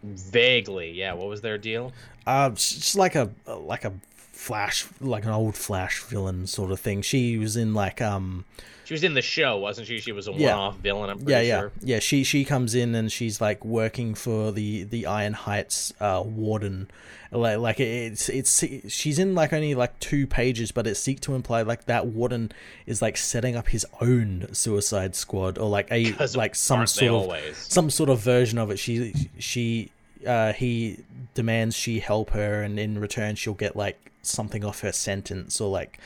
[0.03, 1.13] Vaguely, yeah.
[1.13, 1.93] What was their deal?
[2.27, 3.93] Uh, just like a like a
[4.39, 7.01] Flash, like an old Flash villain sort of thing.
[7.01, 8.43] She was in like um.
[8.89, 9.99] She was in the show, wasn't she?
[9.99, 10.55] She was a yeah.
[10.55, 11.11] one-off villain.
[11.11, 11.71] I'm yeah, yeah, sure.
[11.81, 11.99] yeah.
[11.99, 16.89] She she comes in and she's like working for the the Iron Heights uh, warden.
[17.31, 21.35] Like like it's it's she's in like only like two pages, but it seeks to
[21.35, 22.51] imply like that warden
[22.87, 27.13] is like setting up his own Suicide Squad or like a like some sort of
[27.13, 27.57] always?
[27.57, 28.79] some sort of version of it.
[28.79, 29.91] She she
[30.25, 30.97] uh, he
[31.35, 35.69] demands she help her, and in return she'll get like something off her sentence or
[35.69, 35.99] like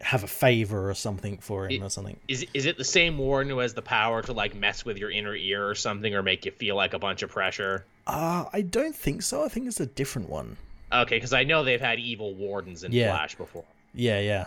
[0.00, 2.16] have a favor or something for him it, or something.
[2.28, 5.10] Is is it the same warden who has the power to like mess with your
[5.10, 7.84] inner ear or something or make you feel like a bunch of pressure?
[8.06, 9.44] Uh I don't think so.
[9.44, 10.56] I think it's a different one.
[10.92, 13.10] Okay, because I know they've had evil wardens in yeah.
[13.10, 13.64] Flash before.
[13.94, 14.46] Yeah, yeah.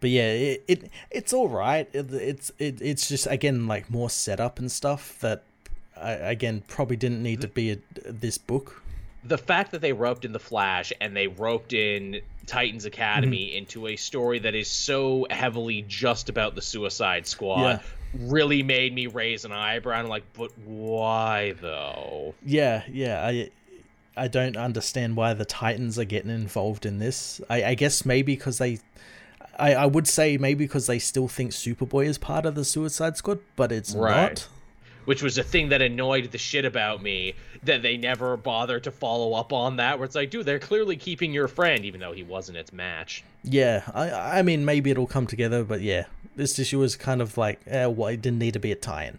[0.00, 1.88] But yeah, it, it it's all right.
[1.92, 5.44] It, it's it, it's just again like more setup and stuff that
[5.96, 8.82] I, again probably didn't need to be a, this book
[9.24, 13.58] the fact that they roped in the Flash and they roped in Titans Academy mm-hmm.
[13.58, 17.78] into a story that is so heavily just about the Suicide Squad yeah.
[18.18, 19.98] really made me raise an eyebrow.
[19.98, 22.34] I'm like, but why though?
[22.44, 23.24] Yeah, yeah.
[23.26, 23.50] I
[24.16, 27.40] I don't understand why the Titans are getting involved in this.
[27.50, 28.78] I, I guess maybe because they.
[29.56, 33.16] I, I would say maybe because they still think Superboy is part of the Suicide
[33.16, 34.30] Squad, but it's right.
[34.30, 34.48] not
[35.04, 38.90] which was a thing that annoyed the shit about me that they never bothered to
[38.90, 42.12] follow up on that where it's like dude they're clearly keeping your friend even though
[42.12, 43.24] he wasn't its match.
[43.42, 46.04] Yeah i i mean maybe it'll come together but yeah.
[46.36, 49.18] This issue was kind of like eh, well it didn't need to be a tie-in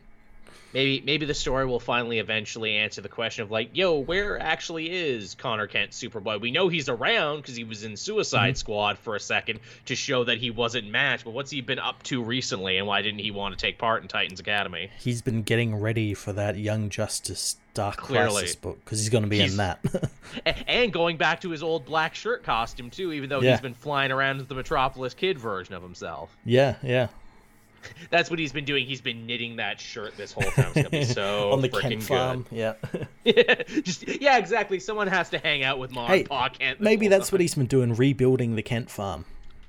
[0.75, 4.91] maybe maybe the story will finally eventually answer the question of like, yo, where actually
[4.91, 6.39] is Conner Kent Superboy?
[6.39, 8.57] We know he's around because he was in Suicide mm-hmm.
[8.57, 11.23] Squad for a second to show that he wasn't matched.
[11.23, 14.03] But what's he been up to recently, and why didn't he want to take part
[14.03, 14.91] in Titans Academy?
[14.99, 18.33] He's been getting ready for that Young Justice Dark Clearly.
[18.41, 19.79] Crisis book because he's going to be he's, in that.
[20.67, 23.51] and going back to his old black shirt costume too, even though yeah.
[23.51, 26.35] he's been flying around as the Metropolis Kid version of himself.
[26.43, 27.07] Yeah, yeah.
[28.09, 28.85] That's what he's been doing.
[28.85, 30.67] He's been knitting that shirt this whole time.
[30.67, 32.45] It's gonna be so on the Kent farm.
[32.51, 32.73] Yeah.
[33.23, 33.63] yeah.
[33.81, 34.79] Just yeah, exactly.
[34.79, 36.81] Someone has to hang out with Mom hey, Pa Kent.
[36.81, 37.35] Maybe that's time.
[37.35, 39.25] what he's been doing, rebuilding the Kent farm.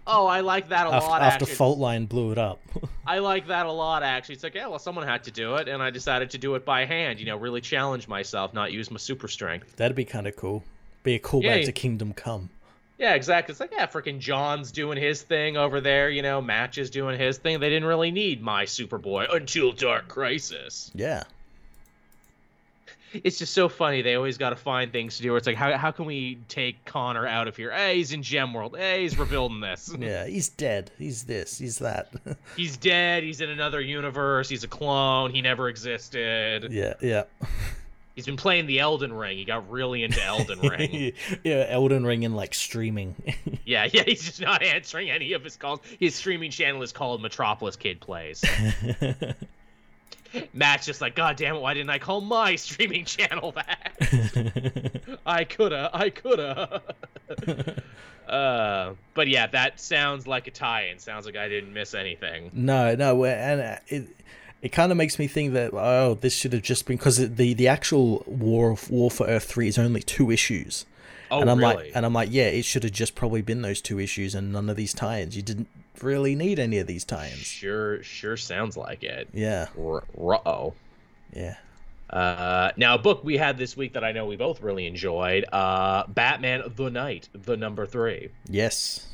[0.08, 1.22] Oh, I like that a after, lot.
[1.22, 1.56] After actually.
[1.56, 2.60] Fault Line blew it up.
[3.04, 4.04] I like that a lot.
[4.04, 6.54] Actually, it's like, yeah, well, someone had to do it, and I decided to do
[6.54, 7.18] it by hand.
[7.18, 9.74] You know, really challenge myself, not use my super strength.
[9.76, 10.62] That'd be kind of cool.
[11.02, 11.66] Be a callback yeah.
[11.66, 12.50] to Kingdom Come.
[12.98, 13.52] Yeah, exactly.
[13.52, 17.18] It's like, yeah, freaking Jon's doing his thing over there, you know, Match is doing
[17.18, 17.60] his thing.
[17.60, 20.90] They didn't really need my Superboy until Dark Crisis.
[20.94, 21.24] Yeah.
[23.12, 24.02] It's just so funny.
[24.02, 25.30] They always got to find things to do.
[25.30, 27.70] Where it's like, how, how can we take Conner out of here?
[27.70, 28.76] Hey, he's in Gem World.
[28.76, 29.94] Hey, he's rebuilding this.
[29.98, 30.90] yeah, he's dead.
[30.98, 31.58] He's this.
[31.58, 32.12] He's that.
[32.56, 33.22] he's dead.
[33.22, 34.48] He's in another universe.
[34.48, 35.32] He's a clone.
[35.32, 36.72] He never existed.
[36.72, 37.24] Yeah, yeah.
[38.16, 39.36] He's been playing the Elden Ring.
[39.36, 41.12] He got really into Elden Ring.
[41.44, 43.14] yeah, Elden Ring and like streaming.
[43.66, 45.80] yeah, yeah, he's just not answering any of his calls.
[46.00, 48.42] His streaming channel is called Metropolis Kid Plays.
[50.54, 55.18] Matt's just like, God damn it, why didn't I call my streaming channel that?
[55.26, 56.82] I coulda, I coulda.
[58.28, 60.98] uh, but yeah, that sounds like a tie-in.
[60.98, 62.50] Sounds like I didn't miss anything.
[62.54, 64.08] No, no, and uh, it
[64.62, 67.54] it kind of makes me think that oh, this should have just been because the
[67.54, 70.86] the actual War War for Earth three is only two issues.
[71.30, 71.74] Oh, and I'm really?
[71.74, 74.52] like, and I'm like, yeah, it should have just probably been those two issues and
[74.52, 75.36] none of these tie-ins.
[75.36, 75.66] You didn't
[76.00, 77.40] really need any of these tie-ins.
[77.40, 79.28] Sure, sure sounds like it.
[79.32, 79.66] Yeah.
[79.76, 80.74] oh.
[81.32, 81.56] Yeah.
[82.08, 85.44] Uh, now, a book we had this week that I know we both really enjoyed,
[85.52, 88.28] uh, Batman: The Knight, the number three.
[88.48, 89.04] Yes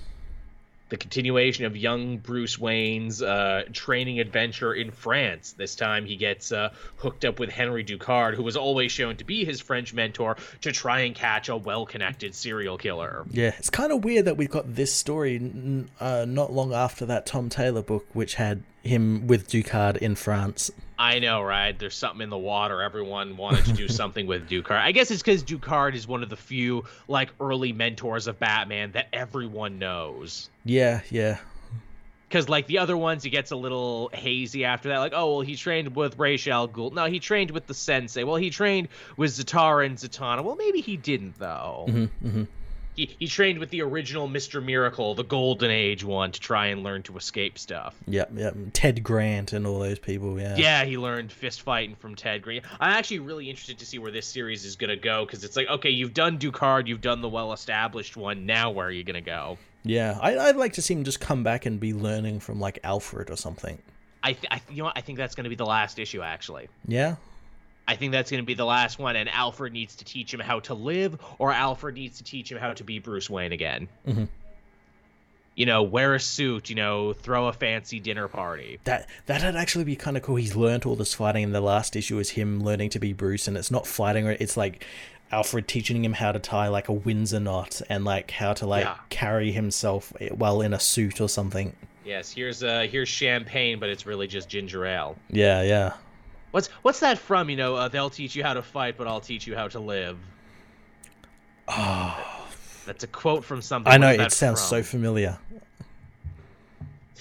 [0.93, 5.55] the continuation of young Bruce Wayne's uh, training adventure in France.
[5.56, 9.24] This time he gets uh, hooked up with Henry Ducard, who was always shown to
[9.24, 13.24] be his French mentor, to try and catch a well connected serial killer.
[13.31, 15.40] Yeah, it's kind of weird that we've got this story
[15.98, 20.71] uh, not long after that Tom Taylor book, which had him with Ducard in France.
[20.99, 21.77] I know, right?
[21.77, 22.81] There's something in the water.
[22.83, 24.79] Everyone wanted to do something with Ducard.
[24.79, 28.93] I guess it's because Ducard is one of the few like early mentors of Batman
[28.93, 30.49] that everyone knows.
[30.65, 31.39] Yeah, yeah.
[32.29, 34.99] Because like the other ones, he gets a little hazy after that.
[34.99, 36.93] Like, oh well, he trained with Ra's al Ghul.
[36.93, 38.25] No, he trained with the Sensei.
[38.25, 40.43] Well, he trained with Zatara and Zatanna.
[40.43, 41.87] Well, maybe he didn't though.
[41.89, 42.45] Mm-hmm, mm-hmm
[42.97, 44.62] he, he trained with the original Mr.
[44.62, 47.94] Miracle, the Golden Age one, to try and learn to escape stuff.
[48.06, 48.56] Yep, yep.
[48.73, 50.56] Ted Grant and all those people, yeah.
[50.56, 52.64] Yeah, he learned fist fighting from Ted Grant.
[52.81, 55.56] I'm actually really interested to see where this series is going to go because it's
[55.56, 58.47] like, okay, you've done Ducard, you've done the well established one.
[58.47, 59.59] Now, where are you going to go?
[59.85, 62.78] Yeah, I, I'd like to see him just come back and be learning from like
[62.85, 63.78] Alfred or something.
[64.23, 64.97] I, th- I you know what?
[64.97, 66.69] I think that's going to be the last issue, actually.
[66.86, 67.16] Yeah.
[67.87, 70.41] I think that's going to be the last one, and Alfred needs to teach him
[70.41, 73.89] how to live, or Alfred needs to teach him how to be Bruce Wayne again.
[74.07, 74.25] Mm-hmm.
[75.55, 76.71] You know, wear a suit.
[76.71, 78.79] You know, throw a fancy dinner party.
[78.85, 80.37] That that'd actually be kind of cool.
[80.37, 83.49] He's learned all this fighting, and the last issue is him learning to be Bruce,
[83.49, 84.27] and it's not fighting.
[84.27, 84.87] It's like
[85.33, 88.85] Alfred teaching him how to tie like a Windsor knot and like how to like
[88.85, 88.97] yeah.
[89.11, 91.75] carry himself while in a suit or something.
[92.05, 95.17] Yes, here's uh here's champagne, but it's really just ginger ale.
[95.31, 95.95] Yeah, yeah.
[96.53, 97.51] What's what's that from?
[97.51, 99.81] You know, uh, they'll teach you how to fight, but I'll teach you how to
[99.81, 100.19] live.
[101.66, 102.49] Oh,
[102.87, 103.93] that's a quote from something.
[103.93, 104.69] I know it sounds from?
[104.69, 105.39] so familiar.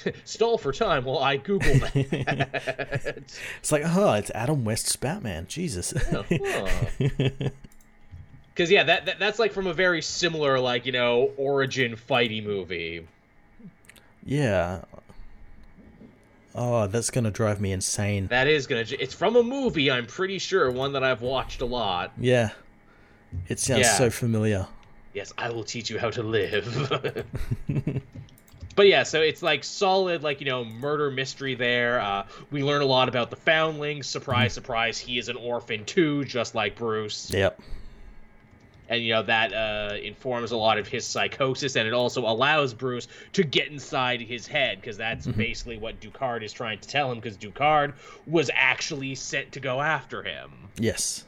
[0.26, 3.24] Stall for time while I Google that.
[3.60, 5.48] it's like, oh, it's Adam West's Batman.
[5.48, 5.94] Jesus.
[8.54, 12.44] Because yeah, that, that that's like from a very similar, like you know, origin fighty
[12.44, 13.08] movie.
[14.26, 14.82] Yeah,
[16.54, 18.28] Oh, that's gonna drive me insane.
[18.28, 18.86] That is gonna.
[19.00, 19.90] It's from a movie.
[19.90, 22.12] I'm pretty sure one that I've watched a lot.
[22.18, 22.50] Yeah,
[23.48, 23.94] it sounds yeah.
[23.94, 24.68] so familiar.
[25.14, 27.28] Yes, I will teach you how to live.
[28.76, 31.56] but yeah, so it's like solid, like you know, murder mystery.
[31.56, 34.04] There, uh, we learn a lot about the foundling.
[34.04, 34.56] Surprise, mm.
[34.56, 37.32] surprise, he is an orphan too, just like Bruce.
[37.34, 37.62] Yep
[38.92, 42.74] and you know that uh, informs a lot of his psychosis, and it also allows
[42.74, 45.38] Bruce to get inside his head because that's mm-hmm.
[45.38, 47.20] basically what Ducard is trying to tell him.
[47.20, 47.94] Because Ducard
[48.28, 50.52] was actually sent to go after him.
[50.78, 51.24] Yes.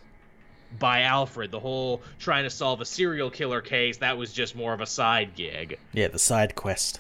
[0.78, 4.74] By Alfred, the whole trying to solve a serial killer case that was just more
[4.74, 5.80] of a side gig.
[5.94, 7.00] Yeah, the side quest.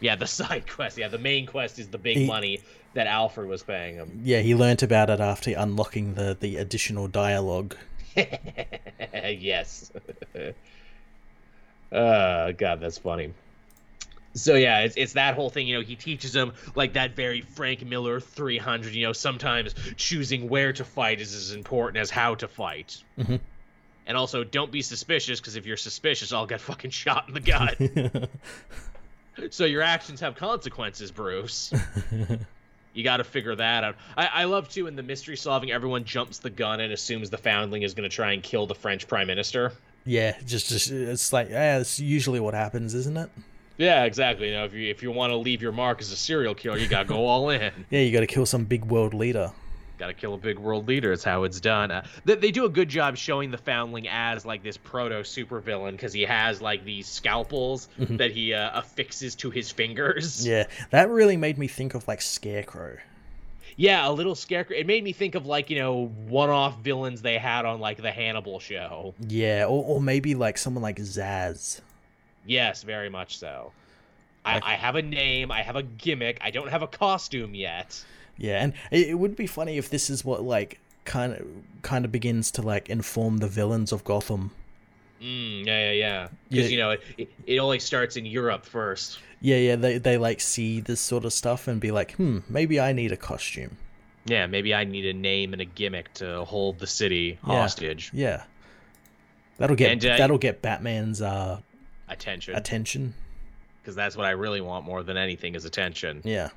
[0.00, 0.96] Yeah, the side quest.
[0.96, 2.62] Yeah, the main quest is the big he, money
[2.94, 4.22] that Alfred was paying him.
[4.24, 7.76] Yeah, he learnt about it after unlocking the the additional dialogue.
[9.24, 9.92] yes.
[11.92, 13.32] uh, God, that's funny.
[14.34, 15.66] So yeah, it's, it's that whole thing.
[15.66, 18.94] You know, he teaches him like that very Frank Miller 300.
[18.94, 23.02] You know, sometimes choosing where to fight is as important as how to fight.
[23.18, 23.36] Mm-hmm.
[24.06, 27.40] And also, don't be suspicious because if you're suspicious, I'll get fucking shot in the
[27.40, 28.30] gut.
[29.52, 31.72] so your actions have consequences, Bruce.
[32.92, 33.96] You got to figure that out.
[34.16, 37.38] I, I love too in the mystery solving, everyone jumps the gun and assumes the
[37.38, 39.72] foundling is going to try and kill the French prime minister.
[40.04, 43.30] Yeah, just just it's like yeah, it's usually what happens, isn't it?
[43.76, 44.48] Yeah, exactly.
[44.48, 46.78] You know, if you if you want to leave your mark as a serial killer,
[46.78, 47.72] you got to go all in.
[47.90, 49.52] yeah, you got to kill some big world leader.
[50.00, 51.12] Got to kill a big world leader.
[51.12, 51.90] It's how it's done.
[51.90, 55.90] Uh, they, they do a good job showing the Foundling as like this proto supervillain
[55.90, 58.16] because he has like these scalpels mm-hmm.
[58.16, 60.46] that he uh, affixes to his fingers.
[60.50, 62.96] Yeah, that really made me think of like Scarecrow.
[63.76, 64.74] Yeah, a little scarecrow.
[64.74, 68.10] It made me think of like you know one-off villains they had on like the
[68.10, 69.14] Hannibal show.
[69.28, 71.82] Yeah, or, or maybe like someone like Zsasz.
[72.46, 73.72] Yes, very much so.
[74.46, 75.52] I, I, have a name.
[75.52, 76.38] I have a gimmick.
[76.40, 78.02] I don't have a costume yet.
[78.40, 81.46] Yeah, and it, would be funny if this is what like kind of
[81.82, 84.50] kind of begins to like inform the villains of Gotham.
[85.20, 86.28] Mm, yeah, yeah, yeah.
[86.48, 86.70] Because yeah.
[86.70, 89.18] you know it, it only starts in Europe first.
[89.42, 89.76] Yeah, yeah.
[89.76, 93.12] They they like see this sort of stuff and be like, hmm, maybe I need
[93.12, 93.76] a costume.
[94.24, 98.10] Yeah, maybe I need a name and a gimmick to hold the city hostage.
[98.14, 98.42] Yeah, yeah.
[99.58, 101.60] that'll get and, uh, that'll get Batman's uh,
[102.08, 102.56] attention.
[102.56, 103.12] Attention.
[103.82, 106.22] Because that's what I really want more than anything is attention.
[106.24, 106.48] Yeah.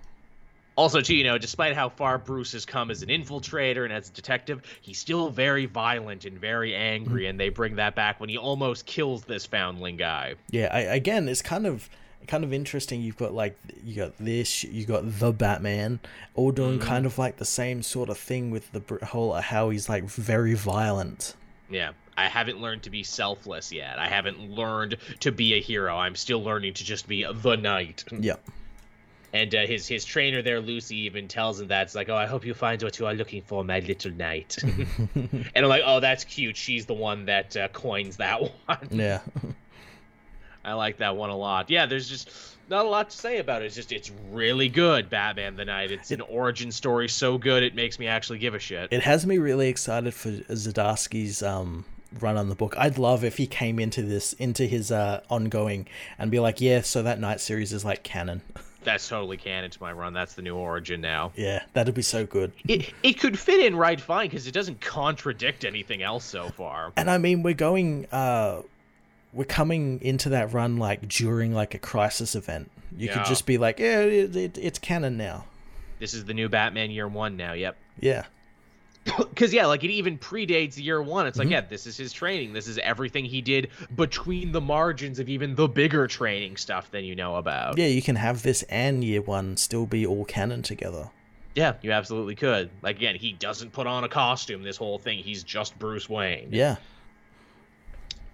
[0.76, 4.10] Also, too, you know, despite how far Bruce has come as an infiltrator and as
[4.10, 7.30] a detective, he's still very violent and very angry, mm-hmm.
[7.32, 10.36] and they bring that back when he almost kills this foundling guy.
[10.50, 11.90] Yeah, I, again, it's kind of
[12.28, 13.02] kind of interesting.
[13.02, 16.00] You've got like you got this, you got the Batman,
[16.36, 16.88] all doing mm-hmm.
[16.88, 20.54] kind of like the same sort of thing with the whole how he's like very
[20.54, 21.36] violent.
[21.70, 21.92] Yeah.
[22.16, 23.98] I haven't learned to be selfless yet.
[23.98, 25.98] I haven't learned to be a hero.
[25.98, 28.04] I'm still learning to just be the knight.
[28.12, 28.36] Yeah.
[29.34, 32.28] And uh, his his trainer there, Lucy, even tells him that it's like, "Oh, I
[32.28, 36.00] hope you find what you are looking for, my little knight." and I'm like, "Oh,
[36.00, 36.56] that's cute.
[36.56, 39.22] She's the one that uh, coins that one." Yeah.
[40.66, 41.70] I like that one a lot.
[41.70, 42.30] Yeah, there's just
[42.70, 43.66] not a lot to say about it.
[43.66, 45.92] It's just it's really good, Batman the Knight.
[45.92, 48.94] It's an origin story so good it makes me actually give a shit.
[48.94, 51.86] It has me really excited for Zdarsky's um
[52.20, 52.76] run on the book.
[52.78, 55.88] I'd love if he came into this into his uh ongoing
[56.18, 58.42] and be like, "Yeah, so that Knight series is like canon."
[58.84, 60.14] That's totally canon to my run.
[60.14, 61.32] That's the new origin now.
[61.36, 62.52] Yeah, that'd be so good.
[62.68, 66.92] It it could fit in right fine because it doesn't contradict anything else so far.
[66.96, 68.62] And I mean, we're going, uh,
[69.34, 72.70] we're coming into that run like during like a crisis event.
[72.96, 73.18] You yeah.
[73.18, 75.46] could just be like, yeah, it, it, it's canon now.
[76.00, 77.54] This is the new Batman Year One now.
[77.54, 77.78] Yep.
[78.00, 78.26] Yeah
[79.18, 81.28] because yeah like it even predates year one.
[81.28, 81.54] It's like mm-hmm.
[81.54, 82.54] yeah this is his training.
[82.54, 87.04] This is everything he did between the margins of even the bigger training stuff than
[87.04, 87.78] you know about.
[87.78, 91.10] Yeah you can have this and year one still be all canon together.
[91.56, 92.70] Yeah you absolutely could.
[92.82, 95.20] Like again he doesn't put on a costume this whole thing.
[95.20, 96.50] He's just bruce wayne.
[96.52, 96.78] Yeah.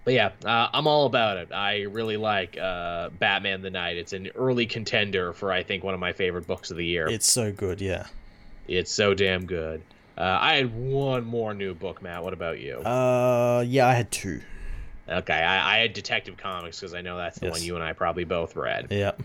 [0.04, 1.52] But yeah uh, i'm all about it.
[1.52, 5.94] I really like uh, batman the knight it's an early contender for i think one
[5.94, 7.08] of my favorite books of the year.
[7.08, 8.06] It's so good yeah.
[8.68, 9.82] It's so damn good
[10.18, 12.22] uh, I had one more new book, Matt.
[12.22, 12.78] What about you?
[12.78, 14.40] Uh, yeah, I had two.
[15.08, 17.52] Okay, I, I had Detective Comics because I know that's the yes.
[17.52, 18.88] one you and I probably both read.
[18.90, 19.22] Yep.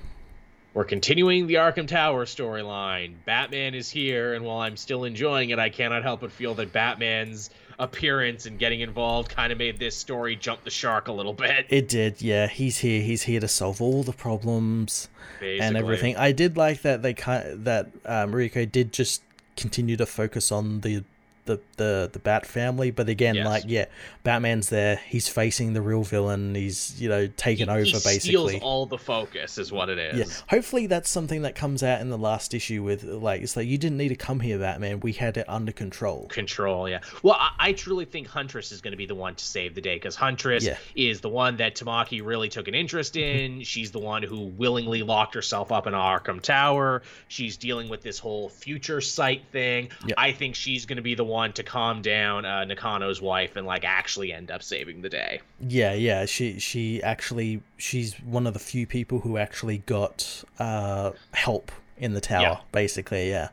[0.74, 3.14] We're continuing the Arkham Tower storyline.
[3.24, 6.74] Batman is here, and while I'm still enjoying it, I cannot help but feel that
[6.74, 7.49] Batman's
[7.80, 11.66] appearance and getting involved kind of made this story jump the shark a little bit.
[11.70, 12.48] It did, yeah.
[12.48, 13.02] He's here.
[13.02, 15.07] He's here to solve all the problems
[15.40, 15.60] Basically.
[15.66, 16.18] and everything.
[16.18, 19.22] I did like that they kind of, that um, Rico did just
[19.56, 21.03] continue to focus on the
[21.45, 22.91] the the the Bat family.
[22.91, 23.45] But again, yes.
[23.45, 23.85] like yeah,
[24.23, 24.99] Batman's there.
[25.07, 26.55] He's facing the real villain.
[26.55, 28.59] He's you know taken he, over he basically.
[28.61, 30.17] all the focus is what it is.
[30.17, 30.35] Yeah.
[30.49, 33.77] Hopefully that's something that comes out in the last issue with like it's like you
[33.77, 34.99] didn't need to come here, Batman.
[34.99, 36.27] We had it under control.
[36.27, 36.99] Control, yeah.
[37.23, 39.81] Well, I, I truly think Huntress is going to be the one to save the
[39.81, 40.77] day because Huntress yeah.
[40.95, 43.57] is the one that Tamaki really took an interest mm-hmm.
[43.57, 43.63] in.
[43.63, 47.03] She's the one who willingly locked herself up in Arkham Tower.
[47.27, 49.89] She's dealing with this whole future sight thing.
[50.07, 50.15] Yep.
[50.17, 53.57] I think she's going to be the one one to calm down uh, Nakano's wife
[53.57, 55.41] and like actually end up saving the day.
[55.60, 56.26] Yeah, yeah.
[56.26, 62.14] She she actually she's one of the few people who actually got uh, help in
[62.14, 62.41] the tower.
[62.41, 62.57] Yeah.
[62.72, 63.49] Basically, yeah.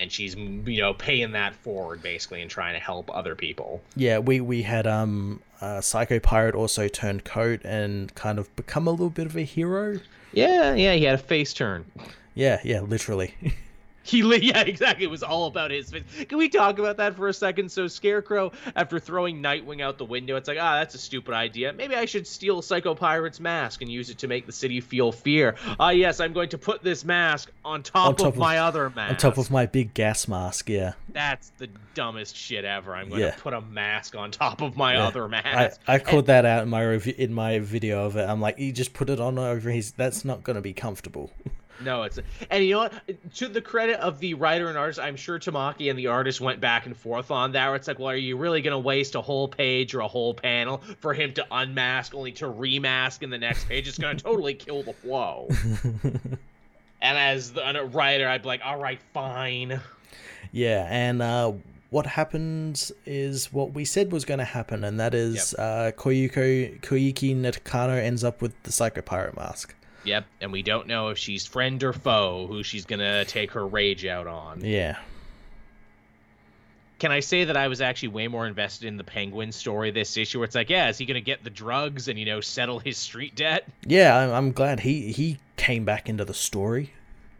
[0.00, 3.80] And she's you know paying that forward basically and trying to help other people.
[3.94, 8.88] Yeah, we we had um uh, Psycho Pirate also turned coat and kind of become
[8.88, 10.00] a little bit of a hero.
[10.32, 11.84] Yeah, yeah, he had a face turn.
[12.34, 13.34] Yeah, yeah, literally.
[14.02, 15.04] He, yeah, exactly.
[15.04, 16.02] It was all about his face.
[16.28, 17.70] Can we talk about that for a second?
[17.70, 21.72] So Scarecrow, after throwing Nightwing out the window, it's like, ah, that's a stupid idea.
[21.72, 25.12] Maybe I should steal Psycho Pirate's mask and use it to make the city feel
[25.12, 25.56] fear.
[25.78, 28.58] Ah, yes, I'm going to put this mask on top, on top of, of, my
[28.58, 29.10] other mask.
[29.10, 30.92] On top of my big gas mask, yeah.
[31.10, 32.94] That's the dumbest shit ever.
[32.94, 33.30] I'm going yeah.
[33.32, 35.06] to put a mask on top of my yeah.
[35.06, 35.80] other mask.
[35.86, 38.28] I, I called and, that out in my review, in my video of it.
[38.28, 39.92] I'm like, you just put it on over his.
[39.92, 41.30] That's not going to be comfortable.
[41.82, 42.18] No, it's
[42.50, 43.34] and you know what?
[43.36, 46.60] To the credit of the writer and artist, I'm sure Tamaki and the artist went
[46.60, 47.66] back and forth on that.
[47.66, 50.08] Where it's like, well, are you really going to waste a whole page or a
[50.08, 53.88] whole panel for him to unmask, only to remask in the next page?
[53.88, 55.48] It's going to totally kill the flow.
[56.02, 59.80] and as the writer, I'd be like, all right, fine.
[60.52, 61.52] Yeah, and uh,
[61.90, 65.66] what happens is what we said was going to happen, and that is yep.
[65.66, 69.74] uh, Koyuko Koiki Nakano ends up with the Psycho Pirate mask.
[70.04, 73.66] Yep, and we don't know if she's friend or foe who she's gonna take her
[73.66, 74.64] rage out on.
[74.64, 74.98] Yeah.
[76.98, 80.16] Can I say that I was actually way more invested in the Penguin story this
[80.16, 80.38] issue?
[80.38, 82.98] Where it's like, yeah, is he gonna get the drugs and you know settle his
[82.98, 83.66] street debt?
[83.86, 86.92] Yeah, I'm glad he he came back into the story.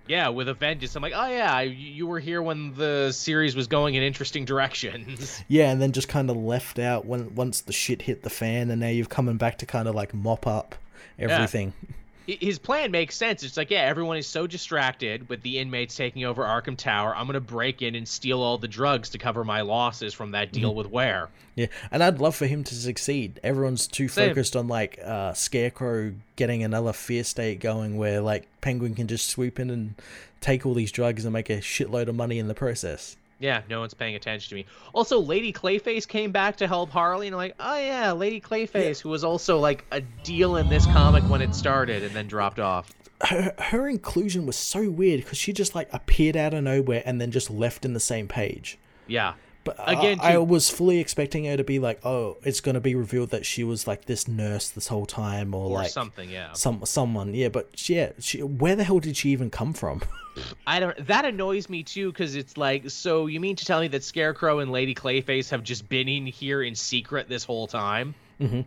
[0.07, 0.97] Yeah, with a vengeance.
[0.97, 5.43] I'm like, oh yeah, you were here when the series was going in interesting directions.
[5.49, 8.71] Yeah, and then just kind of left out when once the shit hit the fan,
[8.71, 10.75] and now you've coming back to kind of like mop up
[11.19, 11.73] everything.
[11.83, 11.95] Yeah
[12.27, 13.43] his plan makes sense.
[13.43, 17.15] It's like, yeah, everyone is so distracted with the inmates taking over Arkham Tower.
[17.15, 20.53] I'm gonna break in and steal all the drugs to cover my losses from that
[20.53, 20.79] deal mm-hmm.
[20.79, 21.29] with Ware.
[21.57, 23.41] Yeah, and I'd love for him to succeed.
[23.43, 24.31] Everyone's too Same.
[24.31, 29.29] focused on like uh, Scarecrow getting another fear state going, where like Penguin can just
[29.29, 29.95] swoop in and
[30.41, 33.17] take all these drugs and make a shitload of money in the process.
[33.41, 34.67] Yeah, no one's paying attention to me.
[34.93, 38.99] Also, Lady Clayface came back to help Harley, and I'm like, oh yeah, Lady Clayface,
[38.99, 39.03] yeah.
[39.03, 42.61] who was also like a deal in this comic when it started, and then dropped
[42.61, 42.93] off.
[43.23, 47.21] Her, her inclusion was so weird because she just like appeared out of nowhere and
[47.21, 48.79] then just left in the same page.
[49.07, 49.35] Yeah.
[49.77, 52.81] But again, I, I, was fully expecting her to be like, "Oh, it's going to
[52.81, 56.31] be revealed that she was like this nurse this whole time, or, or like something,
[56.31, 60.03] yeah, some someone, yeah." But yeah, she, where the hell did she even come from?
[60.67, 61.07] I don't.
[61.07, 64.61] That annoys me too, because it's like, so you mean to tell me that Scarecrow
[64.61, 68.15] and Lady Clayface have just been in here in secret this whole time?
[68.41, 68.63] Mm-hmm.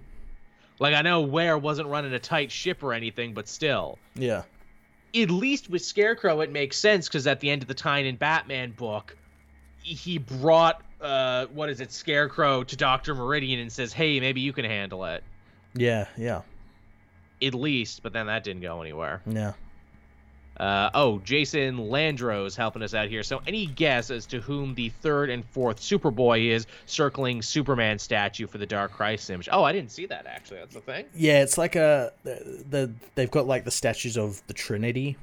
[0.80, 3.98] Like I know Ware wasn't running a tight ship or anything, but still.
[4.16, 4.44] Yeah.
[5.16, 8.72] At least with Scarecrow, it makes sense because at the end of the Tynion Batman
[8.72, 9.16] book,
[9.84, 14.54] he brought uh, what is it, Scarecrow to Doctor Meridian and says, "Hey, maybe you
[14.54, 15.24] can handle it."
[15.76, 16.42] Yeah, yeah.
[17.42, 19.22] At least, but then that didn't go anywhere.
[19.26, 19.54] Yeah.
[20.58, 23.24] Uh, oh, Jason Landro's helping us out here.
[23.24, 28.46] So, any guess as to whom the third and fourth Superboy is circling Superman statue
[28.46, 29.50] for the Dark Crisis image?
[29.52, 30.60] Oh, I didn't see that actually.
[30.60, 31.06] That's the thing.
[31.16, 35.18] Yeah, it's like a the, the they've got like the statues of the Trinity,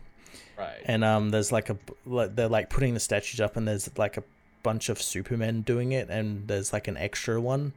[0.58, 0.82] right?
[0.84, 4.24] And um, there's like a they're like putting the statues up, and there's like a
[4.62, 7.72] bunch of Supermen doing it, and there's like an extra one.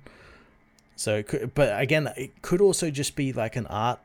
[0.96, 4.00] So, could, but again, it could also just be like an art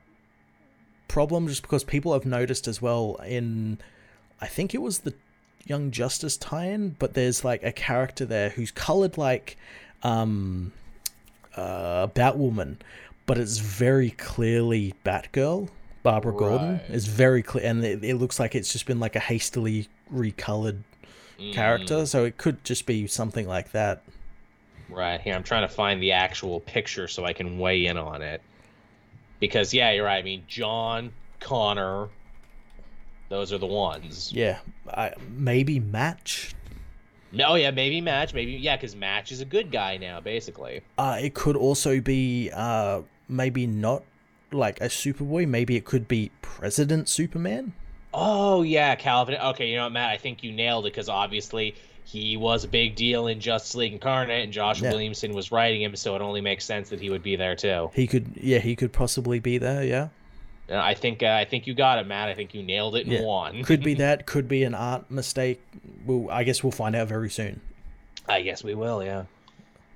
[1.07, 3.79] problem just because people have noticed as well in
[4.41, 5.13] I think it was the
[5.65, 9.57] Young Justice tie-in, but there's like a character there who's colored like
[10.03, 10.71] um
[11.55, 12.77] uh Batwoman,
[13.25, 15.69] but it's very clearly Batgirl.
[16.01, 16.39] Barbara right.
[16.39, 19.89] Gordon is very clear, and it, it, looks like it's just been like a hastily
[20.13, 20.77] recolored
[21.39, 21.53] mm.
[21.53, 24.03] character, so it could just be something like that.
[24.89, 28.21] Right here, I'm trying to find the actual picture so I can weigh in on
[28.21, 28.41] it
[29.39, 30.17] because yeah, you're right.
[30.17, 32.09] I mean, Jon Conner,
[33.29, 34.31] those are the ones.
[34.33, 36.55] Yeah, I, maybe Match.
[37.31, 38.33] No, yeah, maybe Match.
[38.33, 40.81] Maybe yeah, because Match is a good guy now, basically.
[40.97, 44.03] Uh, it could also be uh, maybe not
[44.51, 45.47] like a Superboy.
[45.47, 47.73] Maybe it could be President Superman.
[48.13, 49.35] Oh yeah, Calvin.
[49.35, 50.09] Okay, you know what, Matt?
[50.09, 53.93] I think you nailed it because obviously he was a big deal in Justice League
[53.93, 54.89] Incarnate, and Josh yeah.
[54.89, 57.91] Williamson was writing him, so it only makes sense that he would be there too.
[57.93, 60.09] He could, yeah, he could possibly be there, yeah.
[60.71, 62.29] I think uh, I think you got it, Matt.
[62.29, 63.19] I think you nailed it yeah.
[63.19, 63.63] in one.
[63.65, 64.25] could be that.
[64.25, 65.61] Could be an art mistake.
[66.05, 67.61] Well, I guess we'll find out very soon.
[68.27, 69.03] I guess we will.
[69.03, 69.25] Yeah.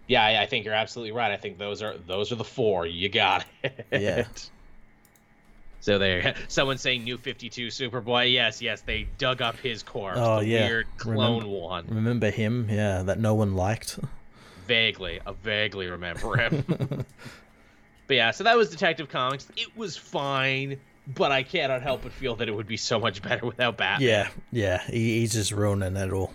[0.08, 1.32] Yeah, I, I think you're absolutely right.
[1.32, 2.86] I think those are those are the four.
[2.86, 3.86] You got it.
[3.92, 4.26] Yeah.
[5.84, 8.32] So there, someone saying New Fifty Two Superboy.
[8.32, 10.18] Yes, yes, they dug up his corpse.
[10.18, 11.86] Oh the yeah, weird clone remember, one.
[11.90, 12.68] Remember him?
[12.70, 14.00] Yeah, that no one liked.
[14.66, 16.64] Vaguely, I vaguely remember him.
[18.08, 19.46] but yeah, so that was Detective Comics.
[19.58, 23.22] It was fine, but I cannot help but feel that it would be so much
[23.22, 24.08] better without Batman.
[24.08, 26.34] Yeah, yeah, he, he's just ruining it all.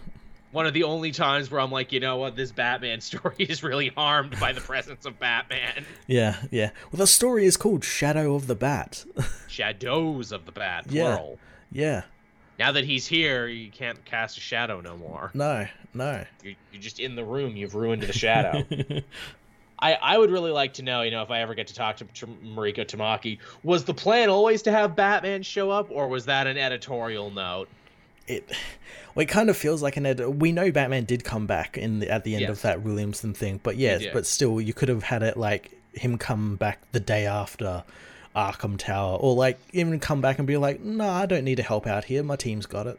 [0.52, 3.62] One of the only times where I'm like, you know what, this Batman story is
[3.62, 5.84] really harmed by the presence of Batman.
[6.06, 6.70] Yeah, yeah.
[6.90, 9.04] Well, the story is called Shadow of the Bat.
[9.48, 11.38] Shadows of the Bat, plural.
[11.70, 11.84] Yeah.
[11.84, 12.02] yeah.
[12.58, 15.30] Now that he's here, you can't cast a shadow no more.
[15.32, 16.24] No, no.
[16.42, 17.56] You're, you're just in the room.
[17.56, 18.64] You've ruined the shadow.
[19.78, 21.98] I, I would really like to know, you know, if I ever get to talk
[21.98, 26.24] to, to Mariko Tamaki, was the plan always to have Batman show up, or was
[26.24, 27.68] that an editorial note?
[28.28, 28.48] It,
[29.14, 30.20] well, it kind of feels like an ed.
[30.20, 32.50] We know Batman did come back in the, at the end yes.
[32.50, 36.18] of that Williamson thing, but yes, but still, you could have had it like him
[36.18, 37.82] come back the day after
[38.36, 41.56] Arkham Tower, or like even come back and be like, "No, nah, I don't need
[41.56, 42.22] to help out here.
[42.22, 42.98] My team's got it."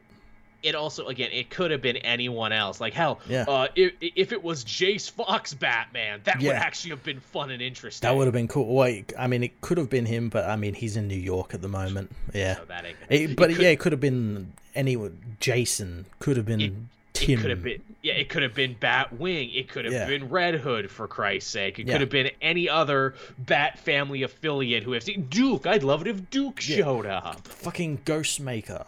[0.61, 2.81] It also, again, it could have been anyone else.
[2.81, 3.45] Like hell, yeah.
[3.48, 6.49] Uh, if, if it was Jace Fox Batman, that yeah.
[6.49, 8.07] would actually have been fun and interesting.
[8.07, 8.73] That would have been cool.
[8.73, 11.53] Wait, I mean, it could have been him, but I mean, he's in New York
[11.53, 12.11] at the moment.
[12.34, 12.64] Yeah, so
[13.10, 15.18] it, but it could, yeah, it could have been anyone.
[15.40, 16.61] Jason could have been.
[16.61, 16.73] It,
[17.14, 17.40] Tim.
[17.40, 20.07] It could have been yeah, it could have been Batwing, it could have yeah.
[20.07, 21.80] been Red Hood for Christ's sake.
[21.80, 21.94] It yeah.
[21.94, 25.68] could have been any other Bat family affiliate who have seen Duke.
[25.68, 26.77] I'd love it if Duke yeah.
[26.77, 27.45] showed up.
[27.48, 28.88] Fucking Ghostmaker.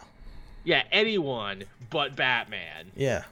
[0.63, 2.91] Yeah, anyone but Batman.
[2.95, 3.23] Yeah.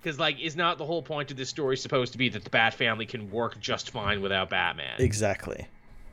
[0.00, 2.50] Because like, is not the whole point of this story supposed to be that the
[2.50, 4.96] Bat family can work just fine without Batman?
[4.98, 5.66] Exactly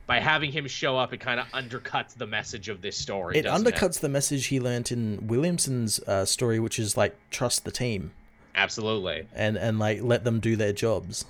[0.06, 3.36] by having him show up, it kind of undercuts the message of this story.
[3.36, 4.02] It undercuts it?
[4.02, 8.12] the message he learned in Williamson's uh, story, which is like trust the team.
[8.54, 9.26] Absolutely.
[9.34, 11.24] And and like let them do their jobs.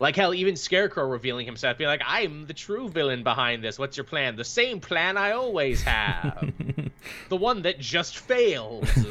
[0.00, 3.78] Like hell, even Scarecrow revealing himself, be like, "I'm the true villain behind this.
[3.78, 4.34] What's your plan?
[4.34, 6.52] The same plan I always have,
[7.28, 8.88] the one that just fails."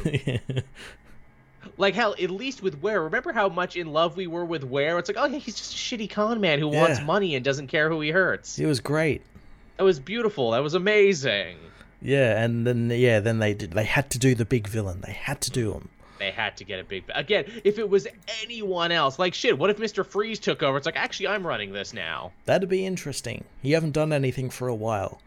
[1.77, 3.03] Like hell, at least with Ware.
[3.03, 4.99] Remember how much in love we were with Ware?
[4.99, 6.81] It's like, oh yeah, he's just a shitty con man who yeah.
[6.81, 8.59] wants money and doesn't care who he hurts.
[8.59, 9.21] It was great.
[9.77, 10.51] That was beautiful.
[10.51, 11.55] That was amazing.
[12.01, 13.71] Yeah, and then yeah, then they did.
[13.71, 15.01] They had to do the big villain.
[15.05, 15.89] They had to do him.
[16.19, 17.05] They had to get a big.
[17.15, 18.07] Again, if it was
[18.43, 20.77] anyone else, like shit, what if Mister Freeze took over?
[20.77, 22.31] It's like actually, I'm running this now.
[22.45, 23.45] That'd be interesting.
[23.61, 25.21] You haven't done anything for a while.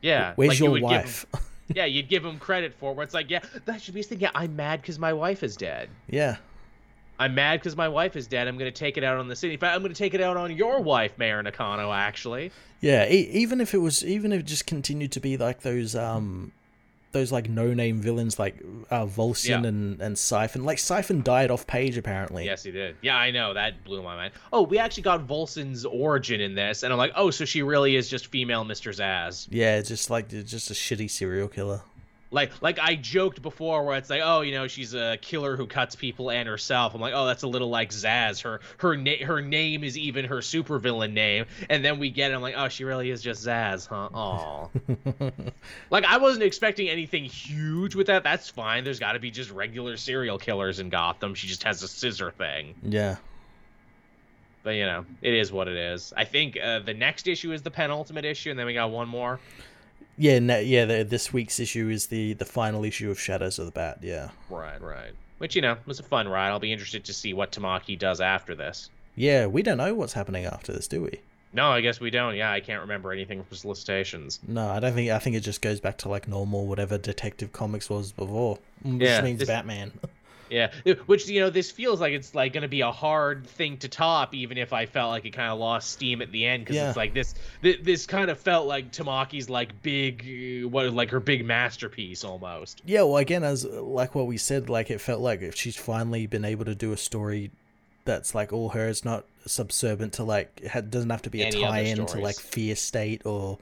[0.00, 0.32] Yeah.
[0.36, 1.26] Where's like your you wife?
[1.68, 4.06] yeah, you'd give him credit for it, where it's like, yeah, that should be his
[4.06, 4.20] thing.
[4.20, 5.88] Yeah, I'm mad because my wife is dead.
[6.08, 6.36] Yeah.
[7.20, 8.46] I'm mad because my wife is dead.
[8.46, 9.54] I'm going to take it out on the city.
[9.54, 11.92] In fact, I'm going to take it out on your wife, Mayor Nakano.
[11.92, 12.52] Actually.
[12.80, 15.96] Yeah, e- even if it was, even if it just continued to be like those,
[15.96, 16.52] um,
[17.12, 18.60] those like no name villains like
[18.90, 19.68] uh, Volscian yeah.
[19.68, 20.64] and and Siphon.
[20.64, 22.44] Like Siphon died off page apparently.
[22.44, 22.96] Yes, he did.
[23.02, 24.32] Yeah, I know that blew my mind.
[24.52, 27.96] Oh, we actually got Volscin's origin in this, and I'm like, oh, so she really
[27.96, 29.48] is just female Mister Zsasz.
[29.50, 31.82] Yeah, just like just a shitty serial killer
[32.30, 35.66] like like I joked before where it's like oh you know she's a killer who
[35.66, 36.94] cuts people and herself.
[36.94, 38.42] I'm like oh that's a little like Zsasz.
[38.42, 41.46] her her na- her name is even her supervillain name.
[41.70, 42.34] And then we get it.
[42.34, 44.08] I'm like oh she really is just Zsasz, huh?
[44.12, 44.70] Oh
[45.90, 48.24] like I wasn't expecting anything huge with that.
[48.24, 48.84] That's fine.
[48.84, 51.34] There's got to be just regular serial killers in Gotham.
[51.34, 52.74] She just has a scissor thing.
[52.82, 53.16] Yeah.
[54.62, 56.12] But you know it is what it is.
[56.14, 59.08] I think uh, the next issue is the penultimate issue and then we got one
[59.08, 59.40] more
[60.18, 60.84] yeah, no, yeah.
[60.84, 64.00] The, this week's issue is the the final issue of Shadows of the Bat.
[64.02, 64.30] Yeah.
[64.50, 65.12] Right, right.
[65.38, 66.48] Which you know was a fun ride.
[66.48, 68.90] I'll be interested to see what Tamaki does after this.
[69.14, 71.20] Yeah, we don't know what's happening after this, do we?
[71.52, 72.36] No, I guess we don't.
[72.36, 74.38] Yeah, I can't remember anything from solicitations.
[74.46, 75.10] No, I don't think.
[75.10, 79.02] I think it just goes back to like normal, whatever Detective Comics was before, which
[79.02, 79.92] yeah, means this, Batman.
[80.50, 80.72] Yeah,
[81.06, 83.88] which you know, this feels like it's like going to be a hard thing to
[83.88, 86.76] top, even if I felt like it kind of lost steam at the end because
[86.76, 86.88] yeah.
[86.88, 91.20] it's like this, this, this kind of felt like Tamaki's like big, what like her
[91.20, 92.82] big masterpiece almost.
[92.84, 96.26] Yeah, well, again, as like what we said, like it felt like if she's finally
[96.26, 97.50] been able to do a story
[98.04, 101.52] that's like all her, it's not subservient to like it doesn't have to be a
[101.52, 103.58] tie-in to like Fear State or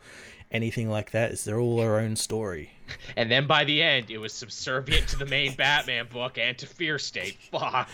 [0.50, 1.32] anything like that.
[1.32, 2.70] It's they're all their own story.
[3.16, 6.66] And then by the end, it was subservient to the main Batman book and to
[6.66, 7.36] Fear State.
[7.50, 7.88] Fuck.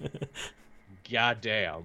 [1.10, 1.84] God damn.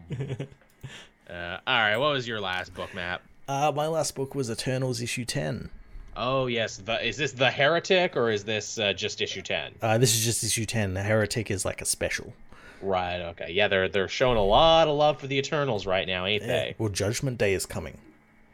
[1.30, 3.22] Uh, all right, what was your last book, Matt?
[3.48, 5.70] Uh, my last book was Eternals issue ten.
[6.18, 9.74] Oh yes, the, is this the Heretic or is this uh, just issue ten?
[9.82, 10.94] Uh, this is just issue ten.
[10.94, 12.34] The Heretic is like a special.
[12.82, 13.20] Right.
[13.22, 13.52] Okay.
[13.52, 16.48] Yeah, they're they're showing a lot of love for the Eternals right now, ain't yeah.
[16.48, 16.76] they?
[16.78, 17.98] Well, Judgment Day is coming.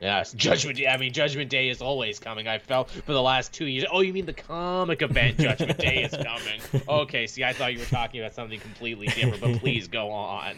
[0.05, 0.85] Yes, Judgment Day.
[0.85, 2.47] I mean, Judgment Day is always coming.
[2.47, 3.85] I felt for the last two years.
[3.91, 6.61] Oh, you mean the comic event Judgment Day is coming?
[6.87, 9.41] Okay, see, I thought you were talking about something completely different.
[9.41, 10.57] But please go on.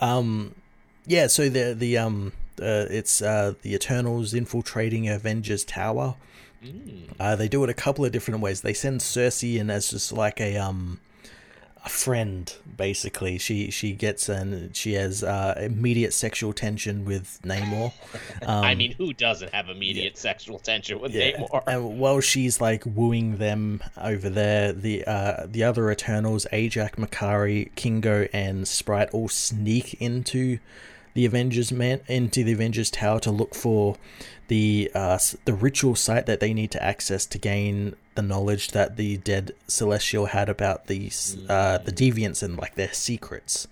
[0.00, 0.54] Um,
[1.06, 1.26] yeah.
[1.26, 6.14] So the the um uh, it's uh the Eternals infiltrating Avengers Tower.
[6.64, 7.08] Mm.
[7.20, 8.62] Uh, they do it a couple of different ways.
[8.62, 11.00] They send Cersei in as just like a um
[11.86, 13.38] a friend basically.
[13.38, 17.92] She she gets and she has uh, immediate sexual tension with Namor.
[18.42, 20.20] Um, I mean, who doesn't have immediate yeah.
[20.20, 21.38] sexual tension with yeah.
[21.38, 21.62] Namor?
[21.66, 27.74] And while she's like wooing them over there, the uh, the other Eternals, Ajak, Makkari
[27.76, 30.58] Kingo, and Sprite all sneak into
[31.14, 33.96] the Avengers man into the Avengers Tower to look for
[34.48, 38.96] the uh, the ritual site that they need to access to gain the knowledge that
[38.96, 43.68] the dead Celestial had about these uh, the deviants and like their secrets.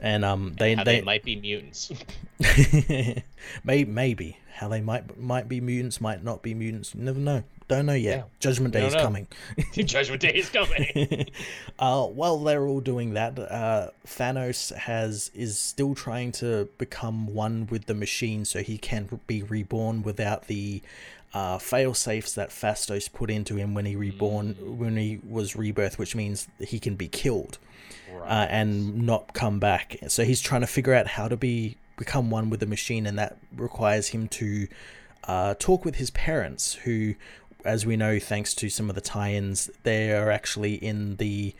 [0.00, 1.92] And um, they and they, they might be mutants.
[3.64, 6.94] maybe maybe how they might might be mutants, might not be mutants.
[6.94, 7.42] You never know.
[7.68, 8.16] Don't know yet.
[8.16, 8.24] Yeah.
[8.40, 9.02] Judgment Day is know.
[9.02, 9.26] coming.
[9.72, 11.26] Judgment Day is coming.
[11.78, 17.66] uh, while they're all doing that, uh, Thanos has is still trying to become one
[17.70, 20.80] with the machine, so he can be reborn without the
[21.34, 24.76] uh, fail safes that Phastos put into him when he reborn mm.
[24.76, 27.58] when he was rebirth, which means he can be killed
[28.24, 29.96] uh, and not come back.
[30.08, 33.18] So he's trying to figure out how to be become one with the machine, and
[33.18, 34.68] that requires him to
[35.24, 37.14] uh, talk with his parents, who
[37.64, 41.54] as we know, thanks to some of the tie-ins, they are actually in the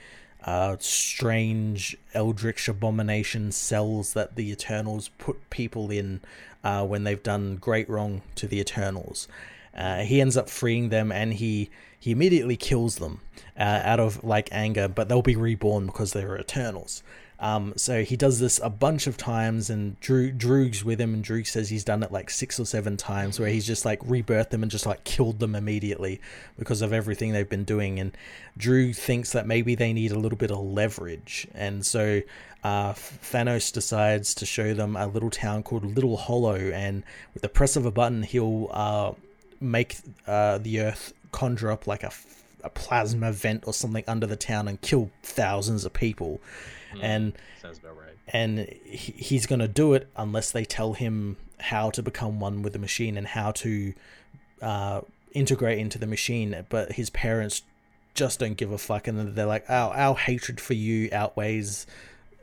[0.45, 6.21] uh, strange eldritch abomination cells that the Eternals put people in
[6.63, 9.29] uh, when they've done great wrong to the Eternals.
[9.77, 13.21] Uh, he ends up freeing them, and he he immediately kills them
[13.59, 17.03] uh, out of like anger, but they'll be reborn because they're Eternals.
[17.41, 21.25] Um, so he does this a bunch of times, and Drew Druig's with him, and
[21.25, 24.51] Druig says he's done it like six or seven times, where he's just like rebirthed
[24.51, 26.21] them and just like killed them immediately
[26.59, 28.01] because of everything they've been doing.
[28.01, 28.17] And
[28.59, 32.23] Druig thinks that maybe they need a little bit of leverage, and so
[32.65, 37.05] uh, Thanos decides to show them a little town called Little Hollow, and
[37.35, 39.13] with the press of a button, he'll uh,
[39.61, 39.97] make
[40.27, 42.11] uh, the Earth conjure up like a,
[42.65, 46.41] a plasma vent or something under the town and kill thousands of people.
[46.93, 47.33] Mm, and
[47.63, 48.17] sounds about right.
[48.27, 52.63] And he, he's going to do it unless they tell him how to become one
[52.63, 53.95] with the machine and how to
[54.61, 55.01] uh,
[55.33, 56.67] integrate into the machine.
[56.69, 57.63] But his parents
[58.15, 61.87] just don't give a fuck, and they're like, "Our our hatred for you outweighs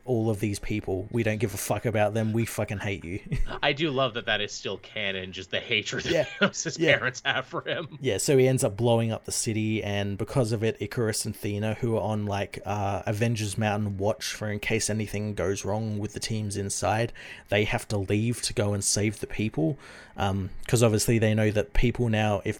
[0.05, 1.07] all of these people.
[1.11, 2.31] We don't give a fuck about them.
[2.31, 3.19] We fucking hate you.
[3.63, 6.25] I do love that that is still canon, just the hatred yeah.
[6.39, 6.97] that his yeah.
[6.97, 7.97] parents have for him.
[7.99, 11.35] Yeah, so he ends up blowing up the city, and because of it, Ikaris and
[11.35, 15.97] Thena, who are on like uh, Avengers Mountain watch for in case anything goes wrong
[15.97, 17.11] with the teams inside,
[17.49, 19.77] they have to leave to go and save the people.
[20.13, 22.59] Because um, obviously they know that people now, if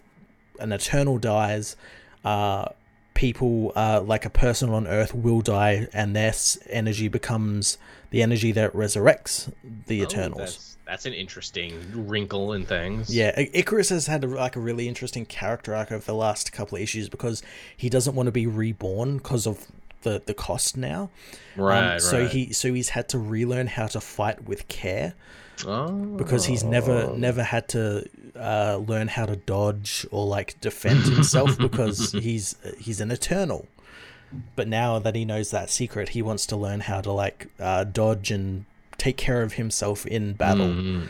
[0.58, 1.76] an Eternal dies,
[2.24, 2.68] uh,
[3.16, 6.32] people uh, like a person on earth will die and their
[6.68, 7.78] energy becomes
[8.10, 9.52] the energy that resurrects
[9.86, 10.38] the oh, eternals.
[10.38, 13.14] that's, that's, an interesting wrinkle in things.
[13.14, 16.76] Yeah ikaris has had a, like a really interesting character arc over the last couple
[16.76, 17.42] of issues because
[17.76, 19.66] he doesn't want to be reborn because of
[20.02, 21.10] the, the cost now.
[21.56, 22.30] Right um, so right.
[22.30, 25.14] he so he's had to relearn how to fight with care
[25.64, 25.90] Oh.
[26.16, 31.56] Because he's never never had to uh, learn how to dodge or like defend himself
[31.66, 33.66] because he's he's an eternal.
[34.54, 37.84] But now that he knows that secret, he wants to learn how to like uh,
[37.84, 38.64] dodge and
[38.98, 40.66] take care of himself in battle.
[40.66, 41.08] Mm.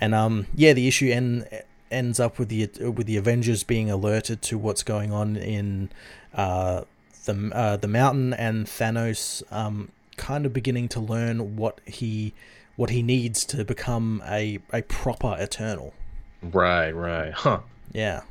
[0.00, 1.48] And um, yeah, the issue end,
[1.90, 5.90] ends up with the with the Avengers being alerted to what's going on in
[6.34, 6.82] uh,
[7.24, 12.34] the uh, the mountain, and Thanos um, kind of beginning to learn what he
[12.76, 15.94] what he needs to become a a proper Eternal.
[16.42, 17.60] Right, right, huh?
[17.92, 18.22] Yeah.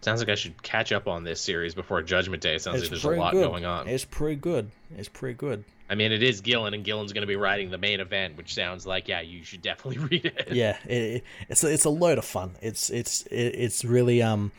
[0.00, 2.56] Sounds like I should catch up on this series before Judgment Day.
[2.56, 3.46] Sounds it's like there's a lot good.
[3.46, 3.86] going on.
[3.86, 4.70] It's pretty good.
[4.96, 5.64] It's pretty good.
[5.90, 8.54] I mean, it is Gillen, and Gillen's going to be writing the main event, which
[8.54, 10.48] sounds like yeah, you should definitely read it.
[10.52, 12.52] Yeah, it, it's a, it's a load of fun.
[12.62, 14.52] It's it's it's really um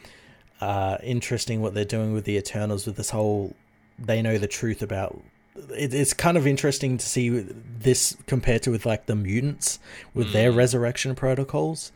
[0.60, 3.56] uh interesting what they're doing with the Eternals with this whole
[3.98, 5.20] they know the truth about
[5.56, 9.80] it, it's kind of interesting to see this compared to with like the mutants
[10.14, 10.34] with mm.
[10.34, 11.92] their resurrection protocols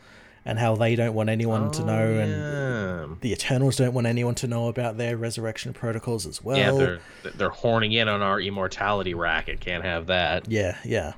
[0.45, 2.23] and how they don't want anyone oh, to know yeah.
[2.23, 6.71] and the eternals don't want anyone to know about their resurrection protocols as well yeah
[6.71, 6.99] they're
[7.35, 11.13] they're horning in on our immortality racket can't have that yeah yeah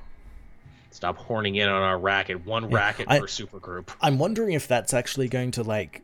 [0.90, 2.76] stop horning in on our racket one yeah.
[2.76, 6.02] racket I, per supergroup i'm wondering if that's actually going to like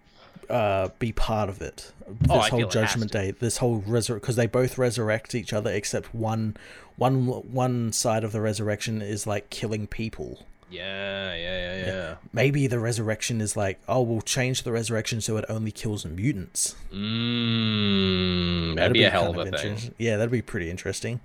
[0.51, 1.93] uh, be part of it.
[2.07, 6.15] This oh, whole Judgment Day, this whole resurrect because they both resurrect each other, except
[6.15, 6.57] one,
[6.97, 10.45] one, one side of the resurrection is like killing people.
[10.71, 12.15] Yeah, yeah, yeah, yeah.
[12.33, 16.75] Maybe the resurrection is like, oh, we'll change the resurrection so it only kills mutants.
[16.93, 19.95] Mm, that'd, that'd be, be, a hell of a thing.
[19.99, 21.21] Yeah, that'd be pretty interesting.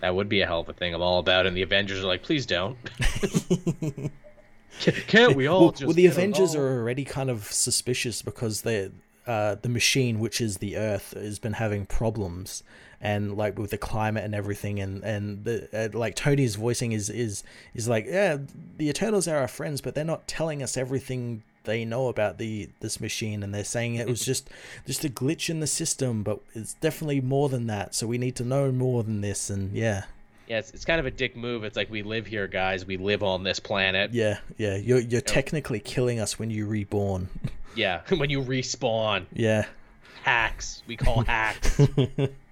[0.00, 0.94] That would be a hell of a thing.
[0.94, 1.48] I'm all about, it.
[1.48, 2.76] and the Avengers are like, please don't.
[5.06, 8.90] Can't we all well, well the Avengers are already kind of suspicious because they
[9.26, 12.62] uh, the machine, which is the Earth, has been having problems,
[13.00, 17.10] and like with the climate and everything, and and the uh, like Tony's voicing is
[17.10, 17.44] is
[17.74, 18.38] is like, yeah,
[18.78, 22.70] the Eternals are our friends, but they're not telling us everything they know about the
[22.80, 23.42] this machine.
[23.42, 24.48] And they're saying it was just
[24.86, 27.94] just a glitch in the system but it's definitely more than that.
[27.94, 30.04] So we need to know more than this and yeah
[30.50, 31.62] yeah it's, it's kind of a dick move.
[31.62, 32.84] It's like we live here guys.
[32.84, 34.12] We live on this planet.
[34.12, 34.76] Yeah yeah.
[34.76, 37.28] You're you're technically killing us when you reborn.
[37.76, 39.26] Yeah when you respawn.
[39.32, 39.66] Yeah.
[40.24, 40.82] Hacks.
[40.86, 41.80] We call hacks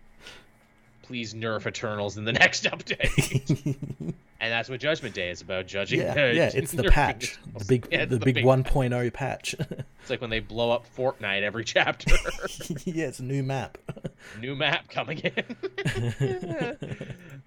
[1.08, 3.66] please nerf Eternals in the next update.
[4.40, 6.00] and that's what Judgment Day is about, judging.
[6.00, 9.54] Yeah, uh, yeah it's the patch, the big, yeah, the, the, big, big 1.0 patch.
[9.54, 12.14] it's like when they blow up Fortnite every chapter.
[12.84, 13.78] yeah, it's a new map.
[14.38, 15.56] new map coming in.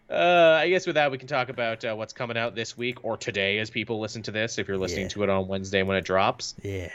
[0.10, 3.06] uh, I guess with that we can talk about uh, what's coming out this week
[3.06, 4.58] or today, as people listen to this.
[4.58, 5.10] If you're listening yeah.
[5.10, 6.56] to it on Wednesday when it drops.
[6.64, 6.90] Yeah.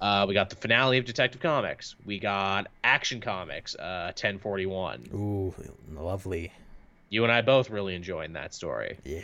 [0.00, 1.94] Uh, we got the finale of Detective Comics.
[2.06, 5.10] We got Action Comics, uh, 1041.
[5.14, 5.54] Ooh,
[5.92, 6.52] lovely.
[7.10, 8.98] You and I both really enjoying that story.
[9.04, 9.20] Yeah.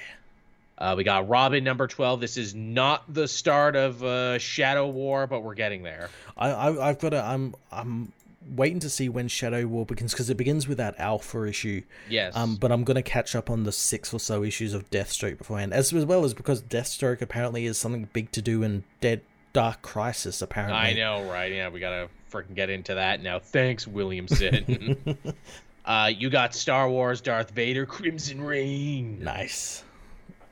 [0.78, 2.20] Uh, we got Robin number 12.
[2.20, 6.10] This is not the start of uh, Shadow War, but we're getting there.
[6.36, 8.12] I, I, have got to, I'm, I'm
[8.54, 11.82] waiting to see when Shadow War begins because it begins with that Alpha issue.
[12.10, 12.36] Yes.
[12.36, 15.38] Um, but I'm going to catch up on the six or so issues of Deathstroke
[15.38, 19.22] beforehand, as, as well as because Deathstroke apparently is something big to do in Dead
[19.56, 20.76] Dark Crisis, apparently.
[20.76, 21.50] I know, right?
[21.50, 23.38] Yeah, we gotta freaking get into that now.
[23.38, 25.16] Thanks, Williamson.
[25.86, 29.24] uh, you got Star Wars, Darth Vader, Crimson Reign.
[29.24, 29.82] Nice.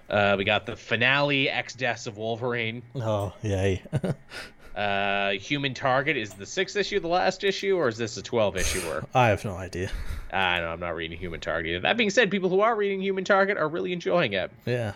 [0.09, 2.83] Uh, we got the finale, X Deaths of Wolverine.
[2.97, 3.83] Oh, yay.
[4.75, 8.57] uh, Human Target is the sixth issue, the last issue, or is this a twelve
[8.57, 8.89] issue?
[8.89, 9.91] Or I have no idea.
[10.33, 11.73] I know I'm not reading Human Target.
[11.73, 11.81] Either.
[11.81, 14.51] That being said, people who are reading Human Target are really enjoying it.
[14.65, 14.95] Yeah.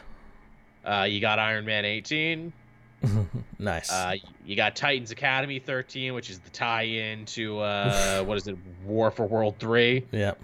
[0.83, 2.55] Uh, you got Iron Man 18.
[3.59, 3.91] nice.
[3.91, 4.15] Uh,
[4.45, 9.11] you got Titans Academy 13, which is the tie-in to uh, what is it, War
[9.11, 10.05] for World Three.
[10.13, 10.41] Yep.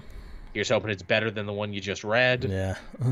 [0.53, 2.45] Here's hoping it's better than the one you just read.
[2.45, 2.77] Yeah.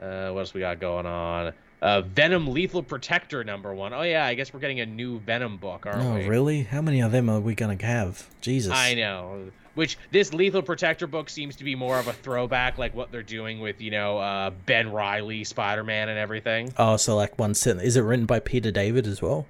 [0.00, 1.54] uh, what else we got going on?
[1.80, 3.92] Uh, Venom Lethal Protector number one.
[3.92, 6.24] Oh yeah, I guess we're getting a new Venom book, aren't oh, we?
[6.24, 6.62] Oh really?
[6.62, 8.28] How many of them are we gonna have?
[8.40, 8.72] Jesus.
[8.72, 9.50] I know.
[9.76, 13.22] Which this Lethal Protector book seems to be more of a throwback, like what they're
[13.22, 16.72] doing with you know uh, Ben Reilly, Spider Man, and everything.
[16.76, 17.86] Oh, so like one sentence.
[17.86, 19.46] Is it written by Peter David as well?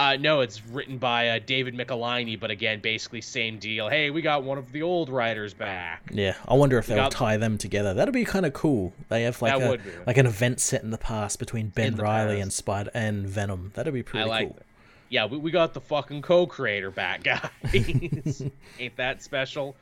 [0.00, 3.88] Uh, no, it's written by uh, David Michelinie, but again, basically same deal.
[3.90, 6.02] Hey, we got one of the old writers back.
[6.10, 7.12] Yeah, I wonder if we they'll got...
[7.12, 7.92] tie them together.
[7.92, 8.94] That'd be kind of cool.
[9.10, 12.42] They have like a, like an event set in the past between Ben Reilly past.
[12.42, 13.72] and Spider and Venom.
[13.74, 14.56] That'd be pretty like cool.
[14.56, 14.66] That
[15.10, 17.50] yeah, we, we got the fucking co-creator back, guys.
[18.78, 19.76] Ain't that special?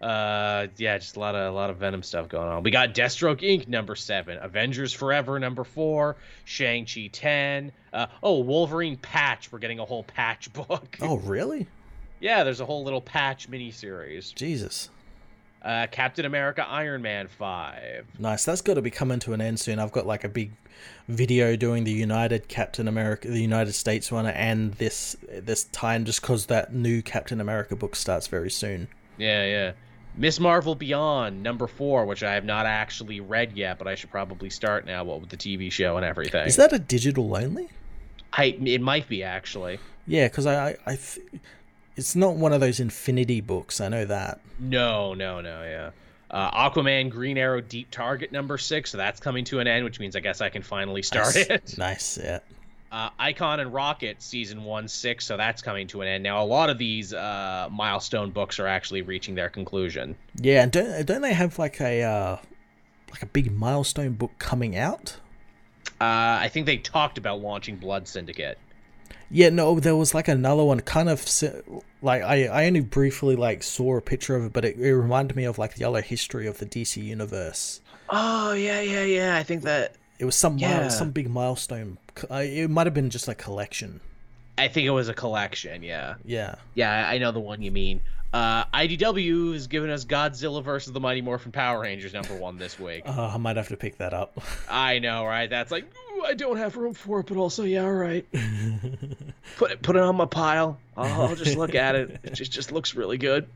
[0.00, 2.62] Uh, yeah, just a lot of a lot of Venom stuff going on.
[2.62, 3.68] We got Deathstroke Inc.
[3.68, 6.16] number seven, Avengers Forever number four,
[6.46, 7.70] Shang Chi ten.
[7.92, 9.52] Uh, oh, Wolverine patch.
[9.52, 10.96] We're getting a whole patch book.
[11.02, 11.66] Oh, really?
[12.20, 14.34] yeah, there's a whole little patch miniseries.
[14.34, 14.88] Jesus.
[15.62, 18.06] Uh, Captain America Iron Man 5.
[18.18, 18.46] Nice.
[18.46, 19.78] That's got to be coming to an end soon.
[19.78, 20.52] I've got like a big
[21.08, 26.20] video doing the United Captain America, the United States one, and this this time just
[26.20, 28.88] because that new Captain America book starts very soon.
[29.18, 29.72] Yeah, yeah.
[30.16, 30.40] Ms.
[30.40, 34.50] Marvel Beyond number four, which I have not actually read yet, but I should probably
[34.50, 35.04] start now.
[35.04, 36.46] What with the TV show and everything.
[36.46, 37.68] Is that a digital only?
[38.32, 39.78] I it might be actually.
[40.06, 41.26] Yeah, because I I, I th-
[41.96, 43.80] it's not one of those Infinity books.
[43.80, 44.40] I know that.
[44.58, 45.62] No, no, no.
[45.62, 45.90] Yeah.
[46.30, 49.98] Uh, Aquaman Green Arrow Deep Target number six, so that's coming to an end, which
[49.98, 51.46] means I guess I can finally start nice.
[51.50, 51.74] it.
[51.78, 52.38] Nice, yeah.
[52.92, 56.24] Uh, Icon and Rocket season one six, so that's coming to an end.
[56.24, 60.16] Now a lot of these uh, milestone books are actually reaching their conclusion.
[60.36, 62.36] Yeah, and don't don't they have like a uh,
[63.10, 65.16] like a big milestone book coming out?
[66.00, 68.58] Uh, I think they talked about launching Blood Syndicate.
[69.30, 71.24] Yeah, no, there was like another one, kind of
[72.02, 75.36] like I, I only briefly like saw a picture of it, but it, it reminded
[75.36, 77.80] me of like the other history of the DC universe.
[78.08, 79.36] Oh yeah, yeah, yeah.
[79.36, 80.80] I think that it was some yeah.
[80.80, 81.98] mile, some big milestone.
[82.30, 84.00] Uh, it might have been just a collection.
[84.60, 85.82] I think it was a collection.
[85.82, 86.16] Yeah.
[86.24, 86.56] Yeah.
[86.74, 88.02] Yeah, I know the one you mean.
[88.32, 92.78] Uh, IDW has given us Godzilla versus the Mighty Morphin Power Rangers number one this
[92.78, 93.02] week.
[93.10, 94.38] Uh, I might have to pick that up.
[94.70, 95.48] I know, right?
[95.48, 95.90] That's like
[96.24, 98.24] I don't have room for it, but also yeah, all right.
[99.56, 100.78] put it put it on my pile.
[100.96, 102.20] I'll, I'll just look at it.
[102.22, 103.48] It just just looks really good.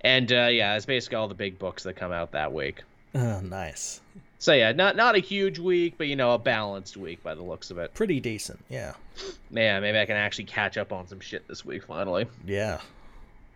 [0.00, 2.82] and uh, yeah, it's basically all the big books that come out that week.
[3.14, 4.00] Oh, nice.
[4.38, 7.42] So yeah, not not a huge week, but you know a balanced week by the
[7.42, 7.92] looks of it.
[7.94, 8.94] Pretty decent, yeah.
[9.50, 12.26] Yeah, maybe I can actually catch up on some shit this week finally.
[12.46, 12.80] Yeah.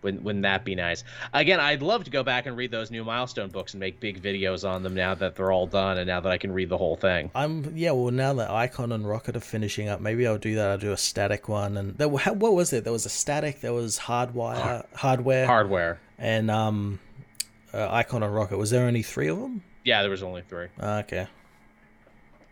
[0.03, 1.05] Wouldn't, wouldn't that be nice?
[1.33, 4.21] Again, I'd love to go back and read those new milestone books and make big
[4.21, 6.77] videos on them now that they're all done and now that I can read the
[6.77, 7.31] whole thing.
[7.37, 7.93] I'm yeah.
[7.93, 10.71] Well, now that Icon and Rocket are finishing up, maybe I'll do that.
[10.71, 11.77] I'll do a static one.
[11.77, 12.83] And there, what was it?
[12.83, 13.61] There was a static.
[13.61, 16.99] There was hardwire, hardware, hardware, and um,
[17.75, 18.59] uh, Icon and Rocket.
[18.59, 19.63] Was there only three of them?
[19.85, 20.69] Yeah, there was only three.
[20.81, 21.27] Uh, okay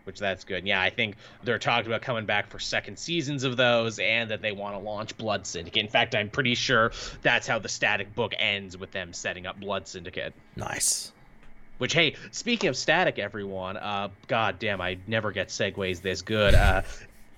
[0.03, 0.65] which that's good.
[0.65, 4.41] Yeah, I think they're talking about coming back for second seasons of those and that
[4.41, 5.83] they want to launch Blood Syndicate.
[5.83, 6.91] In fact, I'm pretty sure
[7.21, 10.33] that's how the static book ends with them setting up Blood Syndicate.
[10.55, 11.11] Nice.
[11.77, 16.53] Which, hey, speaking of static, everyone, uh, god damn, I never get segues this good.
[16.53, 16.83] Uh,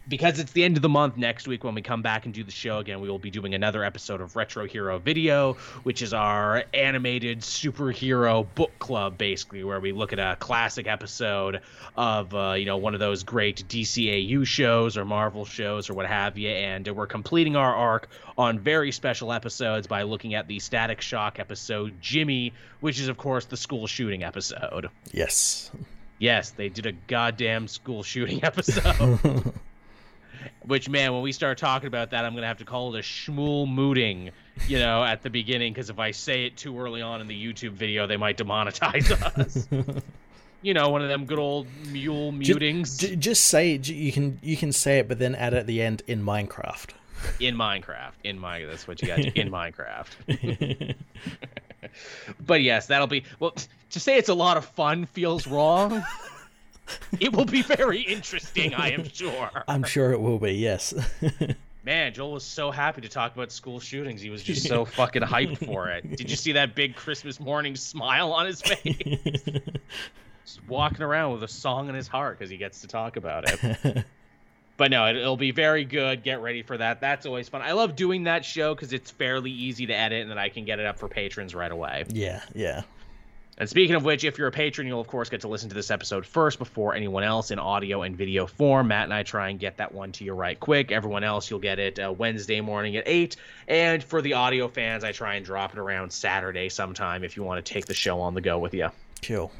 [0.07, 2.43] because it's the end of the month next week when we come back and do
[2.43, 5.53] the show again we will be doing another episode of retro hero video
[5.83, 11.61] which is our animated superhero book club basically where we look at a classic episode
[11.95, 16.05] of uh, you know one of those great dcau shows or marvel shows or what
[16.05, 16.49] have you.
[16.49, 21.39] And we're completing our arc on very special episodes by looking at the static shock
[21.39, 24.89] episode jimmy which is of course the school shooting episode.
[25.11, 25.71] Yes.
[26.19, 29.53] Yes they did a goddamn school shooting episode
[30.65, 33.01] which man, when we start talking about that, I'm gonna have to call it a
[33.01, 34.31] schmool mooting,
[34.67, 37.35] you know, at the beginning, because if I say it too early on in the
[37.35, 39.67] YouTube video, they might demonetize us.
[40.61, 42.97] you know, one of them good old mule mutings.
[42.97, 43.87] Just, just say it.
[43.87, 46.91] You can you can say it, but then add at the end in Minecraft.
[47.39, 50.95] In Minecraft, in my that's what you got in Minecraft.
[52.45, 53.53] but yes, that'll be well.
[53.91, 56.03] To say it's a lot of fun feels wrong
[57.19, 59.49] it will be very interesting, I am sure.
[59.67, 60.93] I'm sure it will be, yes.
[61.85, 64.21] Man, Joel was so happy to talk about school shootings.
[64.21, 66.15] He was just so fucking hyped for it.
[66.15, 69.41] Did you see that big Christmas morning smile on his face?
[70.45, 73.43] just walking around with a song in his heart because he gets to talk about
[73.47, 74.05] it.
[74.77, 76.23] but no, it, will be very good.
[76.23, 77.01] Get ready for that.
[77.01, 77.61] That's always fun.
[77.61, 80.63] I love doing that show because it's fairly easy to edit and then I can
[80.63, 82.05] get it up for patrons right away.
[82.13, 82.83] Yeah, yeah.
[83.57, 85.75] And speaking of which, if you're a patron, you'll of course get to listen to
[85.75, 88.87] this episode first before anyone else in audio and video form.
[88.87, 90.91] Matt and I try and get that one to you right quick.
[90.91, 93.35] Everyone else, you'll get it uh, Wednesday morning at 8.
[93.67, 97.43] And for the audio fans, I try and drop it around Saturday sometime if you
[97.43, 98.89] want to take the show on the go with you.
[99.21, 99.51] Cool.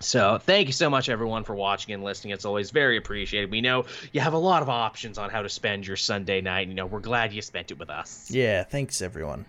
[0.00, 2.32] So thank you so much, everyone, for watching and listening.
[2.32, 3.50] It's always very appreciated.
[3.50, 6.68] We know you have a lot of options on how to spend your Sunday night.
[6.68, 8.30] You know, we're glad you spent it with us.
[8.30, 9.44] Yeah, thanks, everyone.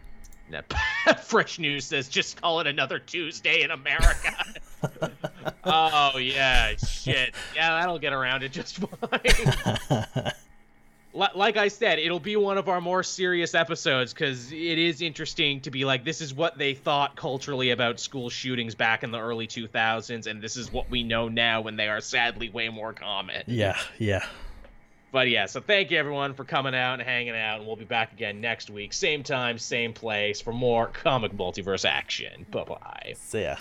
[1.23, 4.45] Fresh news says just call it another Tuesday in America.
[5.63, 7.34] oh yeah, shit.
[7.55, 10.31] Yeah, that'll get around it just fine.
[11.13, 15.61] like I said, it'll be one of our more serious episodes because it is interesting
[15.61, 19.19] to be like, this is what they thought culturally about school shootings back in the
[19.19, 22.93] early 2000s, and this is what we know now when they are sadly way more
[22.93, 23.43] common.
[23.47, 24.26] Yeah, yeah.
[25.15, 27.85] But yeah, so thank you everyone for coming out and hanging out, and we'll be
[27.85, 32.45] back again next week, same time, same place, for more comic multiverse action.
[32.51, 33.13] Bye bye.
[33.15, 33.55] See ya.